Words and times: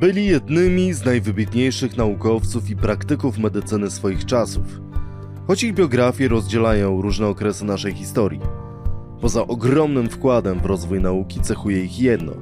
Byli 0.00 0.26
jednymi 0.26 0.92
z 0.92 1.04
najwybitniejszych 1.04 1.96
naukowców 1.96 2.70
i 2.70 2.76
praktyków 2.76 3.38
medycyny 3.38 3.90
swoich 3.90 4.24
czasów, 4.24 4.80
choć 5.46 5.64
ich 5.64 5.74
biografie 5.74 6.28
rozdzielają 6.28 7.02
różne 7.02 7.26
okresy 7.26 7.64
naszej 7.64 7.92
historii. 7.92 8.40
Poza 9.20 9.46
ogromnym 9.46 10.08
wkładem 10.08 10.60
w 10.60 10.66
rozwój 10.66 11.00
nauki 11.00 11.40
cechuje 11.40 11.84
ich 11.84 12.00
jedno. 12.00 12.32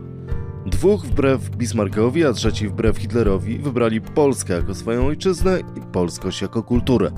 Dwóch 0.66 1.06
wbrew 1.06 1.50
Bismarckowi, 1.56 2.24
a 2.24 2.32
trzeci 2.32 2.68
wbrew 2.68 2.98
Hitlerowi 2.98 3.58
wybrali 3.58 4.00
Polskę 4.00 4.54
jako 4.54 4.74
swoją 4.74 5.06
ojczyznę 5.06 5.60
i 5.60 5.80
polskość 5.92 6.42
jako 6.42 6.62
kulturę. 6.62 7.10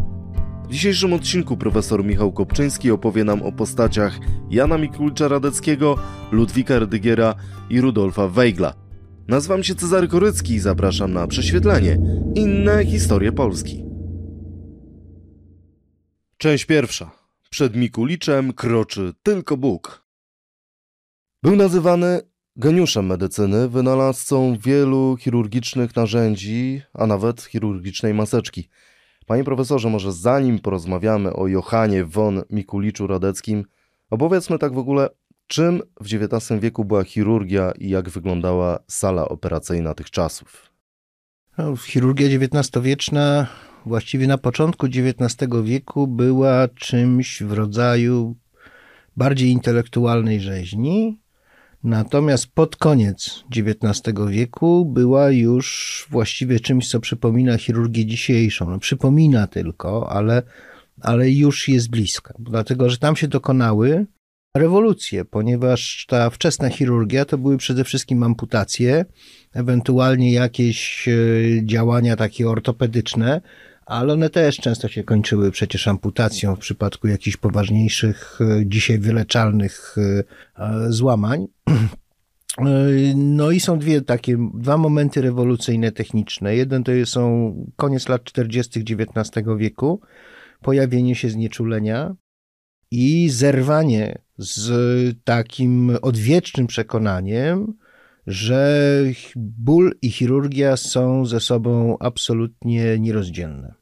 W 0.69 0.73
dzisiejszym 0.73 1.13
odcinku 1.13 1.57
profesor 1.57 2.05
Michał 2.05 2.33
Kopczyński 2.33 2.91
opowie 2.91 3.25
nam 3.25 3.43
o 3.43 3.53
postaciach 3.53 4.19
Jana 4.51 4.79
Mikulcza 4.79 5.29
Radeckiego, 5.29 5.99
Ludwika 6.33 6.79
Rydygiera 6.79 7.35
i 7.71 7.81
Rudolfa 7.81 8.29
Weigla. 8.29 8.86
Nazywam 9.29 9.63
się 9.63 9.75
Cezary 9.75 10.09
Korycki 10.09 10.55
i 10.55 10.61
zapraszam 10.61 11.13
na 11.13 11.27
prześwietlenie 11.27 11.99
Inne 12.35 12.87
historie 12.87 13.33
Polski. 13.33 13.85
Część 16.37 16.65
pierwsza. 16.65 17.11
Przed 17.51 17.77
Mikuliczem 17.77 18.53
kroczy 18.53 19.13
tylko 19.23 19.57
Bóg. 19.57 20.07
Był 21.43 21.57
nazywany 21.57 22.21
geniuszem 22.57 23.07
medycyny, 23.07 23.69
wynalazcą 23.69 24.57
wielu 24.59 25.17
chirurgicznych 25.17 25.97
narzędzi, 25.97 26.83
a 26.95 27.07
nawet 27.07 27.43
chirurgicznej 27.43 28.15
maseczki. 28.15 28.69
Panie 29.27 29.45
profesorze, 29.45 29.91
może 29.91 30.13
zanim 30.13 30.59
porozmawiamy 30.59 31.33
o 31.33 31.47
Johanie 31.47 32.05
von 32.05 32.43
Mikuliczu 32.51 33.07
Radeckim, 33.07 33.65
opowiedzmy 34.11 34.59
tak 34.59 34.75
w 34.75 34.79
ogóle, 34.79 35.09
czym 35.47 35.83
w 36.01 36.15
XIX 36.15 36.61
wieku 36.61 36.85
była 36.85 37.05
chirurgia 37.05 37.73
i 37.79 37.89
jak 37.89 38.09
wyglądała 38.09 38.79
sala 38.89 39.29
operacyjna 39.29 39.95
tych 39.95 40.11
czasów. 40.11 40.71
No, 41.59 41.77
chirurgia 41.77 42.27
XIX-wieczna 42.27 43.47
właściwie 43.87 44.27
na 44.27 44.39
początku 44.39 44.87
XIX 44.87 45.51
wieku 45.65 46.07
była 46.07 46.69
czymś 46.69 47.43
w 47.43 47.53
rodzaju 47.53 48.37
bardziej 49.17 49.51
intelektualnej 49.51 50.41
rzeźni, 50.41 51.21
natomiast 51.85 52.47
pod 52.47 52.77
koniec 52.77 53.45
XIX 53.57 54.17
wieku 54.29 54.85
była 54.85 55.31
już 55.31 56.07
właściwie 56.11 56.61
czymś, 56.61 56.89
co 56.89 57.01
przypomina 57.01 57.59
chirurgię 57.59 58.07
dzisiejszą. 58.07 58.71
No, 58.71 58.79
przypomina 58.79 59.47
tylko, 59.47 60.11
ale, 60.11 60.43
ale 61.01 61.31
już 61.31 61.69
jest 61.69 61.91
bliska, 61.91 62.35
dlatego 62.39 62.91
że 62.91 62.99
tam 62.99 63.17
się 63.17 63.29
dokonały 63.29 64.07
rewolucję, 64.59 65.25
ponieważ 65.25 66.07
ta 66.09 66.31
wczesna 66.31 66.69
chirurgia 66.71 67.25
to 67.25 67.39
były 67.39 67.57
przede 67.57 67.85
wszystkim 67.85 68.23
amputacje, 68.23 69.05
ewentualnie 69.53 70.33
jakieś 70.33 71.09
e, 71.09 71.13
działania 71.67 72.17
takie 72.17 72.49
ortopedyczne, 72.49 73.41
ale 73.87 74.13
one 74.13 74.31
też 74.31 74.57
często 74.57 74.89
się 74.89 75.05
kończyły 75.05 75.51
przecież 75.51 75.89
amputacją 75.89 76.57
w 76.57 76.59
przypadku 76.59 77.09
jakichś 77.09 77.37
poważniejszych, 77.37 78.39
e, 78.41 78.67
dzisiaj 78.67 78.99
wyleczalnych 78.99 79.97
e, 79.99 80.93
złamań. 80.93 81.47
No 83.17 83.51
i 83.51 83.61
są 83.61 83.79
dwie 83.79 84.01
takie, 84.01 84.37
dwa 84.55 84.77
momenty 84.77 85.23
rewolucyjne 85.23 85.93
techniczne. 85.93 86.57
Jeden 86.57 86.85
to 86.85 86.93
są 87.05 87.55
koniec 87.77 88.09
lat 88.09 88.25
40. 88.25 88.81
XIX 88.81 89.47
wieku, 89.57 90.01
pojawienie 90.63 91.15
się 91.15 91.31
znieczulenia 91.31 92.15
i 92.91 93.29
zerwanie 93.31 94.26
z 94.39 94.69
takim 95.25 95.97
odwiecznym 96.03 96.67
przekonaniem, 96.67 97.75
że 98.27 99.03
ból 99.37 99.95
i 100.03 100.11
chirurgia 100.11 100.77
są 100.77 101.27
ze 101.27 101.41
sobą 101.41 101.97
absolutnie 102.01 102.99
nierozdzielne. 102.99 103.75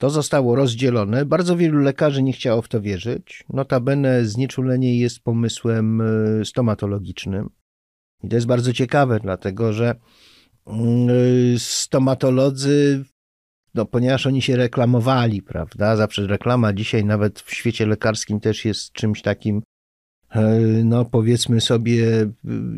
To 0.00 0.10
zostało 0.10 0.56
rozdzielone. 0.56 1.24
Bardzo 1.24 1.56
wielu 1.56 1.78
lekarzy 1.78 2.22
nie 2.22 2.32
chciało 2.32 2.62
w 2.62 2.68
to 2.68 2.80
wierzyć. 2.80 3.44
Notabene 3.48 4.24
znieczulenie 4.24 4.98
jest 4.98 5.20
pomysłem 5.20 6.00
e, 6.00 6.44
stomatologicznym. 6.44 7.50
I 8.22 8.28
to 8.28 8.36
jest 8.36 8.46
bardzo 8.46 8.72
ciekawe, 8.72 9.20
dlatego 9.22 9.72
że 9.72 9.94
mm, 10.66 11.08
stomatolodzy, 11.58 13.04
no, 13.74 13.84
ponieważ 13.86 14.26
oni 14.26 14.42
się 14.42 14.56
reklamowali, 14.56 15.42
prawda? 15.42 15.96
Zawsze 15.96 16.26
reklama 16.26 16.72
dzisiaj 16.72 17.04
nawet 17.04 17.40
w 17.40 17.54
świecie 17.54 17.86
lekarskim 17.86 18.40
też 18.40 18.64
jest 18.64 18.92
czymś 18.92 19.22
takim 19.22 19.62
E, 20.30 20.60
no 20.84 21.04
powiedzmy 21.04 21.60
sobie, 21.60 22.22
e, 22.22 22.28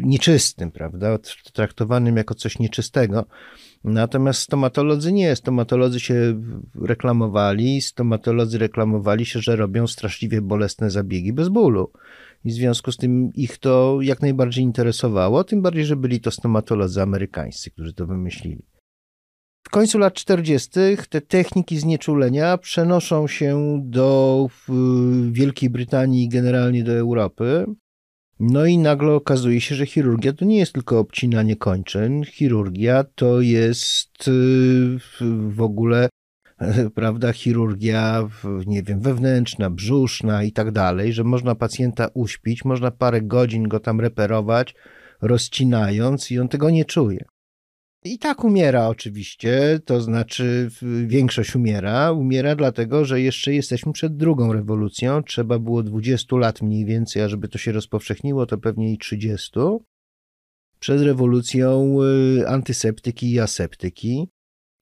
nieczystym, 0.04 0.70
prawda, 0.70 1.19
traktowanym 1.53 2.16
jako 2.16 2.34
coś 2.34 2.58
nieczystego. 2.58 3.26
Natomiast 3.84 4.41
stomatolodzy 4.41 5.12
nie, 5.12 5.36
stomatolodzy 5.36 6.00
się 6.00 6.42
reklamowali, 6.82 7.80
stomatolodzy 7.80 8.59
reklamowali 8.59 9.26
się, 9.26 9.41
że 9.41 9.56
robią 9.56 9.86
straszliwie 9.86 10.42
bolesne 10.42 10.91
zabiegi 10.91 11.32
bez 11.32 11.48
bólu. 11.48 11.92
I 12.44 12.50
w 12.50 12.54
związku 12.54 12.92
z 12.92 12.97
tym 12.97 13.32
ich 13.34 13.59
to 13.59 13.98
jak 14.03 14.20
najbardziej 14.22 14.64
interesowało, 14.64 15.44
tym 15.44 15.62
bardziej, 15.62 15.84
że 15.84 15.97
byli 15.97 16.20
to 16.20 16.30
stomatolodzy 16.30 17.03
amerykańscy, 17.03 17.70
którzy 17.70 17.92
to 17.92 18.06
wymyślili. 18.06 18.72
W 19.62 19.71
końcu 19.71 19.99
lat 19.99 20.15
40. 20.15 20.71
te 21.09 21.21
techniki 21.21 21.78
znieczulenia 21.78 22.59
przenoszą 22.59 23.27
się 23.27 23.81
do 23.84 24.49
Wielkiej 25.33 25.71
Brytanii 25.71 26.25
i 26.25 26.28
generalnie 26.28 26.84
do 26.84 26.93
Europy. 26.93 27.67
No 28.41 28.67
i 28.67 28.78
nagle 28.78 29.12
okazuje 29.12 29.61
się, 29.61 29.75
że 29.75 29.87
chirurgia 29.87 30.33
to 30.33 30.45
nie 30.45 30.59
jest 30.59 30.72
tylko 30.72 30.99
obcinanie 30.99 31.56
kończyn. 31.56 32.25
Chirurgia 32.25 33.05
to 33.15 33.41
jest 33.41 34.28
y, 34.28 34.99
w 35.49 35.61
ogóle, 35.61 36.09
prawda, 36.95 37.33
chirurgia, 37.33 38.28
nie 38.67 38.83
wiem, 38.83 39.01
wewnętrzna, 39.01 39.71
brzuszna 39.71 40.43
i 40.43 40.53
tak 40.53 40.71
dalej, 40.71 41.12
że 41.12 41.25
można 41.25 41.55
pacjenta 41.55 42.09
uśpić, 42.15 42.65
można 42.65 42.91
parę 42.91 43.22
godzin 43.22 43.69
go 43.69 43.81
tam 43.81 44.01
reperować, 44.01 44.75
rozcinając 45.21 46.31
i 46.31 46.39
on 46.39 46.49
tego 46.49 46.71
nie 46.71 46.84
czuje. 46.84 47.25
I 48.05 48.19
tak 48.19 48.45
umiera 48.45 48.89
oczywiście, 48.89 49.81
to 49.85 50.01
znaczy 50.01 50.71
większość 51.07 51.57
umiera. 51.57 52.13
Umiera 52.13 52.57
dlatego, 52.57 53.05
że 53.05 53.21
jeszcze 53.21 53.55
jesteśmy 53.55 53.93
przed 53.93 54.17
drugą 54.17 54.53
rewolucją. 54.53 55.23
Trzeba 55.23 55.59
było 55.59 55.83
20 55.83 56.37
lat 56.37 56.63
mniej 56.63 56.85
więcej, 56.85 57.23
ażeby 57.23 57.49
to 57.49 57.59
się 57.59 57.73
rozpowszechniło, 57.73 58.47
to 58.47 58.59
pewnie 58.59 58.93
i 58.93 58.99
30. 58.99 59.51
Przed 60.79 61.01
rewolucją 61.01 61.97
y, 62.41 62.49
antyseptyki 62.49 63.33
i 63.33 63.41
aseptyki. 63.41 64.29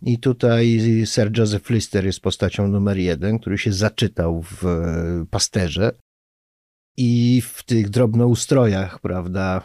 I 0.02 0.18
tutaj 0.18 0.80
Sir 1.04 1.38
Joseph 1.38 1.70
Lister 1.70 2.06
jest 2.06 2.20
postacią 2.20 2.68
numer 2.68 2.98
jeden, 2.98 3.38
który 3.38 3.58
się 3.58 3.72
zaczytał 3.72 4.42
w 4.42 4.64
y, 4.64 5.26
pasterze 5.30 5.92
i 6.96 7.42
w 7.44 7.62
tych 7.62 7.90
drobnoustrojach, 7.90 9.00
prawda, 9.00 9.62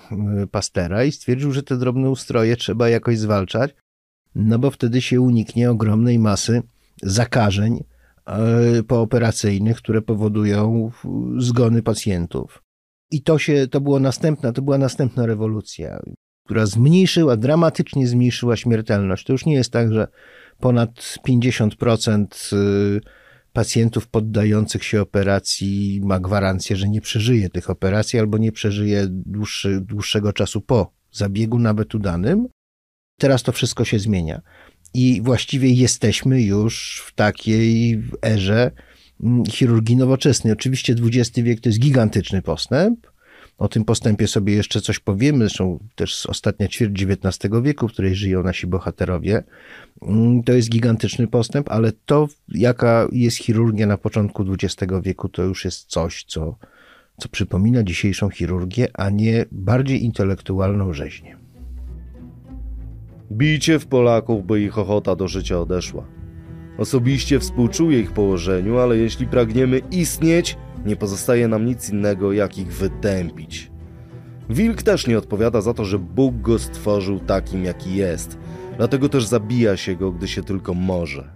Pastera 0.52 1.03
i 1.03 1.12
stwierdził, 1.12 1.52
że 1.52 1.63
te 1.63 1.78
drobnoustroje 1.78 2.58
trzeba 2.58 2.90
jakoś 2.90 3.19
zwalczać, 3.19 3.75
no 4.36 4.59
bo 4.59 4.72
wtedy 4.72 5.02
się 5.02 5.22
uniknie 5.22 5.72
ogromnej 5.72 6.19
masy 6.19 6.62
zakażeń 7.03 7.84
e, 8.25 8.84
pooperacyjnych, 8.84 9.78
które 9.78 10.02
powodują 10.02 10.91
zgony 11.38 11.84
pacjentów. 11.84 12.63
I 13.12 13.22
to 13.22 13.40
się, 13.40 13.68
to 13.68 13.81
było 13.81 14.00
następna, 14.00 14.52
to 14.52 14.62
była 14.62 14.78
następna 14.78 15.25
rewolucja, 15.25 16.00
która 16.46 16.66
zmniejszyła, 16.66 17.38
dramatycznie 17.38 18.07
zmniejszyła 18.07 18.56
śmiertelność. 18.56 19.25
To 19.25 19.34
już 19.34 19.46
nie 19.46 19.53
jest 19.53 19.72
tak, 19.72 19.94
że 19.94 20.07
ponad 20.59 21.18
50% 21.28 22.56
pacjentów 23.56 24.08
poddających 24.08 24.84
się 24.84 25.02
operacji 25.02 26.02
ma 26.04 26.20
gwarancję, 26.20 26.76
że 26.76 26.90
nie 26.90 27.02
przeżyje 27.02 27.50
tych 27.50 27.70
operacji 27.70 28.20
albo 28.20 28.38
nie 28.38 28.52
przeżyje 28.52 29.08
dłuższy, 29.10 29.82
dłuższego 29.82 30.34
czasu 30.34 30.62
po 30.62 30.92
zabiegu, 31.12 31.60
nawet 31.60 31.96
udanym. 31.96 32.48
Teraz 33.20 33.44
to 33.44 33.52
wszystko 33.52 33.86
się 33.86 34.00
zmienia. 34.00 34.42
I 34.94 35.22
właściwie 35.22 35.69
jesteśmy 35.69 36.42
już 36.42 37.04
w 37.07 37.13
takiej 37.13 38.04
erze 38.25 38.72
mm, 39.24 39.46
chirurgii 39.46 39.96
nowoczesnej. 39.96 40.54
Oczywiście 40.54 40.96
XX 41.04 41.40
wiek 41.40 41.62
to 41.62 41.69
jest 41.69 41.80
gigantyczny 41.80 42.42
postęp, 42.42 43.08
o 43.57 43.68
tym 43.68 43.86
postępie 43.86 44.28
sobie 44.28 44.54
jeszcze 44.54 44.81
coś 44.81 45.00
powiemy, 45.00 45.40
zresztą 45.40 45.80
też 45.96 46.25
ostatnia 46.25 46.68
ćwierć 46.68 47.04
XIX 47.04 47.54
wieku, 47.63 47.88
w 47.88 47.92
której 47.92 48.16
żyją 48.16 48.44
nasi 48.44 48.68
bohaterowie. 48.68 49.44
Mm, 50.02 50.44
to 50.44 50.54
jest 50.54 50.69
gigantyczny 50.69 51.28
postęp, 51.28 51.72
ale 51.72 51.92
to, 52.06 52.28
jaka 52.48 53.07
jest 53.12 53.38
chirurgia 53.38 53.88
na 53.88 53.98
początku 53.98 54.46
XX 54.54 54.94
wieku, 55.04 55.30
to 55.30 55.44
już 55.44 55.66
jest 55.66 55.90
coś, 55.90 56.24
co, 56.24 56.57
co 57.18 57.30
przypomina 57.30 57.84
dzisiejszą 57.84 58.30
chirurgię, 58.30 58.88
a 58.94 59.10
nie 59.10 59.46
bardziej 59.52 60.04
intelektualną 60.04 60.94
rzeźnię. 60.94 61.38
Bijcie 63.31 63.80
w 63.80 63.86
Polaków, 63.88 64.46
by 64.46 64.62
ich 64.62 64.78
ochota 64.78 65.16
do 65.16 65.28
życia 65.28 65.60
odeszła. 65.60 66.08
Osobiście 66.77 67.39
współczuję 67.39 68.00
ich 68.00 68.12
położeniu, 68.12 68.77
ale 68.77 68.98
jeśli 68.98 69.27
pragniemy 69.27 69.80
istnieć, 69.92 70.57
nie 70.86 70.95
pozostaje 70.95 71.48
nam 71.48 71.66
nic 71.66 71.89
innego, 71.89 72.33
jak 72.33 72.57
ich 72.57 72.74
wytępić. 72.74 73.72
Wilk 74.50 74.83
też 74.83 75.07
nie 75.07 75.18
odpowiada 75.18 75.62
za 75.62 75.74
to, 75.74 75.86
że 75.86 76.00
Bóg 76.00 76.42
go 76.42 76.60
stworzył 76.60 77.19
takim, 77.19 77.63
jaki 77.63 77.95
jest. 77.95 78.38
Dlatego 78.77 79.10
też 79.10 79.25
zabija 79.25 79.77
się 79.77 79.95
go, 79.95 80.12
gdy 80.12 80.27
się 80.27 80.44
tylko 80.44 80.74
może. 80.74 81.36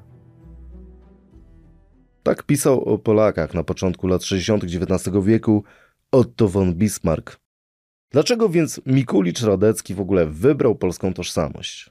Tak 2.23 2.43
pisał 2.43 2.83
o 2.83 2.97
Polakach 2.97 3.53
na 3.53 3.63
początku 3.63 4.07
lat 4.07 4.23
60. 4.23 4.63
XIX 4.63 5.17
wieku 5.23 5.63
Otto 6.11 6.47
von 6.47 6.73
Bismarck. 6.73 7.39
Dlaczego 8.11 8.49
więc 8.49 8.81
Mikulicz 8.85 9.41
Radecki 9.41 9.95
w 9.95 9.99
ogóle 9.99 10.27
wybrał 10.27 10.75
polską 10.75 11.13
tożsamość? 11.13 11.89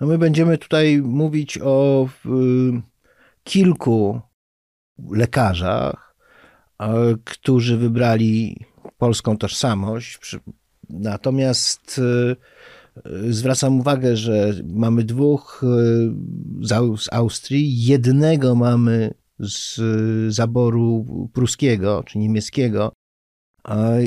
No 0.00 0.06
my 0.06 0.18
będziemy 0.18 0.58
tutaj 0.58 1.02
mówić 1.02 1.58
o 1.62 2.08
kilku 3.44 4.20
lekarzach, 5.10 6.16
którzy 7.24 7.76
wybrali 7.76 8.66
polską 8.98 9.38
tożsamość. 9.38 10.36
Natomiast 10.90 12.00
y, 13.06 13.32
zwracam 13.32 13.80
uwagę, 13.80 14.16
że 14.16 14.52
mamy 14.64 15.04
dwóch 15.04 15.62
y, 15.64 16.66
z 16.98 17.08
Austrii, 17.12 17.84
jednego 17.84 18.54
mamy 18.54 19.14
z 19.38 19.80
zaboru 20.34 21.06
pruskiego 21.32 22.02
czy 22.06 22.18
niemieckiego 22.18 22.92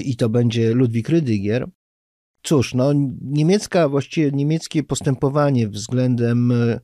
i 0.03 0.15
to 0.15 0.29
będzie 0.29 0.73
Ludwik 0.73 1.09
Rydygier. 1.09 1.67
Cóż, 2.47 2.73
no 2.73 2.93
niemiecka, 3.21 3.89
właściwie 3.89 4.31
niemieckie 4.31 4.83
postępowanie 4.83 5.67
względem 5.67 6.51
e, 6.51 6.79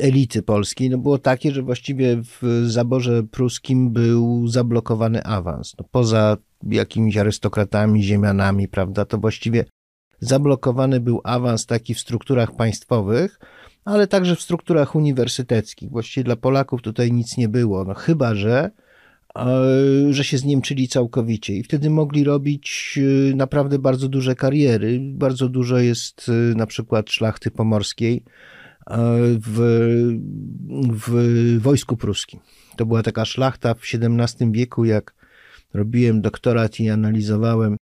elity 0.00 0.42
polskiej 0.42 0.90
no 0.90 0.98
było 0.98 1.18
takie, 1.18 1.52
że 1.52 1.62
właściwie 1.62 2.16
w 2.22 2.64
zaborze 2.66 3.22
pruskim 3.22 3.92
był 3.92 4.48
zablokowany 4.48 5.24
awans. 5.24 5.74
No, 5.78 5.84
poza 5.90 6.36
jakimiś 6.66 7.16
arystokratami, 7.16 8.02
ziemianami, 8.02 8.68
prawda, 8.68 9.04
to 9.04 9.18
właściwie 9.18 9.64
zablokowany 10.20 11.00
był 11.00 11.20
awans 11.24 11.66
taki 11.66 11.94
w 11.94 12.00
strukturach 12.00 12.56
państwowych, 12.56 13.40
ale 13.84 14.06
także 14.06 14.36
w 14.36 14.42
strukturach 14.42 14.94
uniwersyteckich. 14.94 15.90
Właściwie 15.90 16.24
dla 16.24 16.36
Polaków 16.36 16.82
tutaj 16.82 17.12
nic 17.12 17.36
nie 17.36 17.48
było, 17.48 17.84
no 17.84 17.94
chyba, 17.94 18.34
że 18.34 18.70
że 20.10 20.24
się 20.24 20.38
zniemczyli 20.38 20.88
całkowicie 20.88 21.54
i 21.54 21.62
wtedy 21.62 21.90
mogli 21.90 22.24
robić 22.24 22.94
y, 23.30 23.34
naprawdę 23.36 23.78
bardzo 23.78 24.08
duże 24.08 24.34
kariery. 24.34 24.98
Bardzo 25.02 25.48
dużo 25.48 25.78
jest 25.78 26.28
y, 26.28 26.54
na 26.54 26.66
przykład 26.66 27.10
szlachty 27.10 27.50
pomorskiej 27.50 28.24
w, 29.40 29.58
w 30.92 31.58
wojsku 31.60 31.96
pruskim. 31.96 32.40
To 32.76 32.86
była 32.86 33.02
taka 33.02 33.24
szlachta 33.24 33.74
w 33.74 33.80
XVII 33.94 34.52
wieku, 34.52 34.84
jak 34.84 35.14
robiłem 35.74 36.20
doktorat 36.20 36.80
i 36.80 36.90
analizowałem 36.90 37.76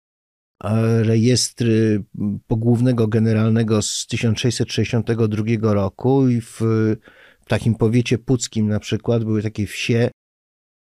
rejestry 1.02 2.04
pogłównego 2.48 3.08
generalnego 3.08 3.82
z 3.82 4.08
1662 4.08 5.74
roku 5.74 6.28
i 6.30 6.42
w, 6.42 6.62
w 7.40 7.48
takim 7.48 7.76
powiecie 7.76 8.18
puckim 8.18 8.68
na 8.68 8.80
przykład 8.80 9.24
były 9.24 9.42
takie 9.42 9.68
wsie, 9.68 10.10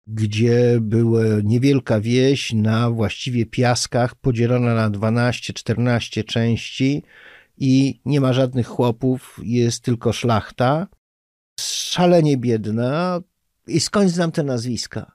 gdzie 0.07 0.77
była 0.81 1.23
niewielka 1.43 2.01
wieś 2.01 2.53
na 2.53 2.89
właściwie 2.89 3.45
piaskach, 3.45 4.15
podzielona 4.15 4.75
na 4.75 4.89
12-14 4.89 6.25
części 6.25 7.03
i 7.57 8.01
nie 8.05 8.21
ma 8.21 8.33
żadnych 8.33 8.67
chłopów, 8.67 9.39
jest 9.43 9.83
tylko 9.83 10.13
szlachta, 10.13 10.87
szalenie 11.59 12.37
biedna 12.37 13.21
i 13.67 13.79
skąd 13.79 14.09
znam 14.09 14.31
te 14.31 14.43
nazwiska? 14.43 15.11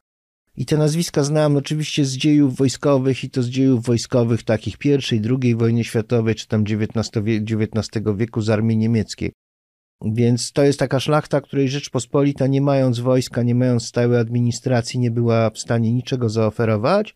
I 0.56 0.66
te 0.66 0.76
nazwiska 0.76 1.22
znam 1.22 1.56
oczywiście 1.56 2.04
z 2.04 2.16
dziejów 2.16 2.56
wojskowych 2.56 3.24
i 3.24 3.30
to 3.30 3.42
z 3.42 3.48
dziejów 3.48 3.84
wojskowych 3.84 4.42
takich 4.42 4.78
pierwszej, 4.78 5.20
drugiej 5.20 5.56
wojny 5.56 5.84
światowej, 5.84 6.34
czy 6.34 6.48
tam 6.48 6.62
XIX 6.62 8.04
wieku 8.16 8.40
z 8.40 8.50
armii 8.50 8.76
niemieckiej. 8.76 9.32
Więc 10.04 10.52
to 10.52 10.62
jest 10.62 10.78
taka 10.78 11.00
szlachta, 11.00 11.40
której 11.40 11.68
Rzeczpospolita, 11.68 12.46
nie 12.46 12.60
mając 12.60 13.00
wojska, 13.00 13.42
nie 13.42 13.54
mając 13.54 13.86
stałej 13.86 14.18
administracji, 14.18 15.00
nie 15.00 15.10
była 15.10 15.50
w 15.50 15.58
stanie 15.58 15.92
niczego 15.92 16.28
zaoferować. 16.28 17.14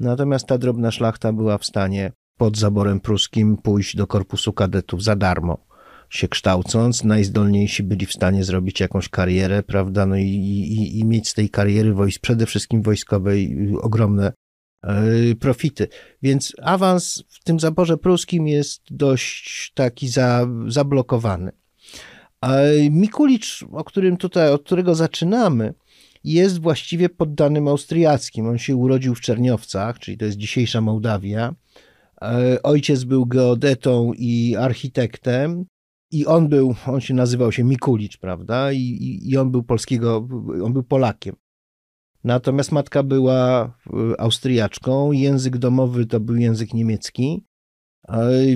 Natomiast 0.00 0.46
ta 0.46 0.58
drobna 0.58 0.90
szlachta 0.90 1.32
była 1.32 1.58
w 1.58 1.64
stanie 1.64 2.12
pod 2.36 2.56
zaborem 2.56 3.00
pruskim 3.00 3.56
pójść 3.56 3.96
do 3.96 4.06
korpusu 4.06 4.52
kadetów 4.52 5.02
za 5.02 5.16
darmo, 5.16 5.66
się 6.10 6.28
kształcąc. 6.28 7.04
Najzdolniejsi 7.04 7.82
byli 7.82 8.06
w 8.06 8.12
stanie 8.12 8.44
zrobić 8.44 8.80
jakąś 8.80 9.08
karierę, 9.08 9.62
prawda, 9.62 10.06
no 10.06 10.16
i, 10.16 10.22
i, 10.22 10.98
i 10.98 11.04
mieć 11.04 11.28
z 11.28 11.34
tej 11.34 11.50
kariery 11.50 11.94
wojsk, 11.94 12.20
przede 12.20 12.46
wszystkim 12.46 12.82
wojskowej 12.82 13.68
ogromne 13.80 14.32
yy, 14.84 15.36
profity. 15.36 15.88
Więc 16.22 16.52
awans 16.62 17.24
w 17.28 17.44
tym 17.44 17.60
zaborze 17.60 17.96
pruskim 17.96 18.48
jest 18.48 18.82
dość 18.90 19.72
taki 19.74 20.08
za, 20.08 20.46
zablokowany. 20.66 21.52
Mikulicz, 22.90 23.64
o 23.72 23.84
którym 23.84 24.16
tutaj, 24.16 24.50
od 24.50 24.62
którego 24.62 24.94
zaczynamy, 24.94 25.74
jest 26.24 26.60
właściwie 26.60 27.08
poddanym 27.08 27.68
austriackim. 27.68 28.46
On 28.46 28.58
się 28.58 28.76
urodził 28.76 29.14
w 29.14 29.20
Czerniowcach, 29.20 29.98
czyli 29.98 30.18
to 30.18 30.24
jest 30.24 30.38
dzisiejsza 30.38 30.80
Mołdawia. 30.80 31.54
E, 32.22 32.62
ojciec 32.62 33.04
był 33.04 33.26
geodetą 33.26 34.12
i 34.16 34.56
architektem. 34.56 35.64
I 36.10 36.26
on 36.26 36.48
był, 36.48 36.74
on 36.86 37.00
się 37.00 37.14
nazywał 37.14 37.52
się 37.52 37.64
Mikulicz, 37.64 38.18
prawda? 38.18 38.72
I, 38.72 38.78
i, 38.78 39.30
i 39.30 39.36
on 39.36 39.50
był 39.50 39.62
polskiego, 39.62 40.28
on 40.64 40.72
był 40.72 40.82
Polakiem. 40.82 41.36
Natomiast 42.24 42.72
matka 42.72 43.02
była 43.02 43.64
e, 44.12 44.20
Austriaczką, 44.20 45.12
język 45.12 45.58
domowy 45.58 46.06
to 46.06 46.20
był 46.20 46.36
język 46.36 46.74
niemiecki. 46.74 47.44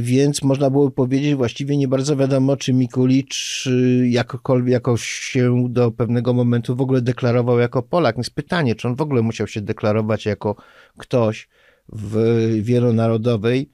Więc 0.01 0.43
można 0.43 0.71
było 0.71 0.91
powiedzieć, 0.91 1.35
właściwie 1.35 1.77
nie 1.77 1.89
bardzo 1.89 2.17
wiadomo, 2.17 2.57
czy 2.57 2.73
Mikulicz 2.73 3.67
y, 3.67 4.09
jakkolwiek 4.09 4.73
jakoś 4.73 5.03
się 5.05 5.67
do 5.69 5.91
pewnego 5.91 6.33
momentu 6.33 6.77
w 6.77 6.81
ogóle 6.81 7.03
deklarował 7.03 7.59
jako 7.59 7.83
Polak. 7.83 8.19
Jest 8.19 8.35
pytanie, 8.35 8.75
czy 8.75 8.89
on 8.89 8.95
w 8.95 9.01
ogóle 9.01 9.23
musiał 9.23 9.47
się 9.47 9.61
deklarować 9.61 10.27
jako 10.27 10.57
ktoś 10.97 11.49
w 11.93 12.17
wielonarodowej 12.63 13.71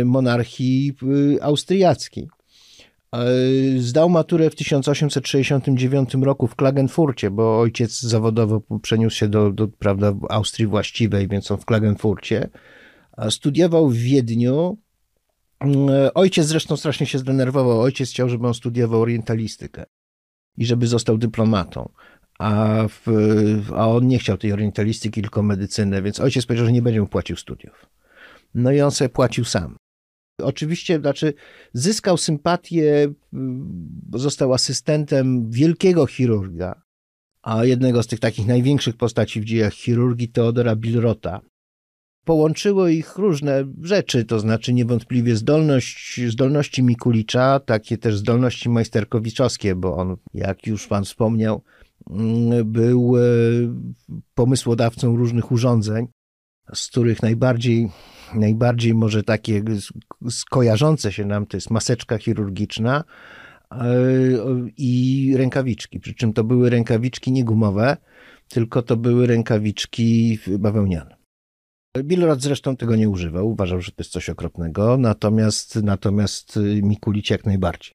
y, 0.00 0.04
monarchii 0.04 0.94
y, 1.36 1.42
austriackiej. 1.42 2.28
Zdał 3.78 4.08
maturę 4.08 4.50
w 4.50 4.54
1869 4.54 6.14
roku 6.14 6.46
w 6.46 6.56
Klagenfurcie, 6.56 7.30
bo 7.30 7.60
ojciec 7.60 8.00
zawodowo 8.00 8.62
przeniósł 8.82 9.16
się 9.16 9.28
do, 9.28 9.52
do 9.52 9.68
prawda, 9.68 10.14
Austrii 10.30 10.66
właściwej, 10.66 11.28
więc 11.28 11.50
on 11.50 11.58
w 11.58 11.64
Klagenfurcie. 11.64 12.48
Studiował 13.30 13.88
w 13.88 13.96
Wiedniu, 13.96 14.78
ojciec 16.14 16.46
zresztą 16.46 16.76
strasznie 16.76 17.06
się 17.06 17.18
zdenerwował. 17.18 17.80
Ojciec 17.80 18.10
chciał, 18.10 18.28
żeby 18.28 18.46
on 18.46 18.54
studiował 18.54 19.00
orientalistykę 19.00 19.84
i 20.56 20.66
żeby 20.66 20.86
został 20.86 21.18
dyplomatą. 21.18 21.88
A, 22.38 22.84
w, 22.88 23.06
a 23.74 23.88
on 23.88 24.08
nie 24.08 24.18
chciał 24.18 24.36
tej 24.38 24.52
orientalistyki, 24.52 25.22
tylko 25.22 25.42
medycynę, 25.42 26.02
więc 26.02 26.20
ojciec 26.20 26.46
powiedział, 26.46 26.66
że 26.66 26.72
nie 26.72 26.82
będzie 26.82 27.00
mu 27.00 27.06
płacił 27.06 27.36
studiów. 27.36 27.86
No 28.54 28.72
i 28.72 28.80
on 28.80 28.90
sobie 28.90 29.08
płacił 29.08 29.44
sam. 29.44 29.76
Oczywiście, 30.42 31.00
znaczy, 31.00 31.34
zyskał 31.72 32.16
sympatię, 32.16 33.12
został 34.14 34.52
asystentem 34.52 35.50
wielkiego 35.50 36.06
chirurga, 36.06 36.82
a 37.42 37.64
jednego 37.64 38.02
z 38.02 38.06
tych 38.06 38.20
takich 38.20 38.46
największych 38.46 38.96
postaci 38.96 39.40
w 39.40 39.44
dziejach 39.44 39.72
chirurgii, 39.72 40.28
Teodora 40.28 40.76
Bilrota, 40.76 41.40
połączyło 42.24 42.88
ich 42.88 43.16
różne 43.16 43.64
rzeczy, 43.82 44.24
to 44.24 44.40
znaczy 44.40 44.72
niewątpliwie 44.72 45.36
zdolność, 45.36 46.20
zdolności 46.28 46.82
Mikulicza, 46.82 47.60
takie 47.60 47.98
też 47.98 48.16
zdolności 48.16 48.68
majsterkowiczowskie, 48.68 49.74
bo 49.74 49.96
on, 49.96 50.16
jak 50.34 50.66
już 50.66 50.86
pan 50.86 51.04
wspomniał, 51.04 51.62
mm, 52.10 52.72
był 52.72 53.16
e, 53.16 53.20
pomysłodawcą 54.34 55.16
różnych 55.16 55.52
urządzeń, 55.52 56.06
z 56.74 56.86
których 56.86 57.22
najbardziej, 57.22 57.88
najbardziej 58.34 58.94
może 58.94 59.22
takie 59.22 59.62
skojarzące 60.30 61.12
się 61.12 61.24
nam 61.24 61.46
to 61.46 61.56
jest 61.56 61.70
maseczka 61.70 62.18
chirurgiczna 62.18 63.04
e, 63.70 63.76
i 64.76 65.34
rękawiczki. 65.36 66.00
Przy 66.00 66.14
czym 66.14 66.32
to 66.32 66.44
były 66.44 66.70
rękawiczki 66.70 67.32
nie 67.32 67.44
gumowe, 67.44 67.96
tylko 68.48 68.82
to 68.82 68.96
były 68.96 69.26
rękawiczki 69.26 70.38
bawełniane. 70.58 71.13
Bilrod 72.02 72.42
zresztą 72.42 72.76
tego 72.76 72.96
nie 72.96 73.08
używał, 73.08 73.50
uważał, 73.50 73.80
że 73.80 73.92
to 73.92 73.96
jest 73.98 74.12
coś 74.12 74.30
okropnego, 74.30 74.96
natomiast, 74.96 75.82
natomiast 75.82 76.56
y, 76.56 76.80
Mikulić 76.82 77.30
jak 77.30 77.46
najbardziej. 77.46 77.92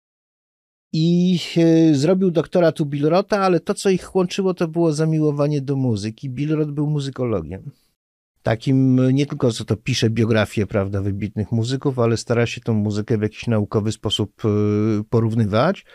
I 0.94 1.39
y, 1.58 1.96
zrobił 1.96 2.32
doktorat 2.32 2.82
u 2.82 2.86
Bilrota, 2.86 3.39
ale 3.39 3.60
to, 3.60 3.74
co 3.74 3.89
ich 3.89 4.15
łączyło, 4.15 4.53
to 4.53 4.68
było 4.68 4.94
zamiłowanie 4.94 5.62
do 5.62 5.75
muzyki. 5.75 6.29
Bilrot 6.29 6.72
był 6.72 6.89
muzykologiem. 6.89 7.72
Takim 8.44 9.00
y, 9.00 9.13
nie 9.13 9.25
tylko 9.25 9.51
co 9.51 9.65
to 9.65 9.75
pisze 9.75 10.10
biografię, 10.10 10.68
prawda, 10.68 11.01
wybitnych 11.01 11.51
muzyków, 11.51 12.00
ale 12.00 12.18
stara 12.18 12.46
się 12.46 12.62
tą 12.62 12.74
muzykę 12.74 13.18
w 13.18 13.22
jakiś 13.22 13.48
naukowy 13.48 13.91
sposób 13.91 14.41
porównywać. 15.10 15.86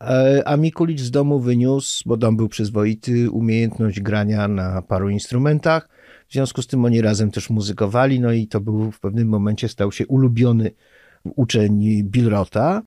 E, 0.00 0.42
a 0.46 0.56
Mikulicz 0.56 1.00
z 1.00 1.10
domu 1.10 1.40
wyniósł, 1.40 2.02
bo 2.06 2.16
dom 2.16 2.36
był 2.36 2.48
przyzwoity, 2.48 3.30
umiejętność 3.30 4.00
grania 4.00 4.48
na 4.48 4.82
paru 4.82 5.08
instrumentach 5.08 5.88
W 6.28 6.32
związku 6.32 6.62
z 6.62 6.66
tym 6.66 6.84
oni 6.84 7.00
razem 7.00 7.30
też 7.30 7.50
muzykowali, 7.50 8.20
no 8.20 8.32
i 8.32 8.46
to 8.46 8.60
był 8.60 8.90
w 8.90 9.00
pewnym 9.00 9.28
momencie 9.28 9.68
stał 9.68 9.92
się 9.92 10.06
ulubiony 10.06 10.70
uczeń 11.24 12.02
Bilrota. 12.04 12.82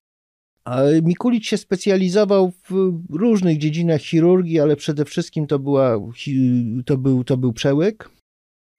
Mikulicz 1.03 1.47
się 1.47 1.57
specjalizował 1.57 2.51
w 2.69 2.93
różnych 3.09 3.57
dziedzinach 3.57 4.01
chirurgii, 4.01 4.59
ale 4.59 4.75
przede 4.75 5.05
wszystkim 5.05 5.47
to, 5.47 5.59
była, 5.59 5.97
to, 6.85 6.97
był, 6.97 7.23
to 7.23 7.37
był 7.37 7.53
przełyk 7.53 8.09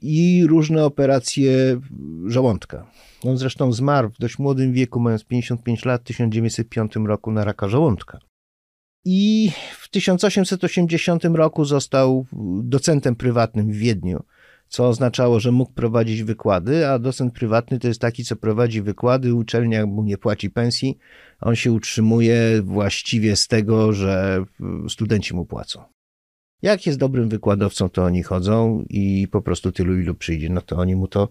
i 0.03 0.47
różne 0.47 0.85
operacje 0.85 1.81
żołądka. 2.27 2.91
On 3.23 3.39
zresztą 3.39 3.73
zmarł 3.73 4.11
w 4.11 4.19
dość 4.19 4.39
młodym 4.39 4.73
wieku, 4.73 5.01
mając 5.01 5.25
55 5.25 5.85
lat, 5.85 6.03
w 6.03 6.05
1905 6.05 6.93
roku 6.97 7.33
na 7.33 7.45
raka 7.45 7.69
żołądka. 7.69 8.19
I 9.05 9.51
w 9.79 9.89
1880 9.89 11.25
roku 11.25 11.65
został 11.65 12.27
docentem 12.63 13.17
prywatnym 13.17 13.73
w 13.73 13.77
Wiedniu, 13.77 14.23
co 14.71 14.89
oznaczało, 14.89 15.41
że 15.41 15.53
mógł 15.53 15.73
prowadzić 15.73 16.23
wykłady, 16.23 16.89
a 16.89 16.99
docent 16.99 17.35
prywatny 17.35 17.79
to 17.79 17.89
jest 17.89 18.01
taki, 18.01 18.25
co 18.25 18.37
prowadzi 18.37 18.83
wykłady, 18.83 19.35
uczelnia 19.35 19.87
mu 19.87 20.03
nie 20.03 20.19
płaci 20.19 20.51
pensji, 20.51 20.99
on 21.41 21.57
się 21.57 21.73
utrzymuje 21.73 22.63
właściwie 22.63 23.37
z 23.37 23.49
tego, 23.49 23.93
że 23.93 24.45
studenci 24.89 25.35
mu 25.35 25.47
płacą. 25.47 25.83
Jak 26.63 26.87
jest 26.87 26.99
dobrym 26.99 27.29
wykładowcą, 27.29 27.89
to 27.89 28.05
oni 28.05 28.23
chodzą 28.23 28.85
i 28.91 29.29
po 29.29 29.43
prostu 29.43 29.73
tylu, 29.73 29.99
ilu 29.99 30.15
przyjdzie, 30.15 30.49
no 30.49 30.61
to 30.61 30.77
oni 30.77 30.97
mu 30.97 31.09
to, 31.09 31.29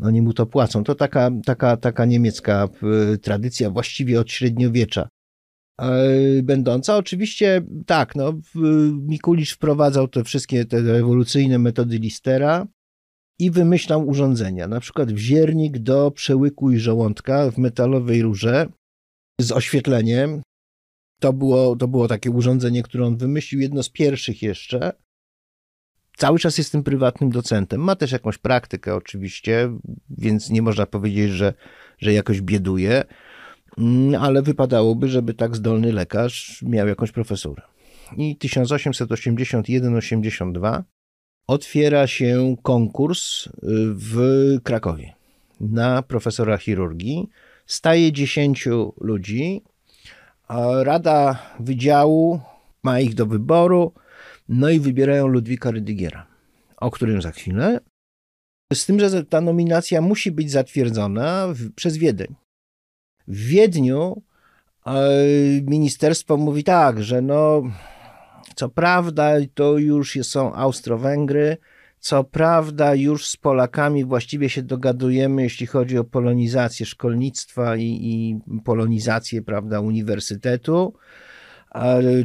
oni 0.00 0.22
mu 0.22 0.32
to 0.32 0.46
płacą. 0.46 0.84
To 0.84 0.94
taka, 0.94 1.30
taka, 1.44 1.76
taka 1.76 2.04
niemiecka 2.04 2.68
tradycja 3.22 3.70
właściwie 3.70 4.20
od 4.20 4.30
średniowiecza 4.30 5.08
e, 5.80 5.88
będąca. 6.42 6.96
Oczywiście 6.96 7.62
tak, 7.86 8.16
no, 8.16 8.32
Mikulicz 8.92 9.54
wprowadzał 9.54 10.08
te 10.08 10.24
wszystkie 10.24 10.64
te 10.64 10.82
rewolucyjne 10.82 11.58
metody 11.58 11.98
Listera 11.98 12.66
i 13.38 13.50
wymyślał 13.50 14.08
urządzenia, 14.08 14.68
na 14.68 14.80
przykład 14.80 15.12
wziernik 15.12 15.78
do 15.78 16.10
przełyku 16.10 16.70
i 16.70 16.78
żołądka 16.78 17.50
w 17.50 17.58
metalowej 17.58 18.22
rurze 18.22 18.66
z 19.40 19.52
oświetleniem, 19.52 20.42
to 21.20 21.32
było, 21.32 21.76
to 21.76 21.88
było 21.88 22.08
takie 22.08 22.30
urządzenie, 22.30 22.82
które 22.82 23.06
on 23.06 23.16
wymyślił, 23.16 23.60
jedno 23.60 23.82
z 23.82 23.88
pierwszych 23.88 24.42
jeszcze. 24.42 24.92
Cały 26.16 26.38
czas 26.38 26.58
jest 26.58 26.72
tym 26.72 26.82
prywatnym 26.82 27.30
docentem. 27.30 27.80
Ma 27.80 27.96
też 27.96 28.12
jakąś 28.12 28.38
praktykę, 28.38 28.94
oczywiście, 28.94 29.70
więc 30.10 30.50
nie 30.50 30.62
można 30.62 30.86
powiedzieć, 30.86 31.30
że, 31.30 31.54
że 31.98 32.12
jakoś 32.12 32.40
bieduje, 32.40 33.04
mm, 33.78 34.22
ale 34.22 34.42
wypadałoby, 34.42 35.08
żeby 35.08 35.34
tak 35.34 35.56
zdolny 35.56 35.92
lekarz 35.92 36.62
miał 36.62 36.88
jakąś 36.88 37.12
profesurę. 37.12 37.62
I 38.16 38.36
1881-82 38.36 40.82
otwiera 41.46 42.06
się 42.06 42.56
konkurs 42.62 43.46
y, 43.46 43.50
w 43.94 44.16
Krakowie 44.62 45.14
na 45.60 46.02
profesora 46.02 46.58
chirurgii. 46.58 47.28
Staje 47.66 48.12
10 48.12 48.68
ludzi, 49.00 49.62
Rada 50.82 51.38
Wydziału 51.60 52.40
ma 52.82 53.00
ich 53.00 53.14
do 53.14 53.26
wyboru, 53.26 53.92
no 54.48 54.70
i 54.70 54.80
wybierają 54.80 55.26
Ludwika 55.26 55.70
Rydygiera, 55.70 56.26
o 56.76 56.90
którym 56.90 57.22
za 57.22 57.30
chwilę. 57.30 57.80
Z 58.72 58.86
tym, 58.86 59.00
że 59.00 59.24
ta 59.24 59.40
nominacja 59.40 60.00
musi 60.00 60.32
być 60.32 60.50
zatwierdzona 60.50 61.46
w, 61.48 61.72
przez 61.74 61.96
Wiedeń. 61.96 62.34
W 63.28 63.36
Wiedniu 63.36 64.22
ministerstwo 65.62 66.36
mówi 66.36 66.64
tak, 66.64 67.02
że 67.02 67.22
no, 67.22 67.62
co 68.56 68.68
prawda 68.68 69.32
to 69.54 69.78
już 69.78 70.18
są 70.22 70.54
Austro-Węgry, 70.54 71.56
co 72.00 72.24
prawda, 72.24 72.94
już 72.94 73.26
z 73.26 73.36
Polakami 73.36 74.04
właściwie 74.04 74.48
się 74.48 74.62
dogadujemy, 74.62 75.42
jeśli 75.42 75.66
chodzi 75.66 75.98
o 75.98 76.04
polonizację 76.04 76.86
szkolnictwa 76.86 77.76
i, 77.76 77.82
i 77.82 78.40
polonizację 78.64 79.42
prawda, 79.42 79.80
uniwersytetu, 79.80 80.94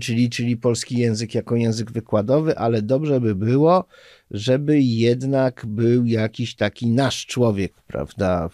czyli, 0.02 0.30
czyli 0.30 0.58
polski 0.58 0.98
język 0.98 1.36
jako 1.36 1.56
język 1.56 1.92
wykładowy, 1.92 2.58
ale 2.58 2.82
dobrze 2.82 3.22
by 3.22 3.36
było, 3.36 3.86
żeby 4.32 4.82
jednak 4.82 5.66
był 5.66 6.06
jakiś 6.06 6.56
taki 6.56 6.88
nasz 6.88 7.26
człowiek, 7.26 7.74
prawda, 7.88 8.50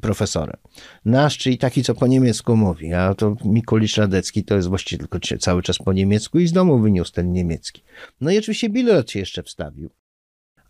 profesorem. 0.00 0.56
Nasz, 1.04 1.38
czyli 1.38 1.58
taki, 1.58 1.82
co 1.82 1.94
po 1.94 2.06
niemiecku 2.06 2.56
mówi, 2.56 2.92
a 2.92 3.14
to 3.14 3.36
Mikulicz 3.44 3.96
Radecki 3.96 4.44
to 4.44 4.56
jest 4.56 4.68
właściwie 4.68 4.98
tylko 4.98 5.18
cały 5.38 5.62
czas 5.62 5.78
po 5.78 5.92
niemiecku 5.92 6.38
i 6.38 6.46
z 6.46 6.52
domu 6.52 6.78
wyniósł 6.78 7.12
ten 7.12 7.32
niemiecki. 7.32 7.82
No 8.20 8.30
i 8.30 8.38
oczywiście 8.38 8.70
Bilot 8.70 9.10
się 9.10 9.18
jeszcze 9.18 9.42
wstawił 9.42 9.90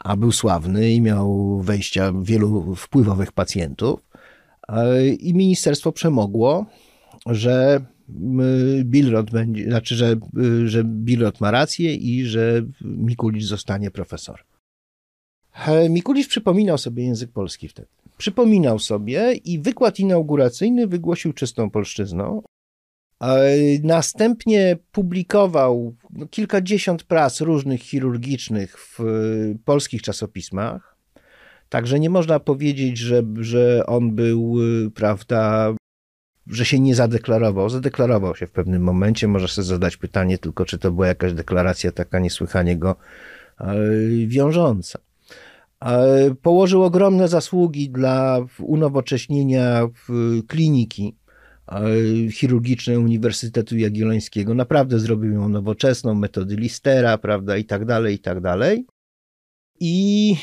a 0.04 0.16
był 0.16 0.32
sławny 0.32 0.90
i 0.90 1.00
miał 1.00 1.58
wejścia 1.60 2.12
wielu 2.22 2.74
wpływowych 2.74 3.32
pacjentów. 3.32 4.00
I 5.18 5.34
ministerstwo 5.34 5.92
przemogło, 5.92 6.66
że 7.26 7.84
Bilrot 8.84 9.30
będzie, 9.30 9.64
znaczy, 9.64 9.94
że, 9.94 10.16
że 10.64 10.84
Bilrot 10.84 11.40
ma 11.40 11.50
rację 11.50 11.94
i 11.94 12.24
że 12.24 12.62
Mikulicz 12.80 13.44
zostanie 13.44 13.90
profesorem. 13.90 14.44
Mikulicz 15.90 16.28
przypominał 16.28 16.78
sobie 16.78 17.04
język 17.04 17.30
polski 17.30 17.68
wtedy. 17.68 17.88
Przypominał 18.18 18.78
sobie 18.78 19.32
i 19.32 19.58
wykład 19.58 19.98
inauguracyjny 19.98 20.86
wygłosił 20.86 21.32
czystą 21.32 21.70
polszczyzną. 21.70 22.42
Następnie 23.82 24.76
publikował 24.92 25.94
no, 26.10 26.26
kilkadziesiąt 26.26 27.04
prac 27.04 27.40
różnych 27.40 27.82
chirurgicznych 27.82 28.78
w 28.78 29.00
y, 29.00 29.58
polskich 29.64 30.02
czasopismach. 30.02 30.96
Także 31.68 32.00
nie 32.00 32.10
można 32.10 32.40
powiedzieć, 32.40 32.98
że, 32.98 33.22
że 33.40 33.86
on 33.86 34.14
był, 34.14 34.62
y, 34.62 34.90
prawda, 34.90 35.74
że 36.46 36.64
się 36.64 36.80
nie 36.80 36.94
zadeklarował. 36.94 37.68
Zadeklarował 37.68 38.36
się 38.36 38.46
w 38.46 38.50
pewnym 38.50 38.82
momencie. 38.82 39.28
Można 39.28 39.48
sobie 39.48 39.64
zadać 39.64 39.96
pytanie 39.96 40.38
tylko, 40.38 40.64
czy 40.64 40.78
to 40.78 40.92
była 40.92 41.06
jakaś 41.06 41.32
deklaracja 41.32 41.92
taka 41.92 42.18
niesłychanie 42.18 42.76
go 42.76 42.96
wiążąca. 44.26 44.98
Położył 46.42 46.82
ogromne 46.82 47.28
zasługi 47.28 47.90
dla 47.90 48.38
unowocześnienia 48.58 49.88
kliniki 50.48 51.16
chirurgicznej 52.32 52.96
Uniwersytetu 52.96 53.76
Jagiellońskiego. 53.76 54.54
Naprawdę 54.54 54.98
zrobił 54.98 55.32
ją 55.32 55.48
nowoczesną, 55.48 56.14
metody 56.14 56.56
Listera, 56.56 57.18
prawda, 57.18 57.56
i 57.56 57.64
tak 57.64 57.84
dalej, 57.84 58.14
i 58.14 58.18
tak 58.18 58.40
dalej. 58.40 58.86
I 59.80 60.36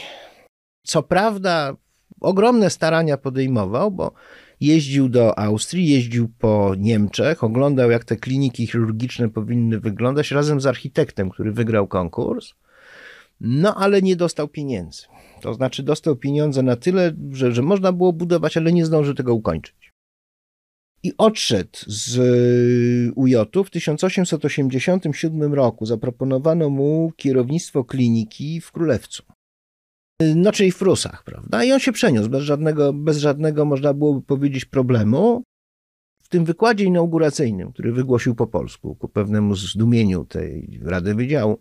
co 0.83 1.03
prawda 1.03 1.73
ogromne 2.21 2.69
starania 2.69 3.17
podejmował, 3.17 3.91
bo 3.91 4.13
jeździł 4.59 5.09
do 5.09 5.39
Austrii, 5.39 5.89
jeździł 5.89 6.29
po 6.39 6.75
Niemczech, 6.77 7.43
oglądał 7.43 7.91
jak 7.91 8.05
te 8.05 8.15
kliniki 8.15 8.67
chirurgiczne 8.67 9.29
powinny 9.29 9.79
wyglądać 9.79 10.31
razem 10.31 10.61
z 10.61 10.65
architektem, 10.65 11.29
który 11.29 11.51
wygrał 11.51 11.87
konkurs. 11.87 12.53
No 13.39 13.75
ale 13.75 14.01
nie 14.01 14.15
dostał 14.15 14.47
pieniędzy. 14.47 15.03
To 15.41 15.53
znaczy 15.53 15.83
dostał 15.83 16.15
pieniądze 16.15 16.63
na 16.63 16.75
tyle, 16.75 17.15
że, 17.31 17.51
że 17.51 17.61
można 17.61 17.91
było 17.91 18.13
budować, 18.13 18.57
ale 18.57 18.73
nie 18.73 18.85
zdążył 18.85 19.13
tego 19.13 19.33
ukończyć 19.33 19.89
i 21.03 21.13
odszedł 21.17 21.79
z 21.87 22.17
y, 22.17 23.11
UJ. 23.15 23.35
W 23.65 23.69
1887 23.69 25.53
roku 25.53 25.85
zaproponowano 25.85 26.69
mu 26.69 27.11
kierownictwo 27.15 27.83
kliniki 27.83 28.61
w 28.61 28.71
Królewcu. 28.71 29.23
No, 30.19 30.51
czyli 30.51 30.71
w 30.71 30.77
Prusach, 30.77 31.23
prawda? 31.23 31.63
I 31.63 31.71
on 31.71 31.79
się 31.79 31.91
przeniósł 31.91 32.29
bez 32.29 32.43
żadnego, 32.43 32.93
bez 32.93 33.17
żadnego, 33.17 33.65
można 33.65 33.93
byłoby 33.93 34.21
powiedzieć, 34.21 34.65
problemu. 34.65 35.43
W 36.23 36.29
tym 36.29 36.45
wykładzie 36.45 36.85
inauguracyjnym, 36.85 37.71
który 37.71 37.91
wygłosił 37.91 38.35
po 38.35 38.47
polsku, 38.47 38.95
ku 38.95 39.09
pewnemu 39.09 39.55
zdumieniu 39.55 40.25
tej 40.25 40.79
Rady 40.83 41.15
Wydziału, 41.15 41.59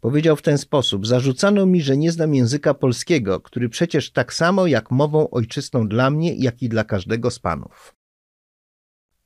powiedział 0.00 0.36
w 0.36 0.42
ten 0.42 0.58
sposób: 0.58 1.06
Zarzucano 1.06 1.66
mi, 1.66 1.82
że 1.82 1.96
nie 1.96 2.12
znam 2.12 2.34
języka 2.34 2.74
polskiego, 2.74 3.40
który 3.40 3.68
przecież 3.68 4.12
tak 4.12 4.34
samo 4.34 4.66
jak 4.66 4.90
mową 4.90 5.30
ojczystą 5.30 5.88
dla 5.88 6.10
mnie, 6.10 6.34
jak 6.34 6.62
i 6.62 6.68
dla 6.68 6.84
każdego 6.84 7.30
z 7.30 7.38
panów. 7.38 7.94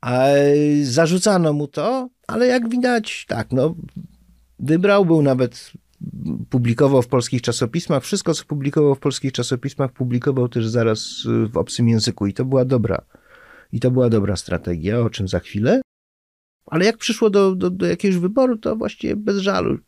A 0.00 0.26
zarzucano 0.83 1.52
mu 1.52 1.69
to, 1.69 2.09
ale 2.26 2.47
jak 2.47 2.69
widać, 2.69 3.26
tak, 3.29 3.52
no, 3.52 3.75
wybrał, 4.59 5.05
był 5.05 5.23
nawet, 5.23 5.73
publikował 6.51 7.03
w 7.03 7.09
polskich 7.09 7.43
czasopismach, 7.43 8.03
wszystko 8.03 8.35
co 8.35 8.45
publikował 8.45 8.95
w 8.95 9.01
polskich 9.01 9.33
czasopismach, 9.33 9.93
publikował 9.93 10.49
też 10.49 10.67
zaraz 10.67 11.27
w 11.53 11.57
obcym 11.57 11.89
języku 11.89 12.27
i 12.27 12.35
to 12.35 12.45
była 12.45 12.65
dobra, 12.65 13.05
i 13.73 13.81
to 13.81 13.91
była 13.91 14.11
dobra 14.11 14.37
strategia, 14.37 15.01
o 15.01 15.11
czym 15.11 15.29
za 15.29 15.41
chwilę. 15.41 15.81
Ale 16.67 16.85
jak 16.85 16.97
przyszło 16.97 17.31
do, 17.31 17.55
do, 17.55 17.71
do 17.71 17.87
jakiegoś 17.87 18.17
wyboru, 18.17 18.57
to 18.57 18.77
właściwie 18.77 19.17
bez 19.17 19.39
żalu 19.39 19.79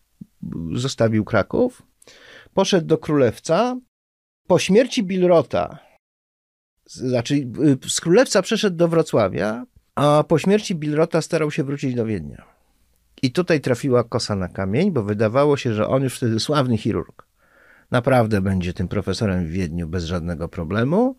zostawił 0.74 1.24
Kraków, 1.24 1.82
poszedł 2.54 2.86
do 2.86 2.98
Królewca. 2.98 3.80
Po 4.46 4.58
śmierci 4.58 5.02
Bilrota, 5.02 5.78
znaczy 6.86 7.50
z 7.88 8.00
Królewca 8.00 8.42
przeszedł 8.42 8.76
do 8.76 8.88
Wrocławia, 8.88 9.66
a 9.94 10.24
po 10.28 10.38
śmierci 10.38 10.74
Bilrota 10.74 11.22
starał 11.22 11.50
się 11.50 11.64
wrócić 11.64 11.94
do 11.94 12.06
Wiednia. 12.06 12.53
I 13.22 13.32
tutaj 13.32 13.60
trafiła 13.60 14.04
kosa 14.04 14.36
na 14.36 14.48
kamień, 14.48 14.92
bo 14.92 15.02
wydawało 15.02 15.56
się, 15.56 15.74
że 15.74 15.88
on 15.88 16.02
już 16.02 16.16
wtedy 16.16 16.40
sławny 16.40 16.78
chirurg. 16.78 17.26
naprawdę 17.90 18.40
będzie 18.40 18.72
tym 18.72 18.88
profesorem 18.88 19.44
w 19.46 19.48
Wiedniu 19.48 19.88
bez 19.88 20.04
żadnego 20.04 20.48
problemu, 20.48 21.16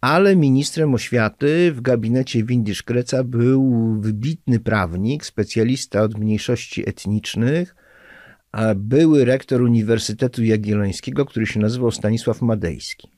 ale 0.00 0.36
ministrem 0.36 0.94
oświaty 0.94 1.72
w 1.72 1.80
gabinecie 1.80 2.44
Windisz 2.44 2.82
Kreca 2.82 3.24
był 3.24 3.94
wybitny 4.00 4.60
prawnik, 4.60 5.24
specjalista 5.24 6.02
od 6.02 6.18
mniejszości 6.18 6.88
etnicznych, 6.88 7.74
a 8.52 8.74
były 8.74 9.24
rektor 9.24 9.62
Uniwersytetu 9.62 10.44
Jagiellońskiego, 10.44 11.24
który 11.24 11.46
się 11.46 11.60
nazywał 11.60 11.90
Stanisław 11.90 12.42
Madejski. 12.42 13.10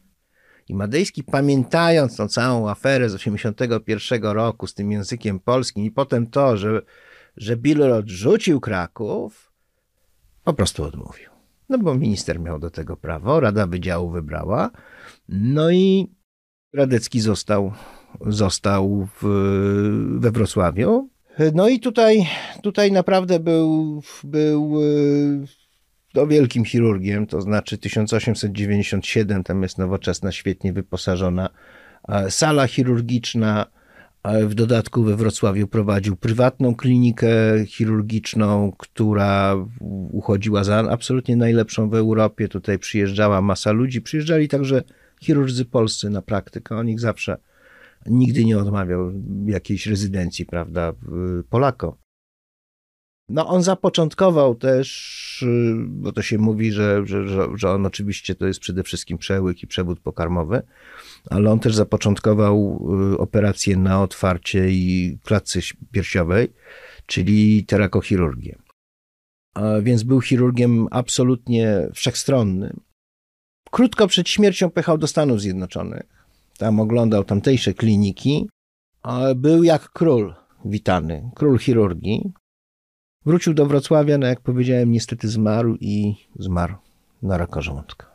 I 0.69 0.75
Madejski, 0.75 1.25
pamiętając 1.25 2.17
tą 2.17 2.29
całą 2.29 2.71
aferę 2.71 3.11
z 3.11 3.13
1981 3.13 4.23
roku 4.33 4.67
z 4.67 4.75
tym 4.75 4.93
językiem 4.93 5.41
polskim 5.41 5.85
i 5.85 5.91
potem 5.91 6.27
to, 6.27 6.57
że, 6.57 6.83
że 7.39 7.57
Biller 7.57 7.93
odrzucił 7.93 8.61
Kraków, 8.61 9.53
po 10.45 10.55
prostu 10.55 10.85
odmówił. 10.85 11.31
No 11.69 11.79
bo 11.79 11.95
minister 11.95 12.41
miał 12.41 12.59
do 12.59 12.71
tego 12.71 12.97
prawo, 12.97 13.41
Rada 13.41 13.67
Wydziału 13.67 14.11
wybrała. 14.11 14.71
No 15.29 15.71
i 15.71 16.07
Radecki 16.73 17.21
został, 17.21 17.73
został 18.27 19.09
w, 19.21 19.27
we 20.19 20.31
Wrocławiu. 20.31 21.09
No 21.55 21.69
i 21.69 21.81
tutaj, 21.81 22.27
tutaj 22.63 22.93
naprawdę 22.93 23.41
był, 23.41 24.03
był 24.25 24.81
no, 26.15 26.27
wielkim 26.27 26.65
chirurgiem, 26.65 27.27
to 27.27 27.41
znaczy 27.41 27.79
1897, 27.79 29.45
tam 29.45 29.63
jest 29.63 29.79
nowoczesna, 29.79 30.33
świetnie 30.33 30.73
wyposażona 30.73 31.49
e, 32.09 32.31
sala 32.31 32.67
chirurgiczna. 32.67 33.67
W 34.25 34.55
dodatku 34.55 35.03
we 35.03 35.17
Wrocławiu 35.17 35.67
prowadził 35.67 36.17
prywatną 36.17 36.75
klinikę 36.75 37.29
chirurgiczną, 37.67 38.73
która 38.79 39.57
uchodziła 40.11 40.65
za 40.65 40.79
absolutnie 40.91 41.37
najlepszą 41.37 41.91
w 41.91 41.95
Europie. 41.95 42.49
Tutaj 42.49 42.79
przyjeżdżała 42.79 43.41
masa 43.41 43.73
ludzi. 43.73 44.01
Przyjeżdżali 44.01 44.49
także 44.49 44.83
chirurdzy 45.23 45.65
polscy 45.65 46.11
na 46.11 46.23
praktykę. 46.23 46.77
On 46.77 46.89
ich 46.89 47.01
zawsze 47.01 47.39
nigdy 48.07 48.45
nie 48.45 48.59
odmawiał 48.59 49.13
jakiejś 49.47 49.87
rezydencji, 49.87 50.47
prawda, 50.47 50.93
Polako. 51.51 52.08
No, 53.29 53.49
on 53.49 53.63
zapoczątkował 53.63 54.55
też, 54.55 55.43
y, 55.43 55.75
bo 55.87 56.13
to 56.13 56.23
się 56.23 56.39
mówi, 56.39 56.73
że, 56.73 57.07
że, 57.07 57.49
że, 57.55 57.71
on 57.71 57.87
oczywiście 57.87 58.35
to 58.35 58.47
jest 58.47 58.61
przede 58.61 58.83
wszystkim 58.83 59.19
przełyk 59.19 59.63
i 59.63 59.67
przewód 59.67 60.01
pokarmowy, 60.01 60.63
ale 61.31 61.51
on 61.51 61.61
też 61.61 61.75
zapoczątkował 61.75 62.81
y, 63.13 63.19
operację 63.19 63.77
na 63.77 64.03
otwarcie 64.03 64.71
i 64.71 65.19
klatce 65.25 65.61
piersiowej, 65.93 66.53
czyli 67.07 67.65
terakochirurgię. 67.65 68.59
A 69.55 69.81
więc 69.81 70.03
był 70.03 70.21
chirurgiem 70.21 70.89
absolutnie 70.91 71.89
wszechstronnym. 71.95 72.81
Krótko 73.71 74.07
przed 74.07 74.29
śmiercią 74.29 74.71
pojechał 74.71 74.99
do 74.99 75.07
Stanów 75.07 75.41
Zjednoczonych. 75.41 76.03
Tam 76.59 76.81
oglądał 76.81 77.25
tamtejsze 77.25 77.75
kliniki. 77.75 78.49
Był 79.37 79.63
jak 79.63 79.91
król 79.91 80.35
witany, 80.65 81.31
król 81.35 81.59
chirurgii. 81.59 82.33
Wrócił 83.29 83.55
do 83.55 83.67
Wrocławia, 83.67 84.19
no 84.19 84.27
jak 84.27 84.41
powiedziałem, 84.41 84.93
niestety 84.93 85.29
zmarł 85.29 85.77
i 85.81 86.15
zmarł 86.39 86.75
na 87.23 87.39
raka 87.39 87.61
żołądka. 87.61 88.07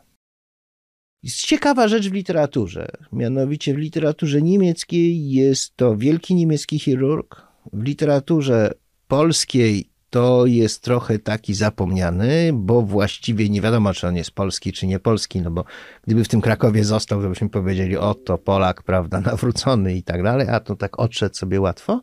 Jest 1.22 1.36
ciekawa 1.36 1.88
rzecz 1.88 2.08
w 2.08 2.12
literaturze. 2.12 2.88
Mianowicie 3.12 3.74
w 3.74 3.78
literaturze 3.78 4.42
niemieckiej 4.42 5.30
jest 5.30 5.76
to 5.76 5.96
wielki 5.96 6.34
niemiecki 6.34 6.78
chirurg. 6.78 7.42
W 7.72 7.82
literaturze 7.82 8.70
polskiej 9.08 9.90
to 10.10 10.46
jest 10.46 10.82
trochę 10.82 11.18
taki 11.18 11.54
zapomniany, 11.54 12.50
bo 12.52 12.82
właściwie 12.82 13.48
nie 13.48 13.60
wiadomo, 13.60 13.94
czy 13.94 14.08
on 14.08 14.16
jest 14.16 14.30
polski, 14.30 14.72
czy 14.72 14.86
nie 14.86 14.98
polski, 14.98 15.40
no 15.40 15.50
bo 15.50 15.64
gdyby 16.06 16.24
w 16.24 16.28
tym 16.28 16.40
Krakowie 16.40 16.84
został, 16.84 17.22
to 17.22 17.28
byśmy 17.28 17.48
powiedzieli, 17.48 17.96
oto 17.96 18.38
Polak, 18.38 18.82
prawda, 18.82 19.20
nawrócony 19.20 19.94
i 19.94 20.02
tak 20.02 20.22
dalej, 20.22 20.48
a 20.48 20.60
to 20.60 20.76
tak 20.76 20.98
odszedł 20.98 21.34
sobie 21.34 21.60
łatwo. 21.60 22.00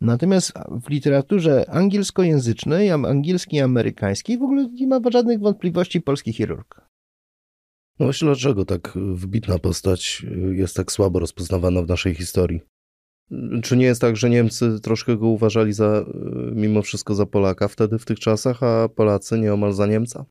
Natomiast 0.00 0.52
w 0.82 0.90
literaturze 0.90 1.70
angielskojęzycznej, 1.70 2.90
angielskiej, 2.90 3.60
amerykańskiej 3.60 4.38
w 4.38 4.42
ogóle 4.42 4.68
nie 4.72 4.86
ma 4.86 5.00
żadnych 5.12 5.40
wątpliwości 5.40 6.00
polski 6.00 6.32
chirurg. 6.32 6.80
No 7.98 8.06
właśnie 8.06 8.26
dlaczego 8.26 8.64
tak 8.64 8.98
wybitna 9.14 9.58
postać 9.58 10.26
jest 10.52 10.76
tak 10.76 10.92
słabo 10.92 11.18
rozpoznawana 11.18 11.82
w 11.82 11.88
naszej 11.88 12.14
historii? 12.14 12.60
Czy 13.62 13.76
nie 13.76 13.84
jest 13.84 14.00
tak, 14.00 14.16
że 14.16 14.30
Niemcy 14.30 14.80
troszkę 14.80 15.16
go 15.16 15.26
uważali 15.26 15.72
za, 15.72 16.04
mimo 16.54 16.82
wszystko 16.82 17.14
za 17.14 17.26
Polaka 17.26 17.68
wtedy 17.68 17.98
w 17.98 18.04
tych 18.04 18.20
czasach, 18.20 18.62
a 18.62 18.88
Polacy 18.88 19.38
nieomal 19.38 19.72
za 19.72 19.86
Niemca? 19.86 20.24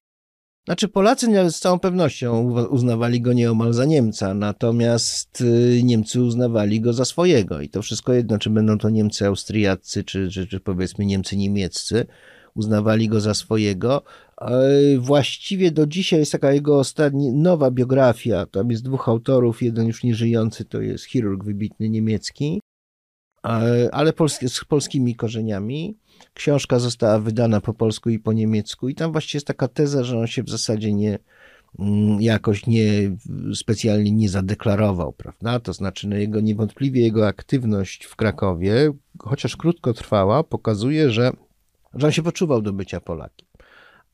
Znaczy 0.68 0.88
Polacy 0.88 1.52
z 1.52 1.60
całą 1.60 1.80
pewnością 1.80 2.54
uznawali 2.70 3.22
go 3.22 3.34
nieomal 3.34 3.74
za 3.74 3.86
Niemca, 3.86 4.34
natomiast 4.34 5.42
y, 5.42 5.84
Niemcy 5.84 6.22
uznawali 6.22 6.82
go 6.82 6.94
za 6.94 7.06
swojego 7.06 7.62
i 7.62 7.70
to 7.70 7.82
wszystko 7.82 8.14
jedno, 8.14 8.38
czy 8.38 8.50
będą 8.50 8.78
to 8.78 8.90
Niemcy 8.90 9.28
austriaccy, 9.28 10.04
czy, 10.04 10.30
czy, 10.30 10.48
czy 10.48 10.60
powiedzmy 10.60 11.06
Niemcy 11.06 11.38
niemieccy, 11.38 12.06
uznawali 12.56 13.08
go 13.08 13.20
za 13.22 13.34
swojego. 13.34 14.04
Właściwie 15.00 15.72
do 15.72 15.88
dzisiaj 15.88 16.20
jest 16.20 16.32
taka 16.32 16.54
jego 16.54 16.80
ostatnia, 16.80 17.32
nowa 17.34 17.72
biografia, 17.72 18.46
tam 18.46 18.72
jest 18.72 18.84
dwóch 18.84 19.10
autorów, 19.10 19.62
jeden 19.62 19.88
już 19.88 20.04
nieżyjący 20.04 20.66
to 20.66 20.82
jest 20.82 21.06
chirurg 21.06 21.44
wybitny 21.44 21.90
niemiecki, 21.90 22.62
ale 23.92 24.14
polski, 24.14 24.50
z 24.50 24.66
polskimi 24.66 25.16
korzeniami. 25.16 25.98
Książka 26.34 26.80
została 26.80 27.20
wydana 27.20 27.62
po 27.62 27.74
polsku 27.74 28.10
i 28.10 28.20
po 28.20 28.34
niemiecku, 28.34 28.90
i 28.90 28.96
tam 28.96 29.12
właściwie 29.12 29.38
jest 29.38 29.48
taka 29.48 29.68
teza, 29.68 30.04
że 30.04 30.20
on 30.20 30.28
się 30.28 30.44
w 30.44 30.50
zasadzie 30.50 30.94
nie 30.94 31.20
mm, 31.80 32.22
jakoś 32.22 32.68
nie 32.68 33.18
specjalnie 33.56 34.12
nie 34.12 34.30
zadeklarował, 34.30 35.14
prawda? 35.14 35.60
To 35.60 35.74
znaczy, 35.74 36.08
no 36.08 36.16
jego, 36.16 36.42
niewątpliwie 36.42 37.02
jego 37.02 37.28
aktywność 37.28 38.06
w 38.06 38.16
Krakowie, 38.16 38.92
chociaż 39.20 39.58
krótko 39.58 39.94
trwała, 39.94 40.44
pokazuje, 40.44 41.12
że, 41.12 41.32
że 41.94 42.08
on 42.08 42.14
się 42.14 42.24
poczuwał 42.24 42.62
do 42.62 42.74
bycia 42.74 43.02
Polakiem. 43.02 43.48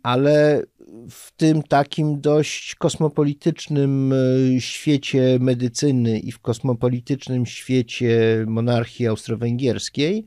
Ale 0.03 0.63
w 1.09 1.31
tym 1.31 1.63
takim 1.63 2.21
dość 2.21 2.75
kosmopolitycznym 2.75 4.13
e, 4.13 4.61
świecie 4.61 5.37
medycyny 5.39 6.19
i 6.19 6.31
w 6.31 6.39
kosmopolitycznym 6.39 7.45
świecie 7.45 8.45
monarchii 8.47 9.07
austro-węgierskiej, 9.07 10.25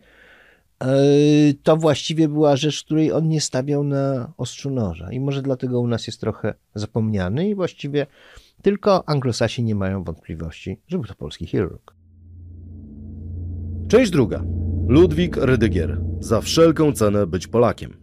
to 1.63 1.77
właściwie 1.77 2.29
była 2.29 2.57
rzecz, 2.57 2.85
której 2.85 3.13
on 3.13 3.29
nie 3.29 3.41
stawiał 3.41 3.85
na 3.85 4.33
ostrzu 4.37 4.71
noża. 4.71 5.13
I 5.13 5.21
może 5.21 5.43
dlatego 5.43 5.81
u 5.81 5.87
nas 5.87 6.07
jest 6.07 6.21
trochę 6.21 6.55
zapomniany 6.75 7.49
i 7.49 7.55
właściwie 7.55 8.07
tylko 8.63 9.09
anglosasi 9.09 9.63
nie 9.63 9.75
mają 9.75 10.05
wątpliwości, 10.05 10.81
że 10.89 10.99
był 10.99 11.07
to 11.07 11.15
polski 11.15 11.47
chirurg. 11.47 11.95
Część 13.89 14.11
druga. 14.11 14.45
Ludwik 14.89 15.37
Rydygier. 15.37 16.01
Za 16.21 16.41
wszelką 16.41 16.93
cenę 16.93 17.27
być 17.27 17.47
Polakiem. 17.47 17.97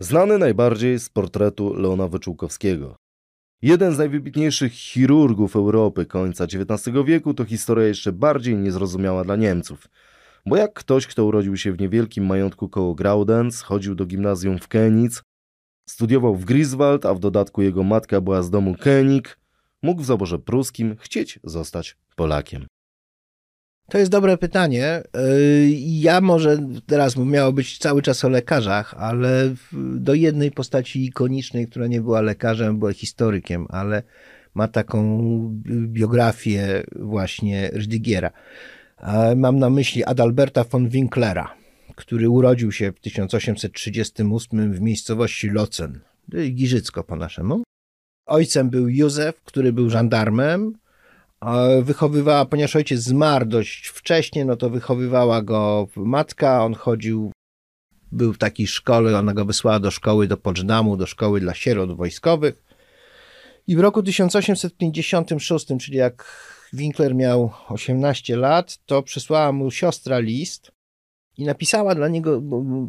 Znany 0.00 0.38
najbardziej 0.38 0.98
z 0.98 1.08
portretu 1.08 1.74
Leona 1.74 2.08
Wyczółkowskiego. 2.08 2.96
Jeden 3.62 3.94
z 3.94 3.98
najwybitniejszych 3.98 4.72
chirurgów 4.72 5.56
Europy 5.56 6.06
końca 6.06 6.44
XIX 6.44 6.96
wieku 7.04 7.34
to 7.34 7.44
historia 7.44 7.86
jeszcze 7.86 8.12
bardziej 8.12 8.56
niezrozumiała 8.56 9.24
dla 9.24 9.36
Niemców. 9.36 9.88
Bo 10.46 10.56
jak 10.56 10.74
ktoś, 10.74 11.06
kto 11.06 11.24
urodził 11.24 11.56
się 11.56 11.72
w 11.72 11.80
niewielkim 11.80 12.26
majątku 12.26 12.68
koło 12.68 12.94
Graudenz, 12.94 13.62
chodził 13.62 13.94
do 13.94 14.06
gimnazjum 14.06 14.58
w 14.58 14.68
Kenic, 14.68 15.22
studiował 15.88 16.36
w 16.36 16.44
Griswald, 16.44 17.06
a 17.06 17.14
w 17.14 17.18
dodatku 17.18 17.62
jego 17.62 17.82
matka 17.82 18.20
była 18.20 18.42
z 18.42 18.50
domu 18.50 18.74
Kenig, 18.74 19.38
mógł 19.82 20.02
w 20.02 20.06
zaborze 20.06 20.38
pruskim 20.38 20.96
chcieć 20.96 21.40
zostać 21.44 21.96
Polakiem. 22.16 22.66
To 23.88 23.98
jest 23.98 24.10
dobre 24.10 24.36
pytanie. 24.36 25.02
Y, 25.16 25.68
ja 25.80 26.20
może 26.20 26.58
teraz 26.86 27.16
miało 27.16 27.52
być 27.52 27.78
cały 27.78 28.02
czas 28.02 28.24
o 28.24 28.28
lekarzach, 28.28 28.94
ale 28.98 29.54
do 29.96 30.14
jednej 30.14 30.50
postaci 30.50 31.04
ikonicznej, 31.04 31.68
która 31.68 31.86
nie 31.86 32.00
była 32.00 32.20
lekarzem, 32.20 32.78
była 32.78 32.92
historykiem, 32.92 33.66
ale 33.68 34.02
ma 34.54 34.68
taką 34.68 35.18
biografię 35.86 36.82
właśnie 36.96 37.70
Rydigiera. 37.72 38.30
Mam 39.36 39.58
na 39.58 39.70
myśli 39.70 40.04
Adalberta 40.04 40.64
von 40.64 40.88
Winklera, 40.88 41.54
który 41.94 42.28
urodził 42.28 42.72
się 42.72 42.92
w 42.92 43.00
1838 43.00 44.72
w 44.72 44.80
miejscowości 44.80 45.50
Locen, 45.50 46.00
Giżycko 46.50 47.04
po 47.04 47.16
naszemu. 47.16 47.62
Ojcem 48.26 48.70
był 48.70 48.88
Józef, 48.88 49.42
który 49.42 49.72
był 49.72 49.90
żandarmem, 49.90 50.72
wychowywała, 51.82 52.44
ponieważ 52.44 52.76
ojciec 52.76 53.00
zmarł 53.00 53.46
dość 53.46 53.86
wcześnie, 53.86 54.44
no 54.44 54.56
to 54.56 54.70
wychowywała 54.70 55.42
go 55.42 55.88
matka, 55.96 56.64
on 56.64 56.74
chodził, 56.74 57.32
był 58.12 58.32
w 58.32 58.38
takiej 58.38 58.66
szkole, 58.66 59.18
ona 59.18 59.34
go 59.34 59.44
wysłała 59.44 59.80
do 59.80 59.90
szkoły 59.90 60.26
do 60.26 60.36
Poczdamу, 60.36 60.96
do 60.96 61.06
szkoły 61.06 61.40
dla 61.40 61.54
sierot 61.54 61.96
wojskowych. 61.96 62.62
I 63.66 63.76
w 63.76 63.80
roku 63.80 64.02
1856, 64.02 65.66
czyli 65.80 65.98
jak 65.98 66.24
Winkler 66.72 67.14
miał 67.14 67.52
18 67.68 68.36
lat, 68.36 68.78
to 68.86 69.02
przysłała 69.02 69.52
mu 69.52 69.70
siostra 69.70 70.18
list 70.18 70.70
i 71.38 71.44
napisała 71.44 71.94
dla 71.94 72.08
niego, 72.08 72.42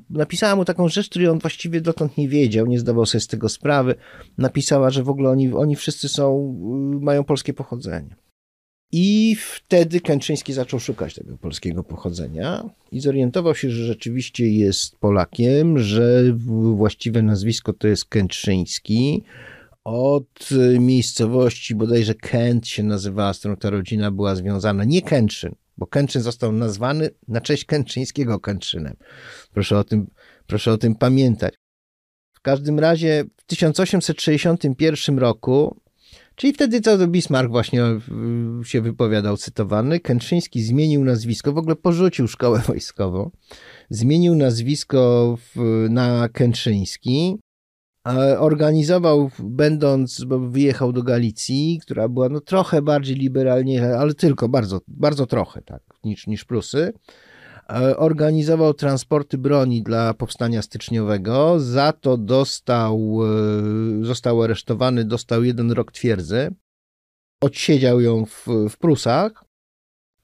napisała 0.10 0.56
mu 0.56 0.66
taką 0.66 0.90
rzecz, 0.90 1.10
której 1.10 1.28
on 1.28 1.40
właściwie 1.40 1.82
dotąd 1.82 2.18
nie 2.18 2.30
wiedział, 2.30 2.66
nie 2.66 2.80
zdawał 2.80 3.06
sobie 3.06 3.22
z 3.22 3.28
tego 3.28 3.50
sprawy. 3.50 3.96
Napisała, 4.38 4.90
że 4.90 5.04
w 5.04 5.10
ogóle 5.10 5.30
oni, 5.30 5.54
oni 5.54 5.76
wszyscy 5.76 6.10
są, 6.10 6.56
y, 7.02 7.06
mają 7.06 7.24
polskie 7.24 7.54
pochodzenie. 7.54 8.16
I 8.92 9.36
wtedy 9.40 10.02
Kęczyński 10.02 10.54
zaczął 10.54 10.80
szukać 10.80 11.14
tego 11.14 11.38
polskiego 11.38 11.84
pochodzenia 11.84 12.70
i 12.92 13.00
zorientował 13.00 13.56
się, 13.56 13.70
że 13.70 13.86
rzeczywiście 13.86 14.50
jest 14.50 14.98
Polakiem, 14.98 15.80
że 15.80 16.24
właściwe 16.76 17.22
nazwisko 17.22 17.74
to 17.74 17.88
jest 17.88 18.06
Kęczyński. 18.06 19.24
Od 19.84 20.50
miejscowości 20.80 21.76
bodajże 21.76 22.16
Kęt 22.16 22.68
się 22.68 22.84
nazywała, 22.84 23.34
z 23.34 23.40
którą 23.40 23.56
ta 23.56 23.70
rodzina 23.70 24.12
była 24.12 24.36
związana. 24.36 24.84
Nie 24.84 25.02
Kęczyn, 25.02 25.56
bo 25.78 25.88
Kęczyn 25.88 26.22
został 26.22 26.52
nazwany 26.52 27.10
na 27.28 27.42
cześć 27.42 27.66
Kęczyńskiego 27.66 28.40
Kęczynem. 28.40 28.96
Proszę 29.54 29.78
o 29.78 29.84
tym, 29.84 30.08
proszę 30.48 30.72
o 30.72 30.78
tym 30.78 30.96
pamiętać. 30.96 31.54
W 32.34 32.42
każdym 32.42 32.80
razie 32.80 33.24
w 33.38 33.44
1861 33.46 35.20
roku 35.20 35.82
Czyli 36.38 36.54
wtedy 36.54 36.82
to 36.82 37.08
Bismarck 37.08 37.52
właśnie 37.52 37.84
e, 37.84 38.00
się 38.64 38.82
wypowiadał, 38.82 39.38
cytowany. 39.38 40.00
Kętrzyński 40.00 40.62
zmienił 40.62 41.04
nazwisko, 41.04 41.54
w 41.54 41.58
ogóle 41.58 41.76
porzucił 41.76 42.28
szkołę 42.28 42.60
wojskową. 42.68 43.32
Zmienił 43.90 44.36
nazwisko 44.36 45.38
na 45.90 46.30
Kętrzyński. 46.30 47.38
Organizował, 48.40 49.32
będąc, 49.40 50.24
bo 50.24 50.40
wyjechał 50.40 50.94
do 50.94 51.04
Galicji, 51.04 51.80
która 51.82 52.10
była 52.10 52.30
no 52.30 52.40
trochę 52.40 52.82
bardziej 52.82 53.16
liberalnie, 53.16 53.96
ale 53.98 54.14
tylko 54.14 54.50
bardzo, 54.50 54.82
bardzo 54.88 55.26
trochę, 55.26 55.62
tak, 55.62 55.82
niż, 56.04 56.28
niż 56.28 56.46
Prusy 56.46 56.94
organizował 57.98 58.74
transporty 58.74 59.38
broni 59.38 59.84
dla 59.84 60.14
powstania 60.14 60.62
styczniowego. 60.62 61.60
Za 61.60 61.94
to 61.94 62.18
dostał, 62.18 63.20
e, 64.02 64.06
został 64.06 64.44
aresztowany, 64.44 65.06
dostał 65.06 65.44
jeden 65.44 65.72
rok 65.72 65.92
twierdzy. 65.92 66.56
Odsiedział 67.42 68.02
ją 68.02 68.26
w, 68.26 68.46
w 68.70 68.78
Prusach, 68.78 69.48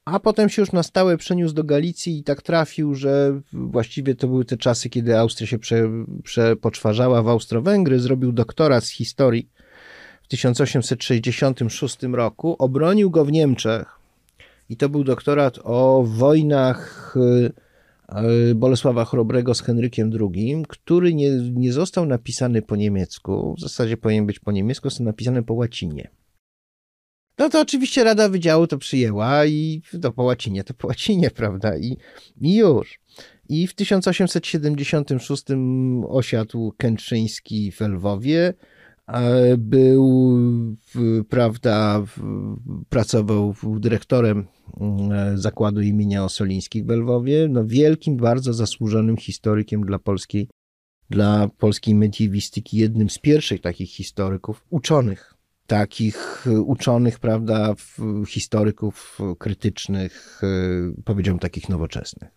a 0.06 0.20
potem 0.20 0.50
się 0.50 0.62
już 0.62 0.72
na 0.72 0.84
stałe 0.84 1.18
przeniósł 1.18 1.54
do 1.54 1.64
Galicji 1.64 2.18
i 2.18 2.24
tak 2.24 2.42
trafił, 2.42 2.96
że 2.96 3.42
właściwie 3.54 4.16
to 4.16 4.28
były 4.28 4.46
te 4.46 4.58
czasy, 4.58 4.90
kiedy 4.90 5.18
Austria 5.18 5.48
się 5.48 5.60
prze, 5.60 5.90
przepoczwarzała 6.24 7.24
w 7.24 7.28
Austro-Węgry. 7.28 8.00
Zrobił 8.00 8.32
doktorat 8.32 8.84
z 8.84 8.90
historii 8.90 9.50
w 10.24 10.28
1866 10.28 12.04
roku. 12.04 12.56
Obronił 12.60 13.12
go 13.12 13.26
w 13.26 13.32
Niemczech 13.32 14.03
i 14.74 14.78
to 14.78 14.90
był 14.90 15.04
doktorat 15.04 15.60
o 15.64 16.04
wojnach 16.08 17.14
y, 17.16 17.52
y, 18.50 18.56
Bolesława 18.56 19.06
Chrobrego 19.06 19.54
z 19.54 19.62
Henrykiem 19.62 20.12
II, 20.20 20.66
który 20.68 21.14
nie, 21.14 21.30
nie 21.54 21.74
został 21.74 22.06
napisany 22.06 22.62
po 22.62 22.76
niemiecku, 22.76 23.56
w 23.58 23.62
zasadzie 23.62 23.98
powinien 23.98 24.26
być 24.26 24.40
po 24.40 24.52
niemiecku, 24.52 24.90
został 24.90 25.06
napisany 25.06 25.44
po 25.44 25.54
łacinie. 25.54 26.10
No 27.38 27.50
to 27.50 27.62
oczywiście 27.62 28.04
Rada 28.04 28.30
Wydziału 28.30 28.68
to 28.68 28.78
przyjęła 28.78 29.46
i 29.46 29.82
to 30.02 30.12
po 30.12 30.24
łacinie, 30.24 30.64
to 30.64 30.74
po 30.74 30.88
łacinie, 30.88 31.32
prawda? 31.42 31.78
I, 31.78 31.98
i 32.42 32.56
już. 32.56 33.00
I 33.50 33.68
w 33.68 33.74
1876 33.74 35.44
osiadł 36.08 36.74
Kętrzyński 36.78 37.72
w 37.72 37.82
Lwowie, 37.82 38.54
był, 39.58 40.38
prawda, 41.30 42.04
pracował 42.90 43.56
dyrektorem 43.80 44.48
mm, 44.80 45.38
zakładu 45.38 45.82
imienia 45.82 46.24
Osolińskich 46.24 46.86
w 46.86 46.90
Lwowie, 46.90 47.48
no 47.50 47.66
wielkim, 47.66 48.18
bardzo 48.18 48.54
zasłużonym 48.54 49.18
historykiem 49.18 49.86
dla 49.86 50.00
polskiej, 50.00 50.50
dla 51.10 51.50
polskiej 51.58 51.96
mediewistyki, 51.96 52.78
jednym 52.78 53.10
z 53.10 53.20
pierwszych 53.20 53.62
takich 53.62 53.90
historyków, 53.90 54.66
uczonych, 54.70 55.34
takich 55.68 56.46
uczonych, 56.66 57.20
prawda, 57.20 57.74
historyków 58.28 59.20
krytycznych, 59.38 60.42
powiedziałbym 61.06 61.40
takich 61.40 61.70
nowoczesnych. 61.70 62.32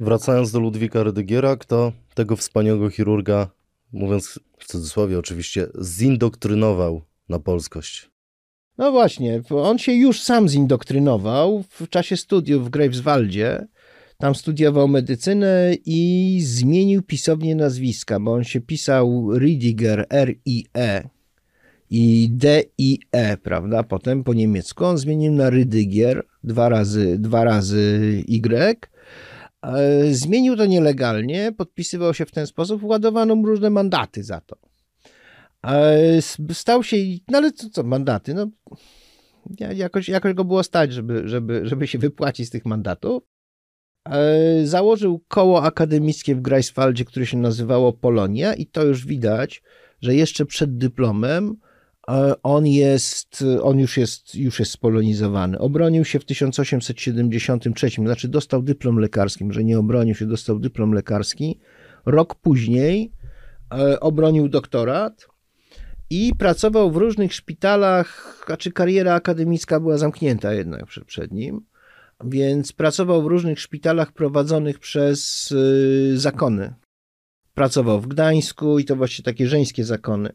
Wracając 0.00 0.52
do 0.52 0.60
Ludwika 0.60 1.02
Rydygiera, 1.02 1.56
kto 1.56 1.92
tego 2.14 2.36
wspaniałego 2.36 2.90
chirurga 2.90 3.50
mówiąc 3.92 4.40
w 4.58 4.66
cudzysłowie 4.66 5.18
oczywiście, 5.18 5.66
zindoktrynował 5.80 7.02
na 7.28 7.38
polskość. 7.38 8.10
No 8.78 8.92
właśnie, 8.92 9.42
on 9.50 9.78
się 9.78 9.92
już 9.92 10.22
sam 10.22 10.48
zindoktrynował 10.48 11.64
w 11.70 11.88
czasie 11.88 12.16
studiów 12.16 12.66
w 12.66 12.70
Greifswaldzie. 12.70 13.66
Tam 14.18 14.34
studiował 14.34 14.88
medycynę 14.88 15.74
i 15.86 16.40
zmienił 16.44 17.02
pisownię 17.02 17.54
nazwiska, 17.54 18.20
bo 18.20 18.32
on 18.32 18.44
się 18.44 18.60
pisał 18.60 19.38
Riediger, 19.38 20.06
R-I-E 20.10 21.08
i 21.90 22.28
D-I-E, 22.30 23.36
prawda? 23.36 23.82
Potem 23.82 24.24
po 24.24 24.34
niemiecku 24.34 24.84
on 24.84 24.98
zmienił 24.98 25.32
na 25.32 25.50
Rydiger, 25.50 26.26
dwa 26.44 26.68
razy, 26.68 27.18
dwa 27.18 27.44
razy 27.44 28.24
Y 28.28 28.56
E, 28.56 28.74
zmienił 30.10 30.56
to 30.56 30.66
nielegalnie, 30.66 31.52
podpisywał 31.52 32.14
się 32.14 32.26
w 32.26 32.30
ten 32.30 32.46
sposób, 32.46 32.84
ładowano 32.84 33.36
mu 33.36 33.46
różne 33.46 33.70
mandaty 33.70 34.24
za 34.24 34.40
to. 34.40 34.56
E, 35.66 36.22
stał 36.52 36.82
się, 36.82 36.96
no 37.28 37.38
ale 37.38 37.52
co, 37.52 37.70
co 37.70 37.82
mandaty? 37.82 38.34
No, 38.34 38.50
jakoś, 39.74 40.08
jakoś 40.08 40.34
go 40.34 40.44
było 40.44 40.62
stać, 40.62 40.92
żeby, 40.92 41.28
żeby, 41.28 41.60
żeby 41.64 41.86
się 41.86 41.98
wypłacić 41.98 42.46
z 42.46 42.50
tych 42.50 42.66
mandatów. 42.66 43.22
E, 44.08 44.66
założył 44.66 45.24
koło 45.28 45.62
akademickie 45.62 46.34
w 46.34 46.40
Greifswaldzie, 46.40 47.04
które 47.04 47.26
się 47.26 47.36
nazywało 47.36 47.92
Polonia 47.92 48.54
i 48.54 48.66
to 48.66 48.84
już 48.84 49.06
widać, 49.06 49.62
że 50.02 50.14
jeszcze 50.14 50.46
przed 50.46 50.78
dyplomem 50.78 51.56
on 52.42 52.66
jest, 52.66 53.44
on 53.62 53.78
już 53.78 53.96
jest, 53.96 54.34
już 54.34 54.58
jest 54.58 54.72
spolonizowany. 54.72 55.58
Obronił 55.58 56.04
się 56.04 56.18
w 56.18 56.24
1873, 56.24 57.90
znaczy 57.90 58.28
dostał 58.28 58.62
dyplom 58.62 58.98
lekarski, 58.98 59.44
może 59.44 59.64
nie 59.64 59.78
obronił 59.78 60.14
się, 60.14 60.26
dostał 60.26 60.58
dyplom 60.58 60.92
lekarski. 60.92 61.58
Rok 62.06 62.34
później 62.34 63.12
e, 63.74 64.00
obronił 64.00 64.48
doktorat 64.48 65.28
i 66.10 66.32
pracował 66.38 66.90
w 66.90 66.96
różnych 66.96 67.34
szpitalach, 67.34 68.42
znaczy 68.46 68.72
kariera 68.72 69.14
akademicka 69.14 69.80
była 69.80 69.98
zamknięta 69.98 70.52
jednak 70.52 70.86
przed, 70.86 71.04
przed 71.04 71.32
nim, 71.32 71.60
więc 72.24 72.72
pracował 72.72 73.22
w 73.22 73.26
różnych 73.26 73.60
szpitalach 73.60 74.12
prowadzonych 74.12 74.78
przez 74.78 75.52
e, 75.52 76.16
zakony. 76.16 76.74
Pracował 77.54 78.00
w 78.00 78.06
Gdańsku 78.06 78.78
i 78.78 78.84
to 78.84 78.96
właśnie 78.96 79.24
takie 79.24 79.46
żeńskie 79.46 79.84
zakony. 79.84 80.32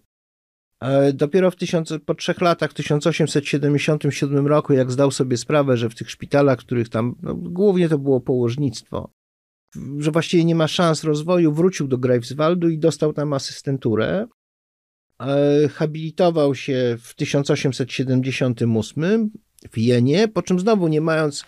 Dopiero 1.13 1.52
w 1.52 1.56
tysiąc, 1.56 1.93
po 2.06 2.15
trzech 2.15 2.41
latach, 2.41 2.71
w 2.71 2.74
1877 2.74 4.48
roku, 4.48 4.74
jak 4.74 4.91
zdał 4.91 5.12
sobie 5.12 5.38
sprawę, 5.38 5.78
że 5.78 5.89
w 5.89 5.95
tych 5.95 6.12
szpitalach, 6.12 6.60
których 6.60 6.89
tam, 6.89 7.15
no, 7.21 7.36
głównie 7.36 7.89
to 7.89 8.00
było 8.00 8.21
położnictwo, 8.21 9.10
że 9.98 10.12
właściwie 10.12 10.45
nie 10.45 10.56
ma 10.56 10.67
szans 10.67 11.04
rozwoju, 11.04 11.54
wrócił 11.54 11.88
do 11.88 11.98
Greifswaldu 11.98 12.69
i 12.69 12.78
dostał 12.78 13.13
tam 13.13 13.34
asystenturę. 13.34 14.28
Habilitował 15.74 16.56
się 16.56 16.98
w 17.00 17.15
1878 17.15 19.30
w 19.71 19.78
Jenie, 19.78 20.28
po 20.28 20.41
czym 20.41 20.60
znowu 20.60 20.88
nie 20.88 21.02
mając, 21.02 21.45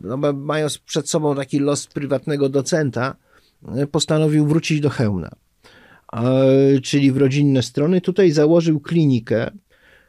no, 0.00 0.16
mając 0.32 0.78
przed 0.78 1.10
sobą 1.10 1.36
taki 1.36 1.58
los 1.58 1.86
prywatnego 1.86 2.48
docenta, 2.48 3.16
postanowił 3.90 4.46
wrócić 4.46 4.80
do 4.80 4.90
Chełmna 4.90 5.47
czyli 6.82 7.12
w 7.12 7.16
rodzinne 7.16 7.62
strony. 7.62 8.00
Tutaj 8.00 8.30
założył 8.30 8.80
klinikę, 8.80 9.50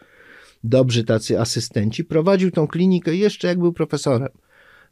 dobrzy 0.65 1.05
tacy 1.05 1.41
asystenci. 1.41 2.05
Prowadził 2.05 2.51
tą 2.51 2.67
klinikę 2.67 3.17
jeszcze 3.17 3.49
jak 3.49 3.59
był 3.59 3.73
profesorem 3.73 4.29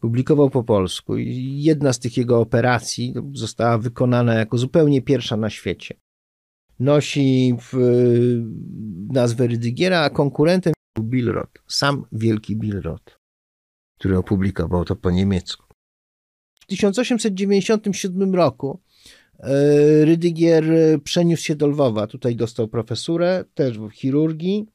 publikował 0.00 0.50
po 0.50 0.64
polsku 0.64 1.16
i 1.16 1.62
jedna 1.62 1.92
z 1.92 1.98
tych 1.98 2.16
jego 2.16 2.40
operacji 2.40 3.14
została 3.32 3.78
wykonana 3.78 4.34
jako 4.34 4.58
zupełnie 4.58 5.02
pierwsza 5.02 5.36
na 5.36 5.50
świecie. 5.50 5.94
Nosi 6.80 7.54
w, 7.60 7.76
nazwę 9.12 9.46
Rydigiera, 9.46 10.00
a 10.00 10.10
konkurentem 10.10 10.72
był 10.96 11.04
Billrod, 11.04 11.50
sam 11.68 12.04
wielki 12.12 12.56
Billrod, 12.56 13.18
który 13.98 14.18
opublikował 14.18 14.84
to 14.84 14.96
po 14.96 15.10
niemiecku. 15.10 15.66
W 16.60 16.66
1897 16.66 18.34
roku 18.34 18.80
e, 19.38 20.04
Rydigier 20.04 20.64
przeniósł 21.04 21.42
się 21.42 21.56
do 21.56 21.66
Lwowa. 21.66 22.06
Tutaj 22.06 22.36
dostał 22.36 22.68
profesurę, 22.68 23.44
też 23.54 23.78
w 23.78 23.90
chirurgii 23.90 24.66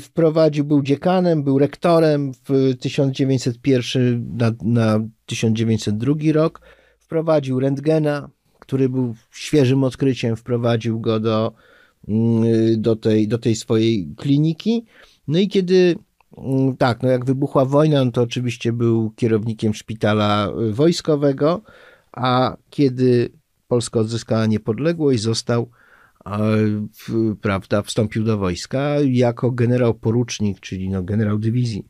wprowadził, 0.00 0.64
był 0.64 0.82
dziekanem, 0.82 1.42
był 1.42 1.58
rektorem 1.58 2.32
w 2.48 2.74
1901 2.80 4.36
na, 4.36 4.52
na 4.62 5.00
1902 5.26 6.14
rok. 6.32 6.60
Wprowadził 6.98 7.60
rentgena, 7.60 8.30
który 8.58 8.88
był 8.88 9.14
świeżym 9.30 9.84
odkryciem, 9.84 10.36
wprowadził 10.36 11.00
go 11.00 11.20
do, 11.20 11.52
mm, 12.08 12.42
do, 12.82 12.96
tej, 12.96 13.28
do 13.28 13.38
tej 13.38 13.56
swojej 13.56 14.08
kliniki. 14.16 14.84
No 15.28 15.38
i 15.38 15.48
kiedy 15.48 15.96
mm, 16.36 16.76
tak, 16.76 17.02
no 17.02 17.08
jak 17.08 17.24
wybuchła 17.24 17.64
wojna, 17.64 18.04
no 18.04 18.10
to 18.10 18.22
oczywiście 18.22 18.72
był 18.72 19.10
kierownikiem 19.10 19.74
szpitala 19.74 20.52
wojskowego, 20.70 21.62
a 22.12 22.56
kiedy 22.70 23.30
Polska 23.68 24.00
odzyskała 24.00 24.46
niepodległość, 24.46 25.22
został 25.22 25.68
prawda, 27.40 27.82
wstąpił 27.82 28.24
do 28.24 28.38
wojska 28.38 28.94
jako 29.00 29.50
generał 29.50 29.94
porucznik, 29.94 30.60
czyli 30.60 30.88
no, 30.88 31.02
generał 31.02 31.38
dywizji. 31.38 31.84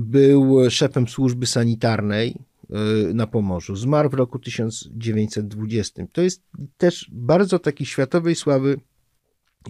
Był 0.00 0.70
szefem 0.70 1.08
służby 1.08 1.46
sanitarnej 1.46 2.36
e, 2.70 2.74
na 3.14 3.26
Pomorzu. 3.26 3.76
Zmarł 3.76 4.10
w 4.10 4.14
roku 4.14 4.38
1920. 4.38 6.06
To 6.12 6.22
jest 6.22 6.42
też 6.76 7.10
bardzo 7.12 7.58
taki 7.58 7.86
światowej 7.86 8.34
sławy 8.34 8.80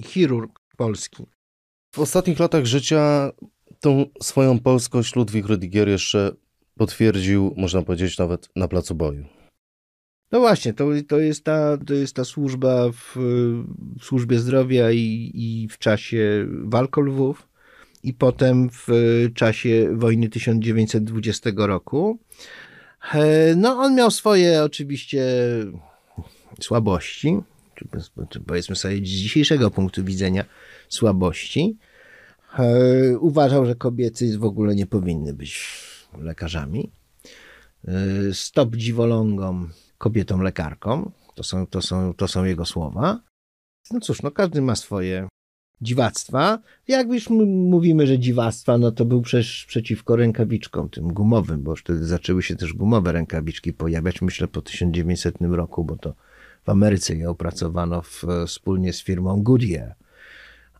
chirurg 0.00 0.58
polski. 0.76 1.26
W 1.94 1.98
ostatnich 1.98 2.38
latach 2.38 2.64
życia 2.64 3.32
tą 3.80 4.06
swoją 4.22 4.58
polskość 4.58 5.16
Ludwik 5.16 5.46
Rydiger 5.46 5.88
jeszcze 5.88 6.32
potwierdził, 6.76 7.54
można 7.56 7.82
powiedzieć, 7.82 8.18
nawet 8.18 8.48
na 8.56 8.68
placu 8.68 8.94
boju. 8.94 9.24
No 10.32 10.40
właśnie, 10.40 10.72
to, 10.72 10.88
to, 11.08 11.18
jest, 11.18 11.44
ta, 11.44 11.78
to 11.86 11.94
jest 11.94 12.16
ta 12.16 12.24
służba 12.24 12.92
w, 12.92 13.16
w 14.00 14.04
służbie 14.04 14.38
zdrowia 14.38 14.90
i, 14.90 15.30
i 15.34 15.68
w 15.68 15.78
czasie 15.78 16.46
walk 16.64 16.98
o 16.98 17.00
Lwów 17.00 17.48
i 18.02 18.14
potem 18.14 18.70
w 18.70 18.88
czasie 19.34 19.88
wojny 19.92 20.28
1920 20.28 21.50
roku. 21.56 22.18
E, 23.14 23.54
no, 23.56 23.72
on 23.72 23.94
miał 23.94 24.10
swoje 24.10 24.62
oczywiście 24.62 25.24
słabości, 26.60 27.40
czy 28.28 28.40
powiedzmy 28.40 28.76
sobie 28.76 28.96
z 28.96 29.00
dzisiejszego 29.00 29.70
punktu 29.70 30.04
widzenia 30.04 30.44
słabości. 30.88 31.76
E, 32.58 33.18
uważał, 33.18 33.66
że 33.66 33.74
kobiety 33.74 34.38
w 34.38 34.44
ogóle 34.44 34.74
nie 34.74 34.86
powinny 34.86 35.34
być 35.34 35.66
lekarzami. 36.18 36.90
E, 37.88 37.92
stop 38.32 38.76
dziwolągom 38.76 39.70
kobietą 40.02 40.42
lekarką. 40.42 41.10
To 41.34 41.42
są, 41.42 41.66
to 41.66 41.82
są, 41.82 42.14
to 42.14 42.28
są 42.28 42.44
jego 42.44 42.64
słowa. 42.64 43.20
No 43.90 44.00
cóż, 44.00 44.22
no 44.22 44.30
każdy 44.30 44.62
ma 44.62 44.76
swoje 44.76 45.28
dziwactwa. 45.80 46.58
Jak 46.88 47.08
już 47.08 47.30
mówimy, 47.46 48.06
że 48.06 48.18
dziwactwa, 48.18 48.78
no 48.78 48.92
to 48.92 49.04
był 49.04 49.22
przecież 49.22 49.64
przeciwko 49.68 50.16
rękawiczkom, 50.16 50.88
tym 50.88 51.08
gumowym, 51.12 51.62
bo 51.62 51.76
wtedy 51.76 52.04
zaczęły 52.04 52.42
się 52.42 52.56
też 52.56 52.72
gumowe 52.72 53.12
rękawiczki 53.12 53.72
pojawiać, 53.72 54.22
myślę 54.22 54.48
po 54.48 54.62
1900 54.62 55.36
roku, 55.40 55.84
bo 55.84 55.96
to 55.96 56.14
w 56.64 56.68
Ameryce 56.68 57.16
je 57.16 57.30
opracowano 57.30 58.02
w, 58.02 58.24
wspólnie 58.46 58.92
z 58.92 59.02
firmą 59.02 59.42
Goodyear. 59.42 59.94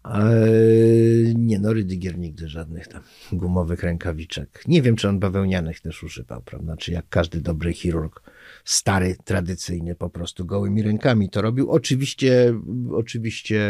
Eee, 0.05 1.35
nie 1.37 1.59
no, 1.59 1.73
Rydigier 1.73 2.19
nigdy 2.19 2.49
żadnych 2.49 2.89
tam 2.89 3.03
gumowych 3.33 3.83
rękawiczek. 3.83 4.65
Nie 4.69 4.83
wiem, 4.83 4.97
czy 4.97 5.09
on 5.09 5.19
bawełnianych 5.19 5.81
też 5.81 6.03
używał, 6.03 6.43
prawda? 6.43 6.77
Czy 6.77 6.93
jak 6.93 7.09
każdy 7.09 7.41
dobry 7.41 7.73
chirurg 7.73 8.23
stary, 8.65 9.17
tradycyjny, 9.25 9.95
po 9.95 10.11
prostu 10.11 10.47
gołymi 10.47 10.83
rękami 10.83 11.31
to 11.31 11.43
robił. 11.43 11.71
Oczywiście, 11.71 12.55
oczywiście, 12.93 13.61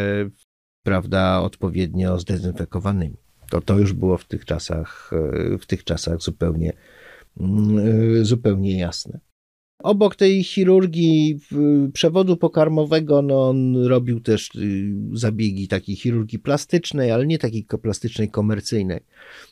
prawda, 0.83 1.41
odpowiednio 1.41 2.19
zdezynfekowanymi. 2.19 3.17
To, 3.49 3.61
to 3.61 3.79
już 3.79 3.93
było 3.93 4.17
w 4.17 4.25
tych 4.25 4.45
czasach, 4.45 5.11
w 5.59 5.65
tych 5.65 5.83
czasach 5.83 6.21
zupełnie, 6.21 6.73
mm, 7.39 8.25
zupełnie 8.25 8.79
jasne. 8.79 9.19
Obok 9.83 10.15
tej 10.15 10.43
chirurgii 10.43 11.39
przewodu 11.93 12.37
pokarmowego, 12.37 13.21
no 13.21 13.49
on 13.49 13.85
robił 13.85 14.19
też 14.19 14.55
y, 14.55 14.93
zabiegi 15.13 15.67
takiej 15.67 15.95
chirurgii 15.95 16.39
plastycznej, 16.39 17.11
ale 17.11 17.27
nie 17.27 17.39
takiej 17.39 17.65
plastycznej 17.81 18.29
komercyjnej, 18.29 18.99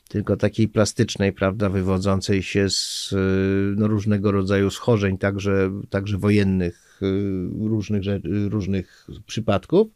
tylko 0.09 0.37
takiej 0.37 0.67
plastycznej, 0.67 1.33
prawda, 1.33 1.69
wywodzącej 1.69 2.43
się 2.43 2.69
z 2.69 3.13
y, 3.13 3.15
no, 3.77 3.87
różnego 3.87 4.31
rodzaju 4.31 4.69
schorzeń, 4.69 5.17
także, 5.17 5.71
także 5.89 6.17
wojennych, 6.17 6.99
y, 7.01 7.67
różnych, 7.67 8.03
różnych 8.49 9.07
przypadków. 9.25 9.87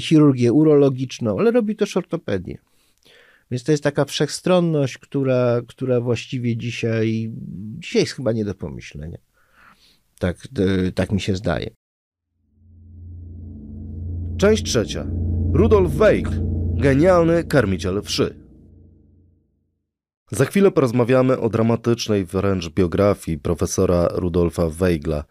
Chirurgię 0.00 0.52
urologiczną, 0.52 1.38
ale 1.38 1.50
robi 1.50 1.76
też 1.76 1.96
ortopedię. 1.96 2.58
Więc 3.50 3.64
to 3.64 3.72
jest 3.72 3.84
taka 3.84 4.04
wszechstronność, 4.04 4.98
która, 4.98 5.62
która 5.66 6.00
właściwie 6.00 6.56
dzisiaj, 6.56 7.32
dzisiaj 7.78 8.02
jest 8.02 8.14
chyba 8.14 8.32
nie 8.32 8.44
do 8.44 8.54
pomyślenia. 8.54 9.18
Tak, 10.18 10.48
tak 10.94 11.12
mi 11.12 11.20
się 11.20 11.36
zdaje. 11.36 11.70
Część 14.38 14.62
trzecia. 14.62 15.06
Rudolf 15.52 15.92
Weigl, 15.92 16.30
genialny 16.74 17.44
karmiciel 17.44 18.02
wszy. 18.02 18.48
Za 20.30 20.44
chwilę 20.44 20.70
porozmawiamy 20.70 21.38
o 21.38 21.48
dramatycznej 21.48 22.24
wręcz 22.24 22.68
biografii 22.68 23.38
profesora 23.38 24.08
Rudolfa 24.12 24.68
Weigla. 24.68 25.24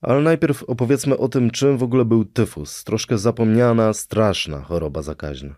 Ale 0.00 0.20
najpierw 0.20 0.62
opowiedzmy 0.62 1.18
o 1.18 1.28
tym, 1.28 1.50
czym 1.50 1.78
w 1.78 1.82
ogóle 1.82 2.04
był 2.04 2.24
tyfus. 2.24 2.84
Troszkę 2.84 3.18
zapomniana, 3.18 3.92
straszna 3.92 4.62
choroba 4.62 5.02
zakaźna. 5.02 5.56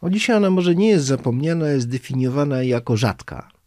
O 0.00 0.10
dzisiaj 0.10 0.36
ona 0.36 0.50
może 0.50 0.74
nie 0.74 0.88
jest 0.88 1.04
zapomniana, 1.04 1.68
jest 1.68 1.88
definiowana 1.88 2.62
jako 2.62 2.96
rzadka 2.96 3.61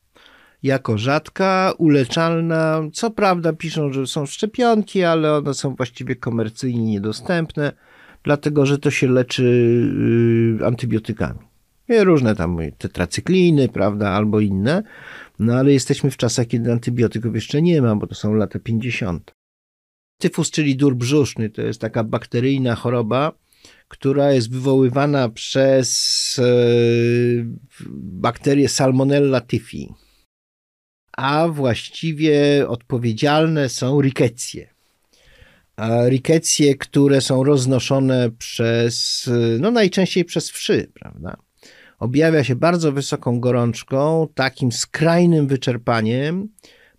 jako 0.65 0.97
rzadka, 0.97 1.73
uleczalna. 1.77 2.81
Co 2.93 3.11
prawda 3.11 3.53
piszą, 3.53 3.93
że 3.93 4.07
są 4.07 4.25
szczepionki, 4.25 5.03
ale 5.03 5.33
one 5.33 5.53
są 5.53 5.75
właściwie 5.75 6.15
komercyjnie 6.15 6.85
niedostępne, 6.85 7.71
dlatego 8.23 8.65
że 8.65 8.77
to 8.77 8.91
się 8.91 9.07
leczy 9.07 9.43
y, 10.61 10.65
antybiotykami. 10.65 11.39
Różne 11.89 12.35
tam 12.35 12.57
tetracykliny, 12.77 13.69
prawda, 13.69 14.09
albo 14.09 14.39
inne. 14.39 14.83
No 15.39 15.55
ale 15.55 15.73
jesteśmy 15.73 16.11
w 16.11 16.17
czasach, 16.17 16.47
kiedy 16.47 16.71
antybiotyków 16.71 17.35
jeszcze 17.35 17.61
nie 17.61 17.81
ma, 17.81 17.95
bo 17.95 18.07
to 18.07 18.15
są 18.15 18.33
lata 18.33 18.59
50. 18.59 19.31
Tyfus, 20.21 20.51
czyli 20.51 20.75
dur 20.75 20.95
brzuszny, 20.95 21.49
to 21.49 21.61
jest 21.61 21.81
taka 21.81 22.03
bakteryjna 22.03 22.75
choroba, 22.75 23.31
która 23.87 24.31
jest 24.31 24.51
wywoływana 24.51 25.29
przez 25.29 26.39
e, 26.39 26.45
bakterię 27.97 28.69
Salmonella 28.69 29.41
typhi. 29.41 29.93
A 31.17 31.47
właściwie 31.47 32.65
odpowiedzialne 32.67 33.69
są 33.69 34.01
rikecje. 34.01 34.69
Rikecje, 36.07 36.75
które 36.75 37.21
są 37.21 37.43
roznoszone 37.43 38.31
przez, 38.31 39.29
no 39.59 39.71
najczęściej 39.71 40.25
przez 40.25 40.49
wszy, 40.49 40.91
prawda? 40.93 41.37
Objawia 41.99 42.43
się 42.43 42.55
bardzo 42.55 42.91
wysoką 42.91 43.39
gorączką, 43.39 44.27
takim 44.35 44.71
skrajnym 44.71 45.47
wyczerpaniem, 45.47 46.49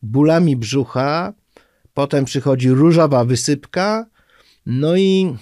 bólami 0.03 0.57
brzucha, 0.57 1.33
potem 1.95 2.25
przychodzi 2.25 2.71
różowa 2.71 3.25
wysypka, 3.25 4.07
no 4.67 4.97
i 4.97 5.37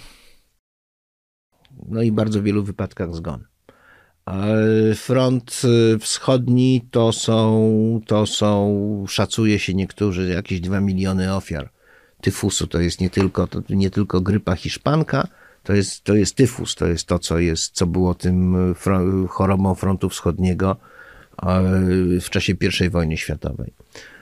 no 1.87 2.01
i 2.01 2.11
bardzo 2.11 2.43
wielu 2.43 2.63
wypadkach 2.63 3.15
zgon. 3.15 3.45
Front 4.95 5.61
y, 5.63 5.99
wschodni 5.99 6.87
to 6.91 7.13
są, 7.13 8.01
to 8.07 8.25
są, 8.25 9.05
szacuje 9.07 9.59
się 9.59 9.73
niektórzy, 9.73 10.29
jakieś 10.29 10.59
2 10.59 10.81
miliony 10.81 11.35
ofiar 11.35 11.69
tyfusu. 12.21 12.67
To 12.67 12.79
jest 12.79 13.01
nie 13.01 13.09
tylko, 13.09 13.47
to 13.47 13.61
nie 13.69 13.89
tylko 13.89 14.21
grypa 14.21 14.55
hiszpanka, 14.55 15.27
to 15.63 15.73
jest, 15.73 16.03
to 16.03 16.15
jest 16.15 16.35
tyfus, 16.35 16.75
to 16.75 16.87
jest 16.87 17.07
to, 17.07 17.19
co, 17.19 17.39
jest, 17.39 17.73
co 17.73 17.87
było 17.87 18.15
tym 18.15 18.55
chorobą 19.29 19.75
frontu 19.75 20.09
wschodniego 20.09 20.75
w 22.21 22.29
czasie 22.29 22.53
I 22.85 22.89
wojny 22.89 23.17
światowej. 23.17 23.73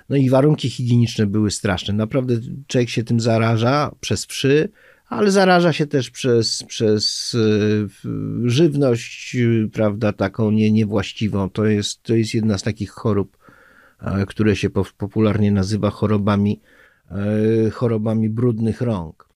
No 0.10 0.16
i 0.16 0.30
warunki 0.30 0.70
higieniczne 0.70 1.26
były 1.26 1.52
straszne. 1.52 1.94
Naprawdę 1.94 2.34
człowiek 2.68 2.89
się 2.89 3.04
tym 3.04 3.20
zaraża 3.20 3.92
przez 4.00 4.26
wszy, 4.26 4.70
ale 5.13 5.32
zaraża 5.32 5.73
się 5.73 5.88
też 5.88 6.10
przez, 6.10 6.63
przez 6.63 7.36
e, 7.36 8.49
żywność, 8.49 9.38
prawda, 9.73 10.13
taką 10.13 10.52
nie, 10.52 10.71
niewłaściwą. 10.71 11.49
To 11.49 11.65
jest, 11.65 12.04
to 12.04 12.15
jest 12.15 12.34
jedna 12.34 12.58
z 12.58 12.63
takich 12.63 12.89
chorób, 12.89 13.38
e, 13.99 14.26
które 14.26 14.56
się 14.56 14.69
popularnie 14.97 15.52
nazywa 15.52 15.89
chorobami, 15.89 16.62
e, 17.12 17.69
chorobami 17.69 18.30
brudnych 18.30 18.82
rąk. 18.82 19.30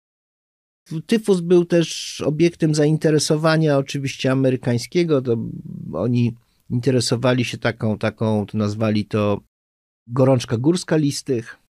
Tyfus 1.06 1.42
był 1.42 1.66
też 1.66 2.22
obiektem 2.22 2.76
zainteresowania 2.76 3.78
oczywiście 3.78 4.32
amerykańskiego, 4.32 5.22
to 5.22 5.38
oni 5.94 6.36
interesowali 6.70 7.46
się 7.46 7.58
taką, 7.58 7.98
taką, 7.98 8.46
to 8.46 8.58
nazwali 8.58 9.06
to 9.06 9.42
gorączka 10.08 10.58
górska 10.58 10.98
listych. 10.98 11.67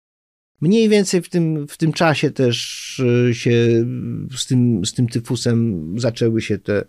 Mniej 0.61 0.89
więcej 0.89 1.21
w 1.21 1.29
tym, 1.29 1.67
w 1.67 1.77
tym 1.77 1.93
czasie 1.93 2.31
też 2.31 3.01
e, 3.29 3.33
się 3.33 3.85
z 4.37 4.45
tym, 4.45 4.85
z 4.85 4.93
tym 4.93 5.07
tyfusem 5.07 5.93
zaczęły 5.99 6.41
się 6.41 6.57
te, 6.57 6.83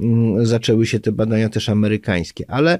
mm, 0.00 0.46
zaczęły 0.46 0.86
się 0.86 1.00
te 1.00 1.12
badania 1.12 1.48
też 1.48 1.68
amerykańskie, 1.68 2.50
ale 2.50 2.78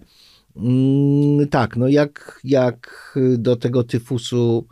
mm, 0.56 1.48
tak, 1.48 1.76
no 1.76 1.88
jak, 1.88 2.40
jak 2.44 3.14
do 3.38 3.56
tego 3.56 3.84
tyfusu 3.84 4.66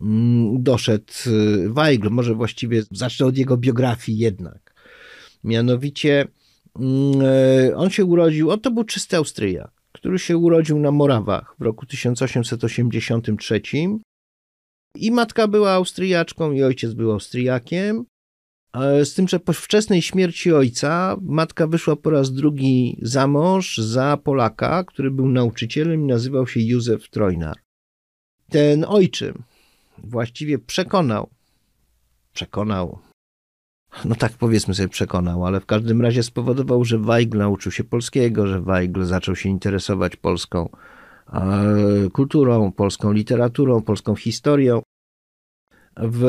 mm, 0.00 0.62
doszedł 0.62 1.12
e, 1.26 1.68
Weigl, 1.68 2.08
może 2.10 2.34
właściwie 2.34 2.82
zacznę 2.90 3.26
od 3.26 3.38
jego 3.38 3.56
biografii 3.56 4.18
jednak. 4.18 4.74
Mianowicie 5.44 6.28
e, 7.22 7.76
on 7.76 7.90
się 7.90 8.04
urodził, 8.04 8.50
on 8.50 8.60
to 8.60 8.70
był 8.70 8.84
czysty 8.84 9.16
Austriak, 9.16 9.70
który 9.92 10.18
się 10.18 10.36
urodził 10.36 10.78
na 10.78 10.90
Morawach 10.90 11.54
w 11.58 11.62
roku 11.62 11.86
1883 11.86 13.60
i 14.94 15.10
matka 15.10 15.48
była 15.48 15.72
Austriaczką, 15.72 16.52
i 16.52 16.62
ojciec 16.62 16.94
był 16.94 17.12
Austriakiem. 17.12 18.04
Z 19.04 19.14
tym, 19.14 19.28
że 19.28 19.40
po 19.40 19.52
wczesnej 19.52 20.02
śmierci 20.02 20.52
ojca 20.52 21.16
matka 21.22 21.66
wyszła 21.66 21.96
po 21.96 22.10
raz 22.10 22.32
drugi 22.32 22.98
za 23.02 23.26
mąż 23.26 23.78
za 23.78 24.16
Polaka, 24.16 24.84
który 24.84 25.10
był 25.10 25.28
nauczycielem 25.28 26.02
i 26.02 26.06
nazywał 26.06 26.46
się 26.46 26.60
Józef 26.60 27.10
Trojnar. 27.10 27.56
Ten 28.48 28.84
ojczym 28.88 29.42
właściwie 29.98 30.58
przekonał, 30.58 31.30
przekonał, 32.32 32.98
no 34.04 34.14
tak 34.14 34.32
powiedzmy 34.32 34.74
sobie 34.74 34.88
przekonał, 34.88 35.46
ale 35.46 35.60
w 35.60 35.66
każdym 35.66 36.02
razie 36.02 36.22
spowodował, 36.22 36.84
że 36.84 36.98
Weigl 36.98 37.38
nauczył 37.38 37.72
się 37.72 37.84
polskiego, 37.84 38.46
że 38.46 38.60
Weigl 38.60 39.04
zaczął 39.04 39.36
się 39.36 39.48
interesować 39.48 40.16
polską 40.16 40.68
kulturą, 42.12 42.72
polską 42.72 43.12
literaturą, 43.12 43.82
polską 43.82 44.16
historią. 44.16 44.82
W, 45.96 46.28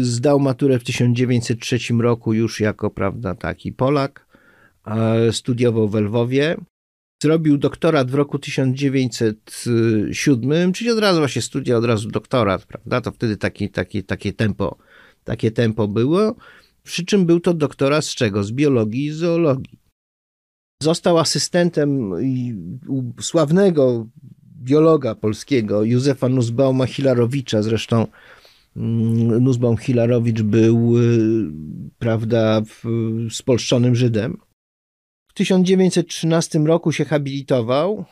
zdał 0.00 0.40
maturę 0.40 0.78
w 0.78 0.84
1903 0.84 1.78
roku 2.00 2.32
już 2.32 2.60
jako, 2.60 2.90
prawda, 2.90 3.34
taki 3.34 3.72
Polak. 3.72 4.26
Studiował 5.30 5.88
w 5.88 5.94
Lwowie. 5.94 6.56
Zrobił 7.22 7.58
doktorat 7.58 8.10
w 8.10 8.14
roku 8.14 8.38
1907, 8.38 10.72
czyli 10.72 10.90
od 10.90 10.98
razu 10.98 11.18
właśnie 11.18 11.42
studia, 11.42 11.76
od 11.76 11.84
razu 11.84 12.08
doktorat, 12.08 12.66
prawda? 12.66 13.00
To 13.00 13.12
wtedy 13.12 13.36
taki, 13.36 13.70
taki, 13.70 14.04
takie 14.04 14.32
tempo, 14.32 14.78
takie 15.24 15.50
tempo 15.50 15.88
było. 15.88 16.36
Przy 16.82 17.04
czym 17.04 17.26
był 17.26 17.40
to 17.40 17.54
doktorat 17.54 18.04
z 18.04 18.14
czego? 18.14 18.44
Z 18.44 18.52
biologii 18.52 19.06
i 19.06 19.12
zoologii. 19.12 19.77
Został 20.82 21.18
asystentem 21.18 22.12
sławnego 23.20 24.06
biologa 24.62 25.14
polskiego 25.14 25.84
Józefa 25.84 26.28
Nussbauma 26.28 26.86
Hilarowicza. 26.86 27.62
Zresztą 27.62 28.06
mm, 28.76 29.44
Nussbaum 29.44 29.76
Hilarowicz 29.76 30.42
był, 30.42 30.98
y, 30.98 31.50
prawda, 31.98 32.62
spolszczonym 33.30 33.94
Żydem. 33.94 34.38
W 35.28 35.34
1913 35.34 36.58
roku 36.58 36.92
się 36.92 37.04
habilitował 37.04 38.04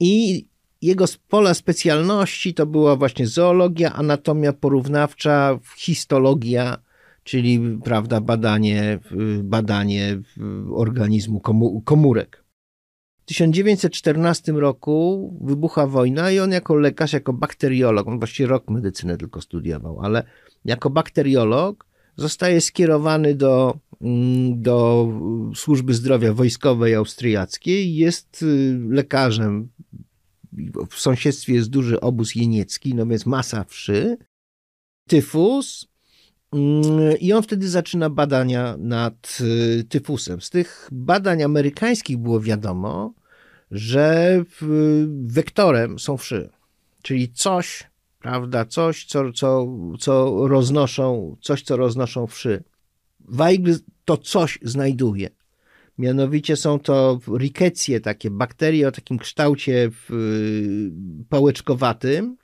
i 0.00 0.46
jego 0.82 1.04
pola 1.28 1.54
specjalności 1.54 2.54
to 2.54 2.66
była 2.66 2.96
właśnie 2.96 3.26
zoologia, 3.26 3.92
anatomia 3.92 4.52
porównawcza, 4.52 5.58
histologia, 5.76 6.83
czyli 7.24 7.78
prawda, 7.84 8.20
badanie, 8.20 8.98
badanie 9.42 10.20
organizmu 10.70 11.40
komórek. 11.84 12.44
W 13.22 13.26
1914 13.26 14.52
roku 14.52 15.32
wybucha 15.44 15.86
wojna 15.86 16.30
i 16.30 16.38
on 16.38 16.52
jako 16.52 16.74
lekarz, 16.74 17.12
jako 17.12 17.32
bakteriolog, 17.32 18.08
on 18.08 18.18
właściwie 18.18 18.46
rok 18.46 18.70
medycynę 18.70 19.16
tylko 19.16 19.40
studiował, 19.40 20.00
ale 20.00 20.24
jako 20.64 20.90
bakteriolog 20.90 21.86
zostaje 22.16 22.60
skierowany 22.60 23.34
do, 23.34 23.78
mm, 24.00 24.62
do 24.62 25.08
służby 25.54 25.94
zdrowia 25.94 26.32
wojskowej 26.32 26.94
austriackiej, 26.94 27.94
jest 27.96 28.42
y, 28.42 28.78
lekarzem. 28.88 29.68
W 30.90 31.00
sąsiedztwie 31.00 31.54
jest 31.54 31.70
duży 31.70 32.00
obóz 32.00 32.34
jeniecki, 32.34 32.94
no 32.94 33.06
więc 33.06 33.26
masa 33.26 33.64
wszy, 33.64 34.16
tyfus, 35.08 35.88
I 37.20 37.32
on 37.32 37.42
wtedy 37.42 37.68
zaczyna 37.68 38.10
badania 38.10 38.76
nad 38.78 39.38
y, 39.40 39.84
tyfusem. 39.84 40.40
Z 40.40 40.50
tych 40.50 40.88
badań 40.92 41.42
amerykańskich 41.42 42.18
było 42.18 42.40
wiadomo, 42.40 43.14
że 43.70 44.44
wektorem 45.24 45.98
są 45.98 46.16
wszy, 46.16 46.50
czyli 47.02 47.32
coś, 47.32 47.90
prawda, 48.20 48.64
coś, 48.64 49.04
co, 49.04 49.32
co, 49.32 49.66
co 50.00 50.48
roznoszą, 50.48 51.36
coś, 51.40 51.62
co 51.62 51.76
roznoszą 51.76 52.26
wszy. 52.26 52.64
Weigl 53.20 53.72
to 54.04 54.16
coś 54.16 54.58
znajduje. 54.62 55.30
Mianowicie 55.98 56.56
są 56.56 56.78
to 56.78 57.20
rikecje, 57.38 58.00
takie 58.00 58.30
bakterie 58.30 58.88
o 58.88 58.92
takim 58.92 59.18
kształcie 59.18 59.90
y, 60.10 60.90
pałeczkowatym, 61.28 62.36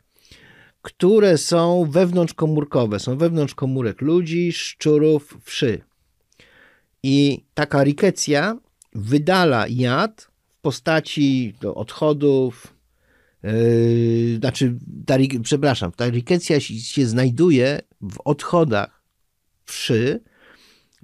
które 0.82 1.38
są 1.38 1.90
wewnątrzkomórkowe, 1.90 3.00
są 3.00 3.18
wewnątrz 3.18 3.54
komórek 3.54 4.00
ludzi, 4.00 4.52
szczurów, 4.52 5.38
wszy. 5.44 5.80
I 7.02 7.44
taka 7.54 7.84
rikecja 7.84 8.58
wydala 8.94 9.66
jad 9.68 10.30
w 10.58 10.60
postaci 10.60 11.54
odchodów, 11.74 12.74
yy, 13.42 14.36
znaczy, 14.38 14.78
ta, 15.06 15.14
przepraszam, 15.42 15.92
ta 15.92 16.08
rikecja 16.08 16.60
się 16.60 17.06
znajduje 17.06 17.80
w 18.00 18.16
odchodach 18.24 19.02
wszy, 19.64 20.20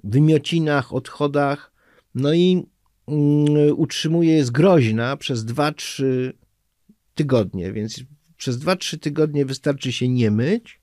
wymiocinach, 0.03 0.93
odchodach, 0.93 1.71
no 2.15 2.33
i 2.33 2.63
yy, 3.07 3.73
utrzymuje, 3.73 4.33
jest 4.33 4.51
groźna 4.51 5.17
przez 5.17 5.45
2-3 5.45 6.03
tygodnie, 7.15 7.71
więc 7.71 8.03
przez 8.37 8.59
2-3 8.59 8.99
tygodnie 8.99 9.45
wystarczy 9.45 9.91
się 9.91 10.09
nie 10.09 10.31
myć, 10.31 10.79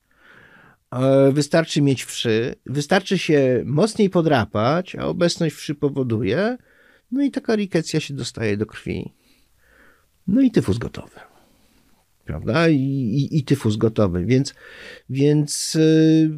wystarczy 1.31 1.81
mieć 1.81 2.03
wszy, 2.03 2.55
wystarczy 2.65 3.17
się 3.17 3.63
mocniej 3.65 4.09
podrapać, 4.09 4.95
a 4.95 5.05
obecność 5.05 5.55
wszy 5.55 5.75
powoduje, 5.75 6.57
no 7.11 7.23
i 7.23 7.31
taka 7.31 7.55
rikecja 7.55 7.99
się 7.99 8.13
dostaje 8.13 8.57
do 8.57 8.65
krwi. 8.65 9.13
No 10.27 10.41
i 10.41 10.51
tyfus 10.51 10.77
gotowy. 10.77 11.19
Prawda? 12.25 12.69
I, 12.69 12.75
i, 12.75 13.37
i 13.37 13.43
tyfus 13.43 13.77
gotowy. 13.77 14.25
Więc, 14.25 14.53
więc 15.09 15.73
yy, 15.73 16.29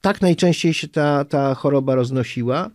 tak 0.00 0.20
najczęściej 0.20 0.74
się 0.74 0.88
ta, 0.88 1.24
ta 1.24 1.54
choroba 1.54 1.94
roznosiła. 1.94 2.70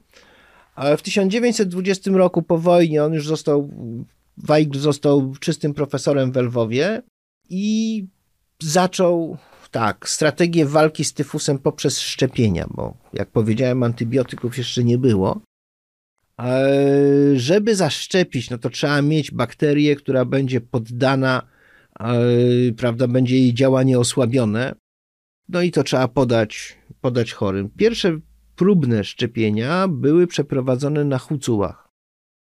Ale 0.75 0.97
w 0.97 1.01
1920 1.01 2.11
roku 2.11 2.41
po 2.41 2.57
wojnie 2.57 3.03
on 3.03 3.13
już 3.13 3.27
został, 3.27 3.69
Weigl 4.37 4.79
został 4.79 5.35
czystym 5.39 5.73
profesorem 5.73 6.31
w 6.31 6.35
Lwowie 6.35 7.01
i 7.49 8.05
zaczął 8.59 9.37
tak, 9.71 10.09
strategię 10.09 10.65
walki 10.65 11.03
z 11.03 11.13
tyfusem 11.13 11.59
poprzez 11.59 11.99
szczepienia, 11.99 12.67
bo 12.71 12.97
jak 13.13 13.31
powiedziałem, 13.31 13.83
antybiotyków 13.83 14.57
jeszcze 14.57 14.83
nie 14.83 14.97
było. 14.97 15.41
Żeby 17.35 17.75
zaszczepić, 17.75 18.49
no 18.49 18.57
to 18.57 18.69
trzeba 18.69 19.01
mieć 19.01 19.31
bakterię, 19.31 19.95
która 19.95 20.25
będzie 20.25 20.61
poddana, 20.61 21.47
prawda, 22.77 23.07
będzie 23.07 23.37
jej 23.37 23.53
działanie 23.53 23.99
osłabione. 23.99 24.75
No 25.49 25.61
i 25.61 25.71
to 25.71 25.83
trzeba 25.83 26.07
podać, 26.07 26.77
podać 27.01 27.33
chorym. 27.33 27.69
Pierwsze 27.69 28.19
próbne 28.55 29.03
szczepienia 29.03 29.87
były 29.87 30.27
przeprowadzone 30.27 31.05
na 31.05 31.17
hucułach, 31.17 31.86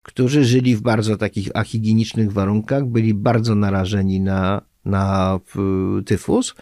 którzy 0.03 0.45
żyli 0.45 0.77
w 0.77 0.83
bardzo 0.83 1.17
takich 1.17 1.57
ahigienicznych 1.57 2.33
warunkach, 2.33 2.87
byli 2.87 3.15
bardzo 3.15 3.55
narażeni 3.55 4.21
na, 4.21 4.63
na 4.85 5.41
tyfus. 6.07 6.55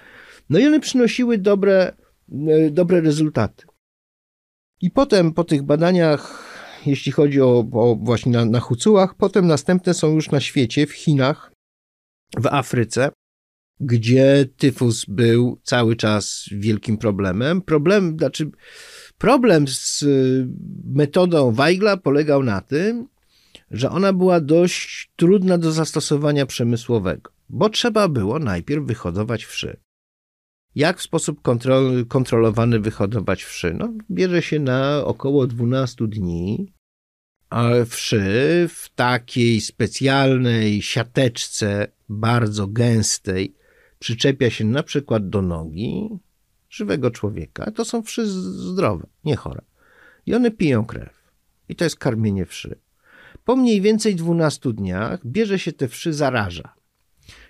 No 0.50 0.58
i 0.58 0.66
one 0.66 0.80
przynosiły 0.80 1.38
dobre, 1.38 1.96
e, 2.48 2.70
dobre 2.70 3.00
rezultaty. 3.00 3.66
I 4.80 4.90
potem 4.90 5.32
po 5.32 5.44
tych 5.44 5.62
badaniach, 5.62 6.44
jeśli 6.86 7.12
chodzi 7.12 7.40
o, 7.40 7.68
o 7.72 7.96
właśnie 8.02 8.32
na, 8.32 8.44
na 8.44 8.60
hucułach, 8.60 9.14
potem 9.14 9.46
następne 9.46 9.94
są 9.94 10.14
już 10.14 10.30
na 10.30 10.40
świecie, 10.40 10.86
w 10.86 10.92
Chinach, 10.92 11.52
w 12.38 12.46
Afryce, 12.46 13.10
gdzie 13.80 14.48
tyfus 14.56 15.04
był 15.04 15.60
cały 15.62 15.96
czas 15.96 16.44
wielkim 16.52 16.98
problemem. 16.98 17.62
Problem, 17.62 18.16
znaczy 18.18 18.50
Problem 19.18 19.68
z 19.68 20.04
metodą 20.84 21.52
Weigla 21.52 21.96
polegał 21.96 22.42
na 22.42 22.60
tym, 22.60 23.08
że 23.70 23.90
ona 23.90 24.12
była 24.12 24.40
dość 24.40 25.10
trudna 25.16 25.58
do 25.58 25.72
zastosowania 25.72 26.46
przemysłowego, 26.46 27.30
bo 27.48 27.68
trzeba 27.68 28.08
było 28.08 28.38
najpierw 28.38 28.84
wyhodować 28.84 29.44
wszy. 29.44 29.76
Jak 30.74 30.98
w 30.98 31.02
sposób 31.02 31.42
kontrol, 31.42 32.06
kontrolowany 32.06 32.80
wyhodować 32.80 33.44
wszy? 33.44 33.74
No, 33.74 33.92
bierze 34.10 34.42
się 34.42 34.58
na 34.58 35.04
około 35.04 35.46
12 35.46 36.06
dni, 36.08 36.72
a 37.50 37.70
wszy 37.88 38.68
w 38.68 38.88
takiej 38.94 39.60
specjalnej 39.60 40.82
siateczce, 40.82 41.88
bardzo 42.08 42.66
gęstej, 42.66 43.54
przyczepia 43.98 44.50
się 44.50 44.64
na 44.64 44.82
przykład 44.82 45.28
do 45.28 45.42
nogi, 45.42 46.08
żywego 46.70 47.10
człowieka, 47.10 47.70
to 47.70 47.84
są 47.84 48.02
wszy 48.02 48.26
zdrowe, 48.26 49.06
nie 49.24 49.36
chore. 49.36 49.62
I 50.26 50.34
one 50.34 50.50
piją 50.50 50.86
krew. 50.86 51.16
I 51.68 51.76
to 51.76 51.84
jest 51.84 51.96
karmienie 51.96 52.46
wszy. 52.46 52.78
Po 53.46 53.56
mniej 53.56 53.80
więcej 53.80 54.14
12 54.14 54.72
dniach 54.72 55.26
bierze 55.26 55.58
się 55.58 55.72
te 55.72 55.88
wszy, 55.88 56.12
zaraża. 56.12 56.74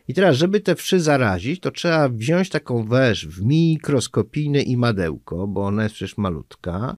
I 0.09 0.15
teraz, 0.15 0.37
żeby 0.37 0.61
te 0.61 0.75
wszy 0.75 1.01
zarazić, 1.01 1.61
to 1.61 1.71
trzeba 1.71 2.09
wziąć 2.09 2.49
taką 2.49 2.85
węż 2.85 3.27
w 3.27 3.45
mikroskopijne 3.45 4.63
imadełko, 4.63 5.47
bo 5.47 5.65
ona 5.67 5.83
jest 5.83 5.95
przecież 5.95 6.19
malutka, 6.19 6.97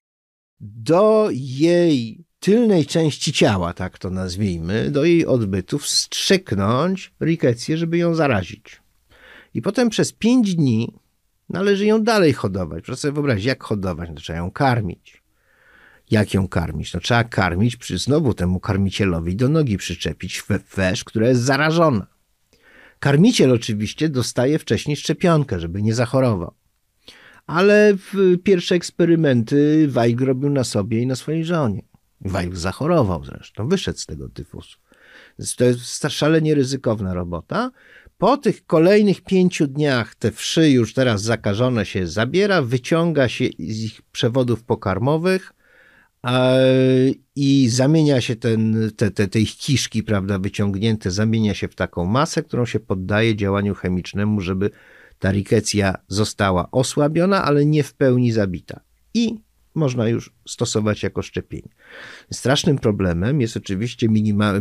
do 0.60 1.28
jej 1.32 2.24
tylnej 2.40 2.86
części 2.86 3.32
ciała, 3.32 3.74
tak 3.74 3.98
to 3.98 4.10
nazwijmy, 4.10 4.90
do 4.90 5.04
jej 5.04 5.26
odbytu 5.26 5.78
wstrzyknąć 5.78 7.14
rikecję, 7.20 7.76
żeby 7.76 7.98
ją 7.98 8.14
zarazić. 8.14 8.82
I 9.54 9.62
potem 9.62 9.90
przez 9.90 10.12
5 10.12 10.54
dni 10.54 10.92
Należy 11.48 11.86
ją 11.86 12.02
dalej 12.02 12.32
hodować. 12.32 12.84
Proszę 12.84 13.00
sobie 13.00 13.12
wyobrazić, 13.12 13.44
jak 13.44 13.64
hodować? 13.64 14.08
No, 14.08 14.14
trzeba 14.14 14.38
ją 14.38 14.50
karmić. 14.50 15.17
Jak 16.10 16.34
ją 16.34 16.48
karmić? 16.48 16.94
No 16.94 17.00
trzeba 17.00 17.24
karmić 17.24 17.76
przy 17.76 17.98
znowu 17.98 18.34
temu 18.34 18.60
karmicielowi 18.60 19.36
do 19.36 19.48
nogi 19.48 19.76
przyczepić 19.76 20.42
wesz, 20.76 21.04
która 21.04 21.28
jest 21.28 21.42
zarażona. 21.42 22.06
Karmiciel 22.98 23.52
oczywiście 23.52 24.08
dostaje 24.08 24.58
wcześniej 24.58 24.96
szczepionkę, 24.96 25.60
żeby 25.60 25.82
nie 25.82 25.94
zachorował. 25.94 26.54
Ale 27.46 27.96
pierwsze 28.44 28.74
eksperymenty 28.74 29.88
Weig 29.88 30.20
robił 30.20 30.50
na 30.50 30.64
sobie 30.64 31.02
i 31.02 31.06
na 31.06 31.16
swojej 31.16 31.44
żonie. 31.44 31.82
Weig 32.20 32.56
zachorował 32.56 33.24
zresztą, 33.24 33.68
wyszedł 33.68 33.98
z 33.98 34.06
tego 34.06 34.28
tyfusu. 34.28 34.78
To 35.56 35.64
jest 35.64 36.06
szalenie 36.08 36.54
ryzykowna 36.54 37.14
robota, 37.14 37.70
po 38.18 38.36
tych 38.36 38.66
kolejnych 38.66 39.20
pięciu 39.20 39.66
dniach 39.66 40.14
te 40.14 40.32
wszy 40.32 40.70
już 40.70 40.94
teraz 40.94 41.22
zakażone 41.22 41.86
się 41.86 42.06
zabiera, 42.06 42.62
wyciąga 42.62 43.28
się 43.28 43.44
z 43.58 43.84
ich 43.84 44.02
przewodów 44.02 44.64
pokarmowych 44.64 45.52
i 47.36 47.68
zamienia 47.68 48.20
się 48.20 48.36
ten, 48.36 48.90
te, 48.96 49.10
te, 49.10 49.28
te 49.28 49.40
ich 49.40 49.56
kiszki, 49.56 50.02
prawda, 50.02 50.38
wyciągnięte, 50.38 51.10
zamienia 51.10 51.54
się 51.54 51.68
w 51.68 51.74
taką 51.74 52.04
masę, 52.04 52.42
którą 52.42 52.66
się 52.66 52.80
poddaje 52.80 53.36
działaniu 53.36 53.74
chemicznemu, 53.74 54.40
żeby 54.40 54.70
ta 55.18 55.32
rikecja 55.32 55.94
została 56.08 56.70
osłabiona, 56.70 57.44
ale 57.44 57.66
nie 57.66 57.82
w 57.82 57.94
pełni 57.94 58.32
zabita. 58.32 58.80
I 59.14 59.34
można 59.74 60.08
już 60.08 60.34
stosować 60.48 61.02
jako 61.02 61.22
szczepienie. 61.22 61.68
Strasznym 62.32 62.78
problemem 62.78 63.40
jest 63.40 63.56
oczywiście 63.56 64.08
minima, 64.08 64.52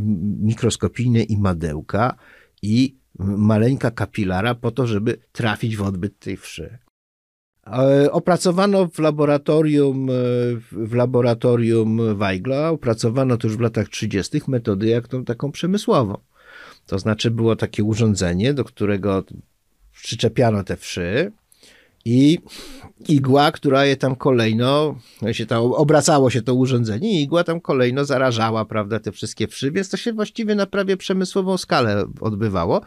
mikroskopijne 0.41 1.23
imadełka 1.23 2.15
i 2.61 2.97
maleńka 3.19 3.91
kapilara 3.91 4.55
po 4.55 4.71
to, 4.71 4.87
żeby 4.87 5.17
trafić 5.31 5.77
w 5.77 5.81
odbyt 5.81 6.19
tej 6.19 6.37
wszy. 6.37 6.77
E, 7.71 8.11
opracowano 8.11 8.87
w 8.87 8.99
laboratorium, 8.99 10.09
e, 10.09 10.13
w 10.71 10.93
laboratorium 10.93 12.17
Weigla, 12.17 12.69
opracowano 12.69 13.37
to 13.37 13.47
już 13.47 13.57
w 13.57 13.59
latach 13.59 13.89
30. 13.89 14.41
metody 14.47 14.87
jak 14.87 15.07
tą 15.07 15.25
taką 15.25 15.51
przemysłową. 15.51 16.17
To 16.87 16.99
znaczy 16.99 17.31
było 17.31 17.55
takie 17.55 17.83
urządzenie, 17.83 18.53
do 18.53 18.63
którego 18.63 19.23
przyczepiano 19.91 20.63
te 20.63 20.77
wszy, 20.77 21.31
i 22.07 22.39
igła, 23.07 23.51
która 23.51 23.85
je 23.85 23.97
tam 23.97 24.15
kolejno, 24.15 24.95
się 25.31 25.45
tam 25.45 25.63
obracało 25.63 26.29
się 26.29 26.41
to 26.41 26.53
urządzenie 26.53 27.19
i 27.19 27.23
igła 27.23 27.43
tam 27.43 27.61
kolejno 27.61 28.05
zarażała, 28.05 28.65
prawda, 28.65 28.99
te 28.99 29.11
wszystkie 29.11 29.47
wszy, 29.47 29.71
więc 29.71 29.89
to 29.89 29.97
się 29.97 30.13
właściwie 30.13 30.55
na 30.55 30.65
prawie 30.65 30.97
przemysłową 30.97 31.57
skalę 31.57 32.05
odbywało. 32.21 32.81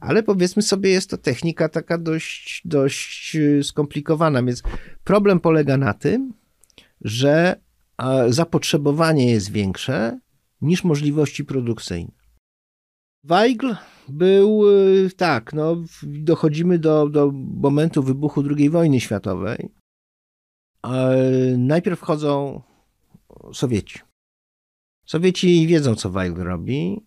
Ale 0.00 0.22
powiedzmy 0.22 0.62
sobie, 0.62 0.90
jest 0.90 1.10
to 1.10 1.18
technika 1.18 1.68
taka 1.68 1.98
dość, 1.98 2.62
dość 2.64 3.36
y, 3.36 3.64
skomplikowana, 3.64 4.42
więc 4.42 4.62
problem 5.04 5.40
polega 5.40 5.76
na 5.76 5.94
tym, 5.94 6.34
że 7.00 7.60
zapotrzebowanie 8.28 9.30
jest 9.30 9.52
większe 9.52 10.20
niż 10.60 10.84
możliwości 10.84 11.44
produkcyjne. 11.44 12.12
Weigl 13.24 13.74
był 14.08 14.68
y, 14.68 15.10
tak, 15.16 15.52
no, 15.52 15.76
dochodzimy 16.02 16.78
do, 16.78 17.08
do 17.08 17.32
momentu 17.34 18.02
wybuchu 18.02 18.44
II 18.56 18.70
wojny 18.70 19.00
światowej. 19.00 19.70
Najpierw 21.58 21.98
wchodzą 21.98 22.62
Sowieci. 23.52 23.98
Sowieci 25.06 25.66
wiedzą, 25.66 25.94
co 25.94 26.10
Weigl 26.10 26.42
robi. 26.42 27.06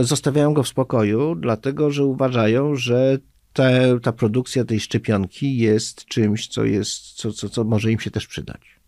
Zostawiają 0.00 0.54
go 0.54 0.62
w 0.62 0.68
spokoju, 0.68 1.34
dlatego 1.34 1.90
że 1.90 2.04
uważają, 2.04 2.76
że 2.76 3.18
te, 3.52 4.00
ta 4.02 4.12
produkcja 4.12 4.64
tej 4.64 4.80
szczepionki 4.80 5.58
jest 5.58 6.04
czymś, 6.04 6.48
co, 6.48 6.64
jest, 6.64 7.12
co, 7.12 7.32
co, 7.32 7.48
co 7.48 7.64
może 7.64 7.92
im 7.92 8.00
się 8.00 8.10
też 8.10 8.26
przydać. 8.26 8.80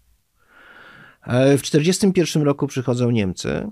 W 1.27 1.63
1941 1.63 2.43
roku 2.43 2.67
przychodzą 2.67 3.11
Niemcy 3.11 3.69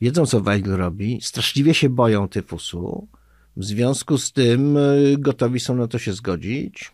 wiedzą, 0.00 0.26
co 0.26 0.40
Weigl 0.40 0.70
robi, 0.70 1.20
straszliwie 1.22 1.74
się 1.74 1.88
boją 1.88 2.28
tyfusu. 2.28 3.08
W 3.56 3.64
związku 3.64 4.18
z 4.18 4.32
tym 4.32 4.76
y, 4.76 5.16
gotowi 5.18 5.60
są 5.60 5.76
na 5.76 5.88
to 5.88 5.98
się 5.98 6.12
zgodzić, 6.12 6.92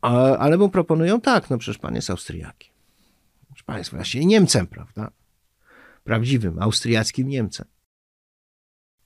ale 0.00 0.58
mu 0.58 0.68
proponują 0.68 1.20
tak, 1.20 1.50
no 1.50 1.58
przecież 1.58 1.78
pan 1.78 1.94
jest 1.94 2.10
Austriakiem. 2.10 2.72
Przecież 3.46 3.62
pan 3.62 3.78
jest 3.78 3.90
właśnie 3.90 4.26
Niemcem, 4.26 4.66
prawda? 4.66 5.10
Prawdziwym, 6.04 6.62
austriackim 6.62 7.28
Niemcem. 7.28 7.66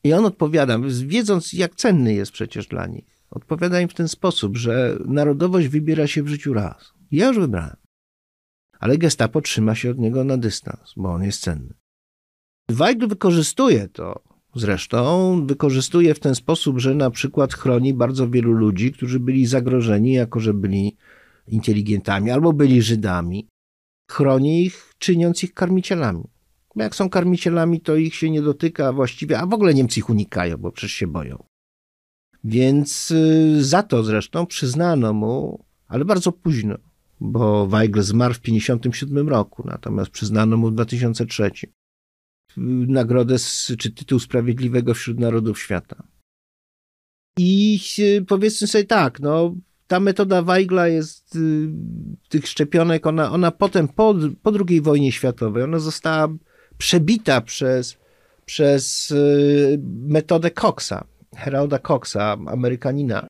I 0.05 0.13
on 0.13 0.25
odpowiada, 0.25 0.79
wiedząc 1.07 1.53
jak 1.53 1.75
cenny 1.75 2.15
jest 2.15 2.33
przecież 2.33 2.67
dla 2.67 2.87
nich, 2.87 3.25
odpowiada 3.31 3.81
im 3.81 3.89
w 3.89 3.95
ten 3.95 4.09
sposób, 4.09 4.57
że 4.57 4.99
narodowość 5.05 5.69
wybiera 5.69 6.07
się 6.07 6.23
w 6.23 6.29
życiu 6.29 6.53
raz. 6.53 6.93
Ja 7.11 7.27
już 7.29 7.39
wybrałem. 7.39 7.77
Ale 8.79 8.99
gestapo 8.99 9.41
trzyma 9.41 9.75
się 9.75 9.91
od 9.91 9.99
niego 9.99 10.25
na 10.25 10.37
dystans, 10.37 10.93
bo 10.97 11.13
on 11.13 11.23
jest 11.23 11.41
cenny. 11.41 11.75
Weigl 12.69 13.07
wykorzystuje 13.07 13.89
to, 13.89 14.23
zresztą 14.55 15.47
wykorzystuje 15.47 16.15
w 16.15 16.21
ten 16.21 16.35
sposób, 16.35 16.79
że 16.79 16.95
na 16.95 17.11
przykład 17.11 17.55
chroni 17.55 17.95
bardzo 17.95 18.31
wielu 18.31 18.53
ludzi, 18.53 18.93
którzy 18.93 19.21
byli 19.21 19.47
zagrożeni, 19.47 20.13
jako 20.13 20.41
że 20.41 20.55
byli 20.55 20.97
inteligentami 21.47 22.31
albo 22.31 22.53
byli 22.53 22.83
Żydami. 22.83 23.49
Chroni 24.11 24.65
ich, 24.65 24.93
czyniąc 24.99 25.45
ich 25.45 25.55
karmicielami. 25.55 26.25
Bo 26.77 26.83
jak 26.83 26.95
są 26.95 27.11
karmicielami, 27.11 27.81
to 27.81 27.97
ich 27.97 28.15
się 28.15 28.31
nie 28.31 28.43
dotyka 28.43 28.93
właściwie, 28.93 29.39
a 29.39 29.47
w 29.47 29.55
ogóle 29.55 29.75
Niemcy 29.75 30.01
ich 30.01 30.11
unikają, 30.11 30.57
bo 30.57 30.73
przecież 30.73 30.93
się 30.93 31.07
boją. 31.07 31.45
Więc 32.45 33.11
y, 33.11 33.65
za 33.65 33.83
to 33.83 34.05
zresztą 34.05 34.47
przyznano 34.47 35.13
mu, 35.13 35.65
ale 35.89 36.05
bardzo 36.05 36.33
późno, 36.33 36.79
bo 37.21 37.67
Weigl 37.67 38.01
zmarł 38.01 38.35
w 38.35 38.41
1957 38.41 39.29
roku, 39.29 39.63
natomiast 39.67 40.11
przyznano 40.11 40.57
mu 40.57 40.69
w 40.69 40.75
2003 40.75 41.51
nagrodę 42.89 43.37
czy 43.79 43.91
tytuł 43.91 44.19
Sprawiedliwego 44.19 44.95
wśród 44.95 45.21
Narodów 45.21 45.61
Świata. 45.61 46.03
I 47.39 47.81
y, 47.99 48.25
powiedzmy 48.29 48.67
sobie 48.67 48.85
tak, 48.85 49.21
no, 49.21 49.55
ta 49.87 50.01
metoda 50.01 50.43
Weigla 50.43 50.89
jest 50.89 51.37
y, 51.37 51.69
tych 52.29 52.49
szczepionek, 52.49 53.07
ona, 53.07 53.33
ona 53.33 53.51
potem 53.51 53.89
po, 53.89 54.15
po 54.43 54.53
II 54.69 54.81
wojnie 54.81 55.13
światowej, 55.13 55.63
ona 55.63 55.79
została 55.79 56.29
przebita 56.83 57.41
przez, 57.41 57.97
przez 58.45 59.11
y, 59.11 59.81
metodę 60.09 60.51
Coxa, 60.51 61.05
Heralda 61.37 61.79
Coxa, 61.79 62.37
Amerykanina 62.47 63.27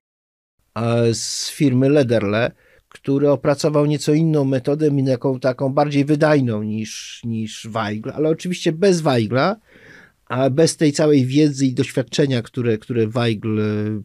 z 1.12 1.50
firmy 1.50 1.88
Lederle, 1.88 2.53
który 2.88 3.30
opracował 3.30 3.86
nieco 3.86 4.12
inną 4.12 4.44
metodę, 4.44 4.90
jaką 5.07 5.40
taką 5.40 5.72
bardziej 5.72 6.05
wydajną 6.05 6.62
niż, 6.62 7.20
niż 7.24 7.68
Weigl, 7.70 8.11
ale 8.11 8.28
oczywiście 8.28 8.72
bez 8.72 9.00
Weigla, 9.00 9.57
a 10.26 10.50
bez 10.50 10.76
tej 10.76 10.92
całej 10.92 11.26
wiedzy 11.26 11.66
i 11.66 11.74
doświadczenia, 11.74 12.42
które, 12.42 12.78
które 12.78 13.07
Weigl 13.07 13.59
y, 13.61 14.03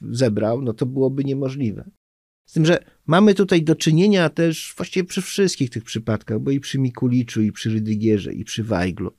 zebrał, 0.00 0.62
no 0.62 0.72
to 0.72 0.86
byłoby 0.86 1.24
niemożliwe. 1.24 1.84
Z 2.52 2.54
tym, 2.54 2.66
że 2.66 2.84
mamy 3.06 3.34
tutaj 3.34 3.62
do 3.62 3.74
czynienia 3.74 4.28
też 4.28 4.74
właściwie 4.76 5.04
przy 5.04 5.22
wszystkich 5.22 5.70
tych 5.70 5.84
przypadkach, 5.84 6.40
bo 6.40 6.50
i 6.50 6.60
przy 6.60 6.78
Mikuliczu, 6.78 7.42
i 7.42 7.52
przy 7.52 7.70
Rydygierze, 7.70 8.32
i 8.32 8.44
przy 8.44 8.64
Weiglu, 8.64 9.12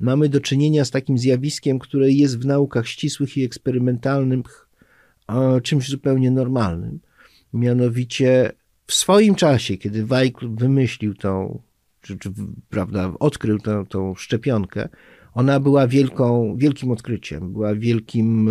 mamy 0.00 0.28
do 0.28 0.40
czynienia 0.40 0.84
z 0.84 0.90
takim 0.90 1.18
zjawiskiem, 1.18 1.78
które 1.78 2.10
jest 2.10 2.38
w 2.38 2.46
naukach 2.46 2.88
ścisłych 2.88 3.36
i 3.36 3.44
eksperymentalnych 3.44 4.68
czymś 5.62 5.88
zupełnie 5.88 6.30
normalnym. 6.30 7.00
Mianowicie 7.52 8.52
w 8.86 8.94
swoim 8.94 9.34
czasie, 9.34 9.76
kiedy 9.76 10.06
Weigl 10.06 10.48
wymyślił 10.54 11.14
tą, 11.14 11.62
czy, 12.00 12.18
czy 12.18 12.30
prawda, 12.68 13.12
odkrył 13.20 13.58
tą, 13.58 13.86
tą 13.86 14.14
szczepionkę, 14.14 14.88
ona 15.34 15.60
była 15.60 15.88
wielką, 15.88 16.56
wielkim 16.56 16.90
odkryciem, 16.90 17.52
była 17.52 17.74
wielkim 17.74 18.50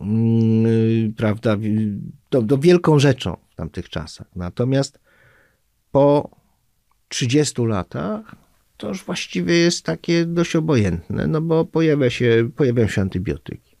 Mm, 0.00 1.12
prawda, 1.16 1.56
to, 2.40 2.42
to 2.42 2.58
wielką 2.58 2.98
rzeczą 2.98 3.36
w 3.50 3.54
tamtych 3.54 3.88
czasach. 3.88 4.26
Natomiast 4.36 4.98
po 5.92 6.30
30 7.08 7.62
latach 7.62 8.36
to 8.76 8.88
już 8.88 9.04
właściwie 9.04 9.54
jest 9.54 9.84
takie 9.84 10.26
dość 10.26 10.56
obojętne, 10.56 11.26
no 11.26 11.40
bo 11.40 11.64
pojawia 11.64 12.10
się, 12.10 12.50
pojawiają 12.56 12.88
się 12.88 13.00
antybiotyki. 13.00 13.76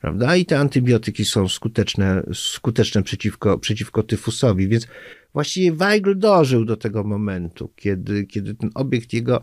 Prawda? 0.00 0.36
I 0.36 0.46
te 0.46 0.58
antybiotyki 0.58 1.24
są 1.24 1.48
skuteczne, 1.48 2.22
skuteczne 2.34 3.02
przeciwko, 3.02 3.58
przeciwko 3.58 4.02
tyfusowi, 4.02 4.68
więc 4.68 4.86
właściwie 5.32 5.72
Weigl 5.72 6.18
dożył 6.18 6.64
do 6.64 6.76
tego 6.76 7.04
momentu, 7.04 7.72
kiedy, 7.76 8.26
kiedy 8.26 8.54
ten 8.54 8.70
obiekt 8.74 9.12
jego 9.12 9.42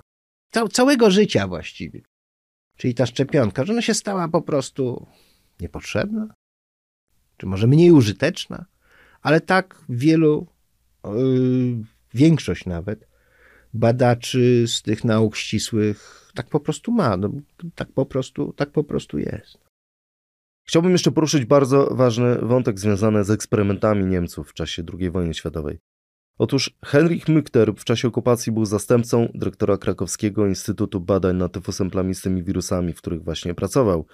całego 0.72 1.12
życia 1.12 1.48
właściwie, 1.48 2.02
czyli 2.78 2.94
ta 2.94 3.06
szczepionka, 3.06 3.66
że 3.66 3.74
ona 3.74 3.82
się 3.82 3.94
stała 3.94 4.28
po 4.28 4.42
prostu 4.42 5.08
niepotrzebna? 5.60 6.37
Czy 7.38 7.46
może 7.46 7.68
mniej 7.68 7.92
użyteczna? 7.92 8.66
Ale 9.22 9.42
tak 9.42 9.82
wielu, 9.90 10.48
yy, 11.06 11.84
większość 12.14 12.66
nawet, 12.66 13.08
badaczy 13.74 14.66
z 14.68 14.82
tych 14.82 15.04
nauk 15.04 15.36
ścisłych 15.36 16.28
tak 16.38 16.50
po 16.50 16.60
prostu 16.60 16.92
ma. 16.92 17.18
No, 17.18 17.30
tak, 17.76 17.92
po 17.92 18.06
prostu, 18.06 18.54
tak 18.54 18.72
po 18.72 18.84
prostu 18.84 19.18
jest. 19.18 19.58
Chciałbym 20.68 20.92
jeszcze 20.92 21.12
poruszyć 21.12 21.46
bardzo 21.46 21.96
ważny 21.96 22.36
wątek 22.36 22.80
związany 22.80 23.24
z 23.24 23.32
eksperymentami 23.32 24.06
Niemców 24.06 24.50
w 24.50 24.54
czasie 24.54 24.84
II 25.00 25.10
wojny 25.12 25.34
światowej. 25.34 25.80
Otóż 26.38 26.78
Henryk 26.86 27.26
Mückter 27.26 27.74
w 27.76 27.84
czasie 27.84 28.08
okupacji 28.08 28.52
był 28.52 28.66
zastępcą 28.66 29.28
dyrektora 29.36 29.78
krakowskiego 29.78 30.48
Instytutu 30.48 31.00
Badań 31.00 31.36
nad 31.36 31.52
tyfusem 31.52 31.90
plamistym 31.90 32.38
i 32.38 32.44
wirusami, 32.44 32.94
w 32.94 32.98
których 32.98 33.24
właśnie 33.24 33.54
pracował. 33.54 34.06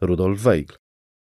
Rudolf 0.00 0.40
Weigl. 0.40 0.74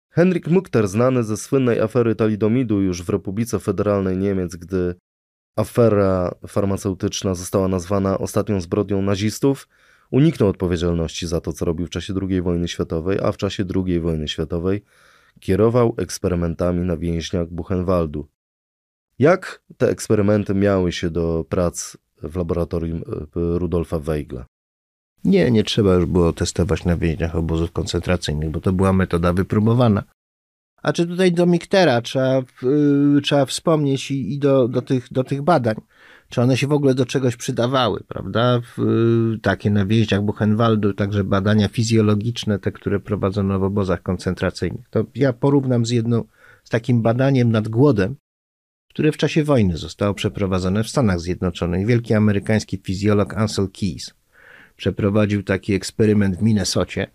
Henryk 0.09 0.47
Mukter, 0.47 0.87
znany 0.87 1.23
ze 1.23 1.37
słynnej 1.37 1.79
afery 1.79 2.15
talidomidu 2.15 2.81
już 2.81 3.03
w 3.03 3.09
Republice 3.09 3.59
Federalnej 3.59 4.17
Niemiec, 4.17 4.55
gdy 4.55 4.95
afera 5.55 6.35
farmaceutyczna 6.47 7.35
została 7.35 7.67
nazwana 7.67 8.17
ostatnią 8.17 8.61
zbrodnią 8.61 9.01
nazistów, 9.01 9.67
uniknął 10.11 10.49
odpowiedzialności 10.49 11.27
za 11.27 11.41
to, 11.41 11.53
co 11.53 11.65
robił 11.65 11.87
w 11.87 11.89
czasie 11.89 12.13
II 12.21 12.41
wojny 12.41 12.67
światowej, 12.67 13.19
a 13.23 13.31
w 13.31 13.37
czasie 13.37 13.65
II 13.75 13.99
wojny 13.99 14.27
światowej 14.27 14.83
kierował 15.39 15.95
eksperymentami 15.97 16.85
na 16.85 16.97
więźniach 16.97 17.47
Buchenwaldu. 17.47 18.27
Jak 19.19 19.63
te 19.77 19.89
eksperymenty 19.89 20.55
miały 20.55 20.91
się 20.91 21.09
do 21.09 21.45
prac 21.49 21.97
w 22.23 22.35
laboratorium 22.35 22.97
e, 22.97 23.03
Rudolfa 23.33 23.99
Weigla? 23.99 24.45
Nie, 25.23 25.51
nie 25.51 25.63
trzeba 25.63 25.93
już 25.93 26.05
było 26.05 26.33
testować 26.33 26.85
na 26.85 26.97
więźniach 26.97 27.35
obozów 27.35 27.71
koncentracyjnych, 27.71 28.49
bo 28.49 28.61
to 28.61 28.73
była 28.73 28.93
metoda 28.93 29.33
wypróbowana. 29.33 30.03
A 30.83 30.93
czy 30.93 31.07
tutaj 31.07 31.31
do 31.31 31.45
Miktera 31.45 32.01
trzeba, 32.01 32.41
yy, 32.63 33.21
trzeba 33.21 33.45
wspomnieć 33.45 34.11
i, 34.11 34.33
i, 34.33 34.39
do, 34.39 34.67
do, 34.67 34.81
tych, 34.81 35.13
do 35.13 35.23
tych 35.23 35.41
badań, 35.41 35.75
czy 36.29 36.41
one 36.41 36.57
się 36.57 36.67
w 36.67 36.71
ogóle 36.71 36.95
do 36.95 37.05
czegoś 37.05 37.35
przydawały, 37.35 38.03
prawda? 38.07 38.61
W, 38.61 38.81
yy, 39.31 39.39
takie 39.39 39.69
na 39.71 39.85
więźniach 39.85 40.21
Buchenwaldu, 40.21 40.93
także 40.93 41.23
badania 41.23 41.67
fizjologiczne, 41.67 42.59
te, 42.59 42.71
które 42.71 42.99
prowadzono 42.99 43.59
w 43.59 43.63
obozach 43.63 44.01
koncentracyjnych. 44.01 44.89
To 44.89 45.05
ja 45.15 45.33
porównam 45.33 45.85
z 45.85 45.89
jedną, 45.89 46.23
z 46.63 46.69
takim 46.69 47.01
badaniem 47.01 47.51
nad 47.51 47.67
głodem, 47.67 48.15
które 48.89 49.11
w 49.11 49.17
czasie 49.17 49.43
wojny 49.43 49.77
zostało 49.77 50.13
przeprowadzone 50.13 50.83
w 50.83 50.89
Stanach 50.89 51.19
Zjednoczonych. 51.19 51.87
Wielki 51.87 52.13
amerykański 52.13 52.77
fizjolog 52.77 53.33
Ansel 53.33 53.67
Keys 53.79 54.13
przeprowadził 54.77 55.43
taki 55.43 55.73
eksperyment 55.73 56.37
w 56.37 56.41
Minnesocie. 56.41 57.07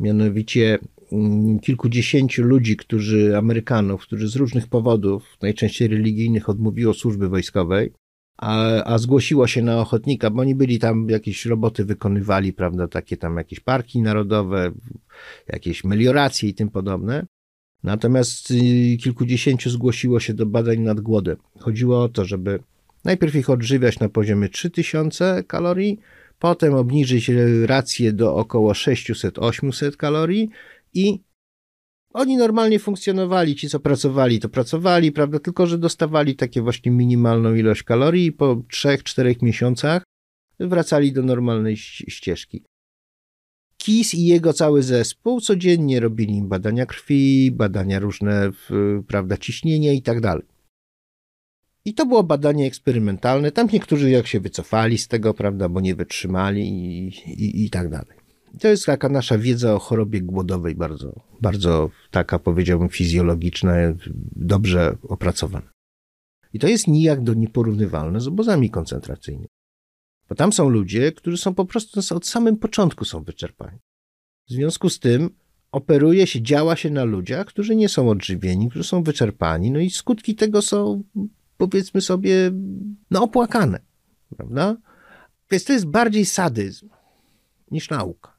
Mianowicie 0.00 0.78
mm, 1.12 1.58
kilkudziesięciu 1.58 2.42
ludzi, 2.42 2.76
którzy, 2.76 3.36
Amerykanów, 3.36 4.02
którzy 4.02 4.28
z 4.28 4.36
różnych 4.36 4.66
powodów, 4.68 5.36
najczęściej 5.42 5.88
religijnych, 5.88 6.48
odmówiło 6.48 6.94
służby 6.94 7.28
wojskowej, 7.28 7.92
a, 8.38 8.84
a 8.84 8.98
zgłosiło 8.98 9.46
się 9.46 9.62
na 9.62 9.80
ochotnika, 9.80 10.30
bo 10.30 10.40
oni 10.40 10.54
byli 10.54 10.78
tam, 10.78 11.08
jakieś 11.08 11.46
roboty 11.46 11.84
wykonywali, 11.84 12.52
prawda, 12.52 12.88
takie 12.88 13.16
tam 13.16 13.36
jakieś 13.36 13.60
parki 13.60 14.02
narodowe, 14.02 14.72
jakieś 15.48 15.84
melioracje 15.84 16.48
i 16.48 16.54
tym 16.54 16.70
podobne. 16.70 17.26
Natomiast 17.82 18.50
y, 18.50 18.96
kilkudziesięciu 18.96 19.70
zgłosiło 19.70 20.20
się 20.20 20.34
do 20.34 20.46
badań 20.46 20.78
nad 20.78 21.00
głodem. 21.00 21.36
Chodziło 21.58 22.02
o 22.02 22.08
to, 22.08 22.24
żeby 22.24 22.62
najpierw 23.04 23.34
ich 23.34 23.50
odżywiać 23.50 23.98
na 23.98 24.08
poziomie 24.08 24.48
3000 24.48 25.44
kalorii, 25.46 25.98
potem 26.40 26.74
obniżyć 26.74 27.30
rację 27.64 28.12
do 28.12 28.36
około 28.36 28.72
600-800 28.72 29.96
kalorii 29.96 30.48
i 30.94 31.20
oni 32.12 32.36
normalnie 32.36 32.78
funkcjonowali, 32.78 33.56
ci 33.56 33.68
co 33.68 33.80
pracowali, 33.80 34.40
to 34.40 34.48
pracowali, 34.48 35.12
prawda, 35.12 35.38
tylko 35.38 35.66
że 35.66 35.78
dostawali 35.78 36.36
takie 36.36 36.62
właśnie 36.62 36.92
minimalną 36.92 37.54
ilość 37.54 37.82
kalorii 37.82 38.26
i 38.26 38.32
po 38.32 38.56
3-4 38.56 39.42
miesiącach 39.42 40.02
wracali 40.60 41.12
do 41.12 41.22
normalnej 41.22 41.76
ścieżki. 41.76 42.64
KIS 43.76 44.14
i 44.14 44.26
jego 44.26 44.52
cały 44.52 44.82
zespół 44.82 45.40
codziennie 45.40 46.00
robili 46.00 46.36
im 46.36 46.48
badania 46.48 46.86
krwi, 46.86 47.50
badania 47.52 47.98
różne, 47.98 48.50
prawda, 49.06 49.36
ciśnienia 49.36 49.92
i 49.92 50.02
tak 50.02 50.20
dalej. 50.20 50.46
I 51.90 51.94
to 51.94 52.06
było 52.06 52.22
badanie 52.22 52.66
eksperymentalne. 52.66 53.52
Tam 53.52 53.68
niektórzy 53.72 54.10
jak 54.10 54.26
się 54.26 54.40
wycofali 54.40 54.98
z 54.98 55.08
tego, 55.08 55.34
prawda, 55.34 55.68
bo 55.68 55.80
nie 55.80 55.94
wytrzymali 55.94 56.68
i, 56.68 57.08
i, 57.26 57.64
i 57.64 57.70
tak 57.70 57.88
dalej. 57.88 58.18
To 58.60 58.68
jest 58.68 58.86
taka 58.86 59.08
nasza 59.08 59.38
wiedza 59.38 59.74
o 59.74 59.78
chorobie 59.78 60.22
głodowej, 60.22 60.74
bardzo, 60.74 61.12
bardzo 61.40 61.90
taka 62.10 62.38
powiedziałbym 62.38 62.88
fizjologiczna, 62.88 63.74
dobrze 64.36 64.96
opracowana. 65.02 65.70
I 66.52 66.58
to 66.58 66.68
jest 66.68 66.88
nijak 66.88 67.22
do 67.22 67.34
nieporównywalne 67.34 68.20
z 68.20 68.28
obozami 68.28 68.70
koncentracyjnymi. 68.70 69.48
Bo 70.28 70.34
tam 70.34 70.52
są 70.52 70.68
ludzie, 70.68 71.12
którzy 71.12 71.36
są 71.36 71.54
po 71.54 71.64
prostu 71.64 72.00
od 72.16 72.26
samym 72.26 72.56
początku 72.56 73.04
są 73.04 73.22
wyczerpani. 73.22 73.78
W 74.48 74.52
związku 74.52 74.88
z 74.88 74.98
tym 74.98 75.30
operuje 75.72 76.26
się, 76.26 76.42
działa 76.42 76.76
się 76.76 76.90
na 76.90 77.04
ludziach, 77.04 77.46
którzy 77.46 77.76
nie 77.76 77.88
są 77.88 78.10
odżywieni, 78.10 78.70
którzy 78.70 78.84
są 78.84 79.02
wyczerpani, 79.02 79.70
no 79.70 79.78
i 79.78 79.90
skutki 79.90 80.34
tego 80.34 80.62
są 80.62 81.02
powiedzmy 81.68 82.00
sobie, 82.00 82.50
no 83.10 83.22
opłakane, 83.22 83.80
prawda? 84.36 84.76
Więc 85.50 85.64
to 85.64 85.72
jest 85.72 85.86
bardziej 85.86 86.26
sadyzm 86.26 86.88
niż 87.70 87.90
nauka. 87.90 88.36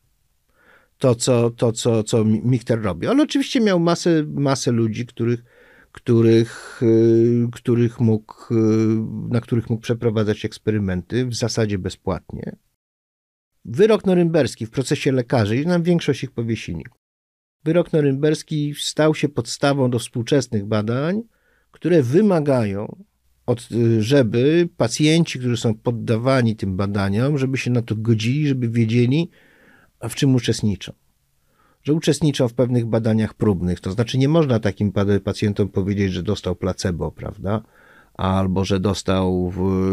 to, 0.97 1.15
co, 1.15 1.49
to, 1.49 1.71
co, 1.71 2.03
co 2.03 2.25
Michter 2.25 2.81
robi. 2.81 3.07
On 3.07 3.19
oczywiście 3.21 3.61
miał 3.61 3.79
masę, 3.79 4.23
masę 4.27 4.71
ludzi, 4.71 5.05
których, 5.05 5.43
których, 5.91 6.81
y, 6.83 7.47
których 7.51 7.99
mógł, 7.99 8.53
y, 8.53 8.57
na 9.29 9.41
których 9.41 9.69
mógł 9.69 9.81
przeprowadzać 9.81 10.45
eksperymenty 10.45 11.25
w 11.25 11.35
zasadzie 11.35 11.77
bezpłatnie. 11.77 12.55
Wyrok 13.65 14.05
norymberski 14.05 14.65
w 14.65 14.71
procesie 14.71 15.11
lekarzy, 15.11 15.65
nam 15.65 15.83
większość 15.83 16.23
ich 16.23 16.31
powiesili. 16.31 16.85
Wyrok 17.63 17.93
norymberski 17.93 18.73
stał 18.79 19.15
się 19.15 19.29
podstawą 19.29 19.89
do 19.89 19.99
współczesnych 19.99 20.65
badań, 20.65 21.21
które 21.71 22.03
wymagają, 22.03 23.03
od, 23.51 23.67
żeby 23.99 24.69
pacjenci, 24.77 25.39
którzy 25.39 25.57
są 25.57 25.73
poddawani 25.73 26.55
tym 26.55 26.77
badaniom, 26.77 27.37
żeby 27.37 27.57
się 27.57 27.71
na 27.71 27.81
to 27.81 27.95
godzili, 27.95 28.47
żeby 28.47 28.69
wiedzieli, 28.69 29.29
w 30.09 30.15
czym 30.15 30.35
uczestniczą. 30.35 30.93
Że 31.83 31.93
uczestniczą 31.93 32.47
w 32.47 32.53
pewnych 32.53 32.85
badaniach 32.85 33.33
próbnych. 33.33 33.79
To 33.79 33.91
znaczy, 33.91 34.17
nie 34.17 34.29
można 34.29 34.59
takim 34.59 34.91
pacjentom 35.23 35.69
powiedzieć, 35.69 36.13
że 36.13 36.23
dostał 36.23 36.55
placebo, 36.55 37.11
prawda? 37.11 37.61
Albo 38.13 38.65
że 38.65 38.79
dostał 38.79 39.51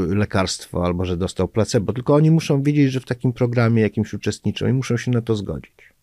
lekarstwo, 0.09 0.85
albo 0.85 1.05
że 1.05 1.17
dostał 1.17 1.49
placebo. 1.49 1.93
Tylko 1.93 2.15
oni 2.15 2.31
muszą 2.31 2.63
wiedzieć, 2.63 2.93
że 2.93 3.01
w 3.01 3.05
takim 3.05 3.33
programie 3.33 3.83
jakimś 3.83 4.15
uczestniczą 4.15 4.69
i 4.69 4.73
muszą 4.73 4.97
się 4.97 5.11
na 5.11 5.23
to 5.23 5.37
zgodzić. 5.37 5.95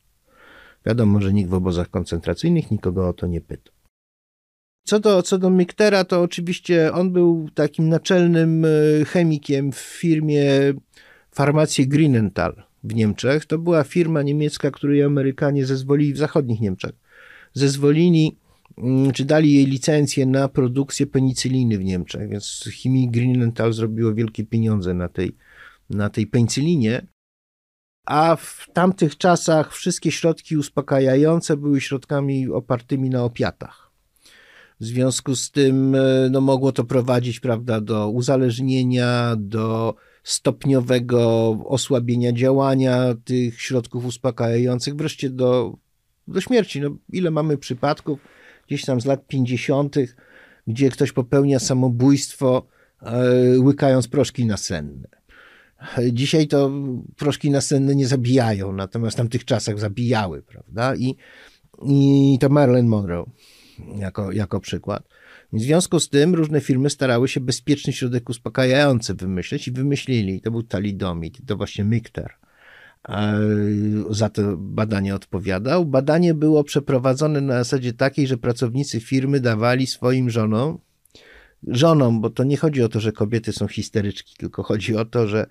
Wiadomo, 0.86 1.22
że 1.22 1.34
nikt 1.34 1.50
w 1.50 1.54
obozach 1.54 1.90
koncentracyjnych 1.90 2.72
nikogo 2.72 3.10
o 3.10 3.14
to 3.14 3.28
nie 3.28 3.42
pyta. 3.42 3.75
Co 4.88 5.00
do, 5.00 5.22
co 5.22 5.38
do 5.38 5.50
Miktera, 5.50 6.04
to 6.04 6.22
oczywiście 6.22 6.94
on 6.94 7.12
był 7.12 7.50
takim 7.54 7.90
naczelnym 7.90 8.66
e, 8.66 8.70
chemikiem 9.06 9.72
w 9.72 9.78
firmie 9.78 10.44
farmacji 11.32 11.90
Grünenthal 11.90 12.64
w 12.84 12.96
Niemczech. 12.96 13.46
To 13.46 13.58
była 13.58 13.84
firma 13.84 14.22
niemiecka, 14.22 14.72
której 14.72 15.04
Amerykanie 15.04 15.66
zezwolili 15.66 16.14
w 16.14 16.18
zachodnich 16.18 16.62
Niemczech. 16.62 16.96
Zezwolili, 17.54 18.38
mm, 18.78 19.12
czy 19.12 19.26
dali 19.26 19.54
jej 19.54 19.66
licencję 19.66 20.26
na 20.26 20.48
produkcję 20.48 21.08
penicyliny 21.08 21.78
w 21.78 21.84
Niemczech, 21.84 22.30
więc 22.30 22.70
chemii 22.84 23.12
Grünenthal 23.12 23.74
zrobiło 23.74 24.14
wielkie 24.14 24.44
pieniądze 24.44 24.94
na 24.94 25.10
tej, 25.10 25.36
na 25.90 26.10
tej 26.10 26.28
penicylinie. 26.28 27.08
A 28.06 28.36
w 28.36 28.68
tamtych 28.74 29.18
czasach 29.18 29.74
wszystkie 29.74 30.12
środki 30.12 30.58
uspokajające 30.58 31.58
były 31.58 31.82
środkami 31.82 32.50
opartymi 32.50 33.10
na 33.10 33.24
opiatach. 33.24 33.85
W 34.80 34.86
związku 34.86 35.36
z 35.36 35.52
tym 35.52 35.96
e, 35.96 36.30
no, 36.32 36.42
mogło 36.42 36.72
to 36.72 36.84
prowadzić 36.84 37.40
prawda, 37.40 37.82
do 37.82 38.10
uzależnienia, 38.10 39.36
do 39.38 39.96
stopniowego 40.24 41.50
osłabienia 41.66 42.32
działania 42.32 43.16
tych 43.26 43.62
środków 43.62 44.06
uspokajających, 44.06 44.96
wreszcie 44.96 45.30
do, 45.30 45.78
do 46.28 46.42
śmierci. 46.42 46.82
No, 46.82 46.90
ile 47.10 47.32
mamy 47.32 47.58
przypadków 47.58 48.20
gdzieś 48.68 48.86
tam 48.86 49.02
z 49.02 49.06
lat 49.06 49.28
50., 49.28 49.96
gdzie 50.68 50.90
ktoś 50.90 51.12
popełnia 51.12 51.60
samobójstwo, 51.60 52.68
e, 53.02 53.60
łykając 53.60 54.08
proszki 54.08 54.46
nasenne. 54.46 55.08
Dzisiaj 56.12 56.48
to 56.48 56.72
proszki 57.18 57.52
nasenne 57.52 57.96
nie 57.96 58.08
zabijają, 58.08 58.72
natomiast 58.72 59.16
w 59.16 59.18
tamtych 59.18 59.46
czasach 59.46 59.80
zabijały, 59.80 60.42
prawda? 60.42 60.96
I, 60.96 61.16
i 61.88 62.38
to 62.42 62.50
Marilyn 62.50 62.88
Monroe 62.88 63.26
jako, 63.98 64.32
jako 64.32 64.60
przykład. 64.60 65.04
W 65.54 65.62
związku 65.62 66.00
z 66.00 66.10
tym 66.10 66.36
różne 66.36 66.62
firmy 66.62 66.90
starały 66.90 67.28
się 67.28 67.40
bezpieczny 67.40 67.94
środek 67.94 68.30
uspokajający 68.30 69.14
wymyśleć 69.14 69.68
i 69.68 69.72
wymyślili. 69.72 70.42
To 70.42 70.52
był 70.52 70.64
talidomid, 70.64 71.38
to 71.46 71.58
właśnie 71.58 71.84
Mikter 71.84 72.34
za 74.10 74.30
to 74.30 74.58
badanie 74.58 75.16
odpowiadał. 75.16 75.86
Badanie 75.86 76.34
było 76.34 76.64
przeprowadzone 76.64 77.42
na 77.42 77.54
zasadzie 77.54 77.94
takiej, 77.94 78.28
że 78.28 78.38
pracownicy 78.38 79.00
firmy 79.00 79.40
dawali 79.40 79.88
swoim 79.88 80.30
żonom, 80.30 80.80
żonom, 81.68 82.22
bo 82.22 82.30
to 82.30 82.44
nie 82.44 82.58
chodzi 82.58 82.84
o 82.84 82.90
to, 82.90 83.00
że 83.00 83.12
kobiety 83.12 83.54
są 83.54 83.68
histeryczki, 83.68 84.36
tylko 84.38 84.64
chodzi 84.64 84.96
o 84.96 85.06
to, 85.06 85.28
że 85.28 85.48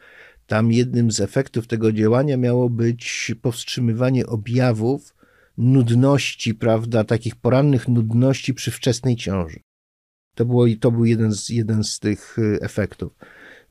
tam 0.46 0.72
jednym 0.72 1.10
z 1.10 1.20
efektów 1.20 1.66
tego 1.66 1.92
działania 1.92 2.36
miało 2.36 2.70
być 2.70 3.34
powstrzymywanie 3.42 4.26
objawów 4.26 5.13
nudności, 5.58 6.54
prawda, 6.54 7.04
takich 7.04 7.36
porannych 7.36 7.88
nudności 7.88 8.54
przy 8.54 8.70
wczesnej 8.70 9.16
ciąży. 9.16 9.60
To, 10.34 10.44
było, 10.44 10.66
to 10.80 10.90
był 10.90 11.04
jeden 11.04 11.32
z, 11.32 11.48
jeden 11.48 11.84
z 11.84 11.98
tych 11.98 12.38
y, 12.38 12.58
efektów. 12.60 13.12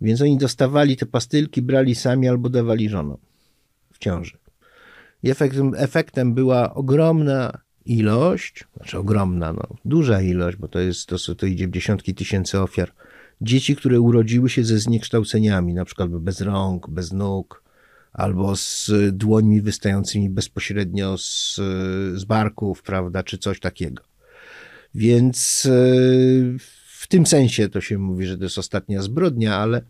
Więc 0.01 0.21
oni 0.21 0.38
dostawali 0.38 0.97
te 0.97 1.05
pastylki, 1.05 1.61
brali 1.61 1.95
sami 1.95 2.27
albo 2.27 2.49
dawali 2.49 2.89
żonom 2.89 3.17
w 3.93 3.97
ciąży. 3.97 4.38
I 5.23 5.29
efektem, 5.29 5.71
efektem 5.77 6.34
była 6.34 6.73
ogromna 6.73 7.61
ilość, 7.86 8.63
znaczy 8.77 8.97
ogromna, 8.97 9.53
no, 9.53 9.67
duża 9.86 10.21
ilość, 10.21 10.57
bo 10.57 10.67
to 10.67 10.79
jest, 10.79 11.07
to, 11.07 11.36
to 11.36 11.45
idzie 11.45 11.67
w 11.67 11.71
dziesiątki 11.71 12.15
tysięcy 12.15 12.59
ofiar, 12.59 12.91
dzieci, 13.41 13.75
które 13.75 13.99
urodziły 13.99 14.49
się 14.49 14.63
ze 14.63 14.79
zniekształceniami, 14.79 15.73
na 15.73 15.86
przykład 15.86 16.09
bez 16.09 16.41
rąk, 16.41 16.89
bez 16.89 17.11
nóg, 17.13 17.62
albo 18.14 18.55
z 18.55 18.91
dłońmi 19.11 19.61
wystającymi 19.61 20.30
bezpośrednio 20.30 21.18
z, 21.18 21.55
z 22.16 22.24
barków, 22.24 22.82
prawda, 22.82 23.24
czy 23.24 23.38
coś 23.38 23.59
takiego. 23.59 24.03
Więc 24.95 25.66
e, 25.66 25.70
w 26.99 27.07
tym 27.07 27.26
sensie 27.26 27.70
to 27.70 27.82
się 27.82 27.97
mówi, 27.97 28.26
że 28.26 28.38
to 28.38 28.43
jest 28.43 28.57
ostatnia 28.57 29.01
zbrodnia, 29.01 29.55
ale 29.55 29.82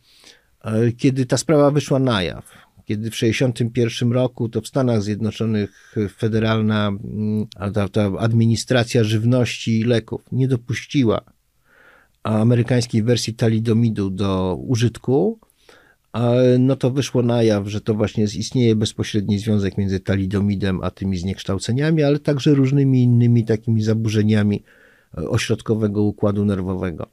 e, 0.62 0.92
kiedy 0.92 1.26
ta 1.26 1.38
sprawa 1.38 1.72
wyszła 1.72 2.00
na 2.00 2.24
jaw, 2.24 2.52
kiedy 2.86 3.12
w 3.12 3.14
1961 3.14 4.12
roku 4.12 4.50
to 4.50 4.62
w 4.62 4.68
Stanach 4.68 5.02
Zjednoczonych 5.02 5.96
federalna 6.18 6.88
mm, 6.88 7.48
ta, 7.74 7.90
ta 7.90 8.12
administracja 8.20 9.04
żywności 9.04 9.80
i 9.80 9.84
leków 9.84 10.22
nie 10.32 10.48
dopuściła 10.48 11.22
amerykańskiej 12.24 13.04
wersji 13.04 13.34
talidomidu 13.34 14.10
do 14.10 14.56
użytku, 14.56 15.40
no 16.60 16.76
to 16.76 16.92
wyszło 16.92 17.24
na 17.24 17.44
jaw, 17.44 17.68
że 17.68 17.82
to 17.82 17.94
właśnie 17.94 18.24
istnieje 18.24 18.76
bezpośredni 18.76 19.40
związek 19.40 19.78
między 19.78 20.00
talidomidem 20.00 20.80
a 20.84 20.92
tymi 20.92 21.18
zniekształceniami, 21.18 22.04
ale 22.04 22.20
także 22.20 22.54
różnymi 22.54 23.04
innymi 23.04 23.46
takimi 23.46 23.84
zaburzeniami 23.84 24.64
ośrodkowego 25.14 26.04
układu 26.04 26.46
nerwowego. 26.46 27.08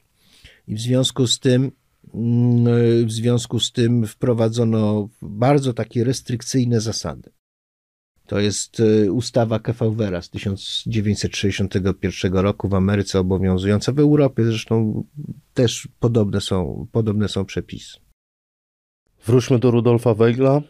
I 0.67 0.75
w 0.75 0.81
związku 0.81 1.27
z 1.27 1.39
tym 1.39 1.71
mm, 2.13 3.07
w 3.07 3.11
związku 3.11 3.59
z 3.59 3.71
tym 3.71 4.07
wprowadzono 4.07 5.09
bardzo 5.21 5.73
takie 5.73 6.03
restrykcyjne 6.03 6.81
zasady. 6.81 7.31
To 8.27 8.39
jest 8.39 8.79
e, 8.79 9.11
ustawa 9.11 9.59
Kefauwera 9.59 10.21
z 10.21 10.29
1961 10.29 12.33
roku 12.33 12.69
w 12.69 12.73
Ameryce 12.73 13.19
obowiązująca, 13.19 13.91
w 13.91 13.99
Europie 13.99 14.45
zresztą 14.45 15.03
też 15.53 15.87
podobne 15.99 16.41
są, 16.41 16.87
podobne 16.91 17.29
są 17.29 17.45
przepisy. 17.45 17.99
Wróćmy 19.25 19.59
do 19.59 19.71
Rudolfa 19.71 20.13
Weigla. 20.13 20.61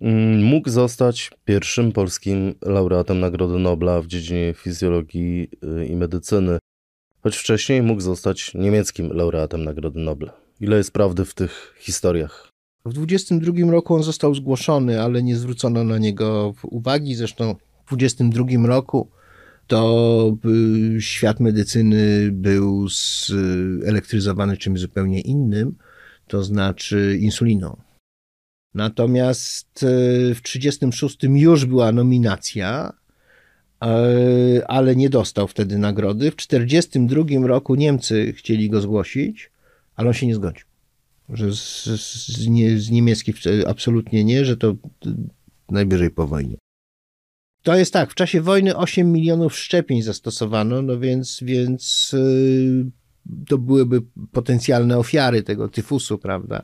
Mm, 0.00 0.42
mógł 0.42 0.70
zostać 0.70 1.30
pierwszym 1.44 1.92
polskim 1.92 2.54
laureatem 2.62 3.20
Nagrody 3.20 3.58
Nobla 3.58 4.02
w 4.02 4.06
dziedzinie 4.06 4.54
fizjologii 4.56 5.48
y, 5.80 5.86
i 5.86 5.96
medycyny 5.96 6.58
choć 7.22 7.36
wcześniej 7.36 7.82
mógł 7.82 8.00
zostać 8.00 8.54
niemieckim 8.54 9.12
laureatem 9.12 9.64
Nagrody 9.64 10.00
Nobla. 10.00 10.32
Ile 10.60 10.76
jest 10.76 10.92
prawdy 10.92 11.24
w 11.24 11.34
tych 11.34 11.74
historiach? 11.78 12.48
W 12.84 12.92
22 12.92 13.70
roku 13.70 13.94
on 13.94 14.02
został 14.02 14.34
zgłoszony, 14.34 15.02
ale 15.02 15.22
nie 15.22 15.36
zwrócono 15.36 15.84
na 15.84 15.98
niego 15.98 16.54
uwagi. 16.62 17.14
Zresztą 17.14 17.56
w 17.86 17.88
22 17.88 18.66
roku 18.66 19.10
to 19.66 20.36
y, 20.96 21.00
świat 21.00 21.40
medycyny 21.40 22.30
był 22.32 22.88
zelektryzowany 22.88 24.56
czymś 24.56 24.80
zupełnie 24.80 25.20
innym, 25.20 25.74
to 26.26 26.44
znaczy 26.44 27.18
insuliną. 27.20 27.76
Natomiast 28.74 29.82
y, 29.82 30.34
w 30.34 30.42
36 30.42 31.18
już 31.22 31.64
była 31.64 31.92
nominacja 31.92 32.92
E, 33.84 34.68
ale 34.68 34.96
nie 34.96 35.10
dostał 35.10 35.48
wtedy 35.48 35.78
nagrody. 35.78 36.30
W 36.30 36.36
1942 36.36 37.46
roku 37.46 37.74
Niemcy 37.74 38.32
chcieli 38.32 38.70
go 38.70 38.80
zgłosić, 38.80 39.50
ale 39.96 40.08
on 40.08 40.14
się 40.14 40.26
nie 40.26 40.34
zgodził. 40.34 40.66
Że 41.28 41.52
z, 41.52 41.84
z, 41.84 42.48
nie, 42.48 42.78
z 42.78 42.90
niemieckich 42.90 43.36
absolutnie 43.66 44.24
nie, 44.24 44.44
że 44.44 44.56
to 44.56 44.74
najwyżej 45.70 46.10
po 46.10 46.26
wojnie. 46.26 46.56
To 47.62 47.76
jest 47.76 47.92
tak, 47.92 48.10
w 48.10 48.14
czasie 48.14 48.40
wojny 48.40 48.76
8 48.76 49.12
milionów 49.12 49.56
szczepień 49.56 50.02
zastosowano, 50.02 50.82
no 50.82 50.98
więc, 50.98 51.40
więc 51.42 52.14
to 53.48 53.58
byłyby 53.58 54.02
potencjalne 54.32 54.98
ofiary 54.98 55.42
tego 55.42 55.68
tyfusu, 55.68 56.18
prawda? 56.18 56.62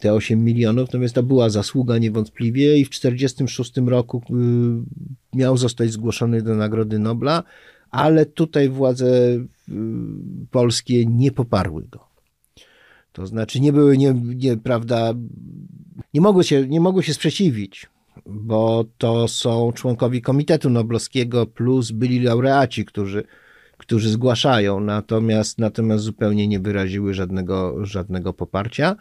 Te 0.00 0.14
8 0.14 0.44
milionów, 0.44 0.88
natomiast 0.88 1.14
to 1.14 1.22
była 1.22 1.50
zasługa 1.50 1.98
niewątpliwie 1.98 2.78
i 2.78 2.84
w 2.84 2.90
1946 2.90 3.72
roku 3.86 4.22
y, 4.30 5.36
miał 5.36 5.56
zostać 5.56 5.90
zgłoszony 5.90 6.42
do 6.42 6.54
Nagrody 6.54 6.98
Nobla, 6.98 7.42
ale 7.90 8.26
tutaj 8.26 8.68
władze 8.68 9.06
y, 9.08 9.40
polskie 10.50 11.06
nie 11.06 11.32
poparły 11.32 11.82
go. 11.90 12.08
To 13.12 13.26
znaczy 13.26 13.60
nie 13.60 13.72
były, 13.72 13.98
nie, 13.98 14.14
nie, 14.14 14.56
prawda, 14.56 15.14
nie 16.14 16.20
mogły, 16.20 16.44
się, 16.44 16.68
nie 16.68 16.80
mogły 16.80 17.02
się 17.02 17.14
sprzeciwić 17.14 17.92
bo 18.26 18.84
to 18.98 19.28
są 19.28 19.72
członkowie 19.72 20.20
Komitetu 20.20 20.70
Noblowskiego 20.70 21.46
plus 21.46 21.90
byli 21.90 22.20
laureaci, 22.22 22.84
którzy, 22.84 23.24
którzy 23.78 24.10
zgłaszają, 24.10 24.80
natomiast, 24.80 25.58
natomiast 25.58 26.04
zupełnie 26.04 26.48
nie 26.48 26.60
wyraziły 26.60 27.14
żadnego, 27.14 27.86
żadnego 27.86 28.32
poparcia. 28.32 28.96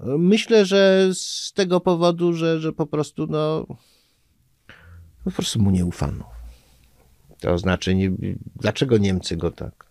Myślę, 0.00 0.64
że 0.64 1.08
z 1.14 1.52
tego 1.52 1.80
powodu, 1.80 2.32
że, 2.32 2.60
że 2.60 2.72
po 2.72 2.86
prostu 2.86 3.26
no, 3.26 3.66
po 5.24 5.30
prostu 5.30 5.62
mu 5.62 5.70
nie 5.70 5.84
ufano. 5.84 6.30
To 7.40 7.58
znaczy, 7.58 7.94
nie, 7.94 8.10
dlaczego 8.56 8.98
Niemcy 8.98 9.36
go 9.36 9.50
tak, 9.50 9.90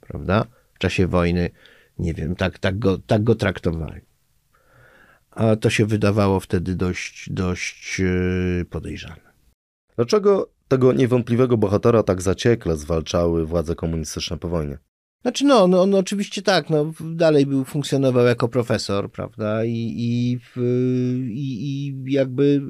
prawda? 0.00 0.44
W 0.74 0.78
czasie 0.78 1.06
wojny, 1.06 1.50
nie 1.98 2.14
wiem, 2.14 2.36
tak, 2.36 2.58
tak, 2.58 2.78
go, 2.78 2.98
tak 2.98 3.24
go 3.24 3.34
traktowali. 3.34 4.00
A 5.30 5.56
to 5.56 5.70
się 5.70 5.86
wydawało 5.86 6.40
wtedy 6.40 6.76
dość, 6.76 7.30
dość 7.30 8.00
e, 8.00 8.64
podejrzane. 8.64 9.32
Dlaczego 9.96 10.50
tego 10.68 10.92
niewątpliwego 10.92 11.56
bohatera 11.56 12.02
tak 12.02 12.22
zaciekle 12.22 12.76
zwalczały 12.76 13.46
władze 13.46 13.74
komunistyczne 13.74 14.38
po 14.38 14.48
wojnie? 14.48 14.78
Znaczy, 15.22 15.44
no, 15.44 15.68
no, 15.68 15.86
no 15.86 15.98
oczywiście 15.98 16.42
tak, 16.42 16.70
no, 16.70 16.92
dalej 17.00 17.46
był, 17.46 17.64
funkcjonował 17.64 18.26
jako 18.26 18.48
profesor, 18.48 19.10
prawda, 19.10 19.64
i, 19.64 19.94
i, 19.96 20.38
i, 21.34 21.66
i 21.66 22.12
jakby 22.12 22.60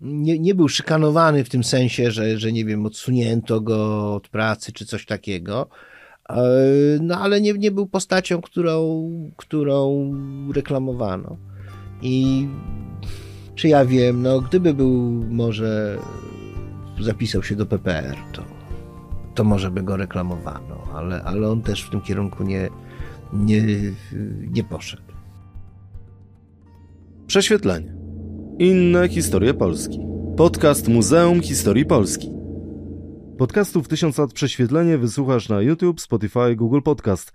nie, 0.00 0.38
nie 0.38 0.54
był 0.54 0.68
szykanowany 0.68 1.44
w 1.44 1.48
tym 1.48 1.64
sensie, 1.64 2.10
że, 2.10 2.38
że 2.38 2.52
nie 2.52 2.64
wiem, 2.64 2.86
odsunięto 2.86 3.60
go 3.60 4.14
od 4.14 4.28
pracy 4.28 4.72
czy 4.72 4.86
coś 4.86 5.06
takiego. 5.06 5.68
E, 6.28 6.42
no 7.00 7.18
ale 7.20 7.40
nie, 7.40 7.52
nie 7.52 7.70
był 7.70 7.86
postacią, 7.86 8.40
którą, 8.40 9.10
którą 9.36 10.12
reklamowano. 10.54 11.36
I 12.02 12.46
czy 13.54 13.68
ja 13.68 13.84
wiem, 13.84 14.22
no 14.22 14.40
gdyby 14.40 14.74
był 14.74 14.90
może 15.30 15.98
zapisał 17.00 17.42
się 17.42 17.56
do 17.56 17.66
PPR, 17.66 18.16
to, 18.32 18.55
to 19.36 19.44
może 19.44 19.70
by 19.70 19.82
go 19.82 19.96
reklamowano, 19.96 20.76
ale, 20.94 21.22
ale 21.22 21.48
on 21.48 21.62
też 21.62 21.82
w 21.82 21.90
tym 21.90 22.00
kierunku 22.00 22.44
nie, 22.44 22.68
nie, 23.32 23.62
nie 24.50 24.64
poszedł. 24.64 25.02
Prześwietlenie. 27.26 27.94
Inne 28.58 29.08
historie 29.08 29.54
Polski. 29.54 29.98
Podcast 30.36 30.88
Muzeum 30.88 31.42
Historii 31.42 31.86
Polski. 31.86 32.30
Podcastów 33.38 33.88
1000 33.88 34.18
lat 34.18 34.32
prześwietlenie 34.32 34.98
wysłuchasz 34.98 35.48
na 35.48 35.60
YouTube, 35.60 36.00
Spotify, 36.00 36.56
Google 36.56 36.80
Podcast, 36.80 37.32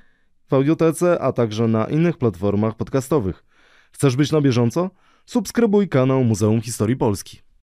w 0.49 0.53
audiotece, 0.53 1.19
a 1.19 1.31
także 1.31 1.67
na 1.67 1.85
innych 1.85 2.17
platformach 2.17 2.75
podcastowych. 2.75 3.43
Chcesz 3.91 4.15
być 4.15 4.31
na 4.31 4.41
bieżąco? 4.41 4.89
Subskrybuj 5.25 5.89
kanał 5.89 6.23
Muzeum 6.23 6.61
Historii 6.61 6.95
Polski. 6.95 7.50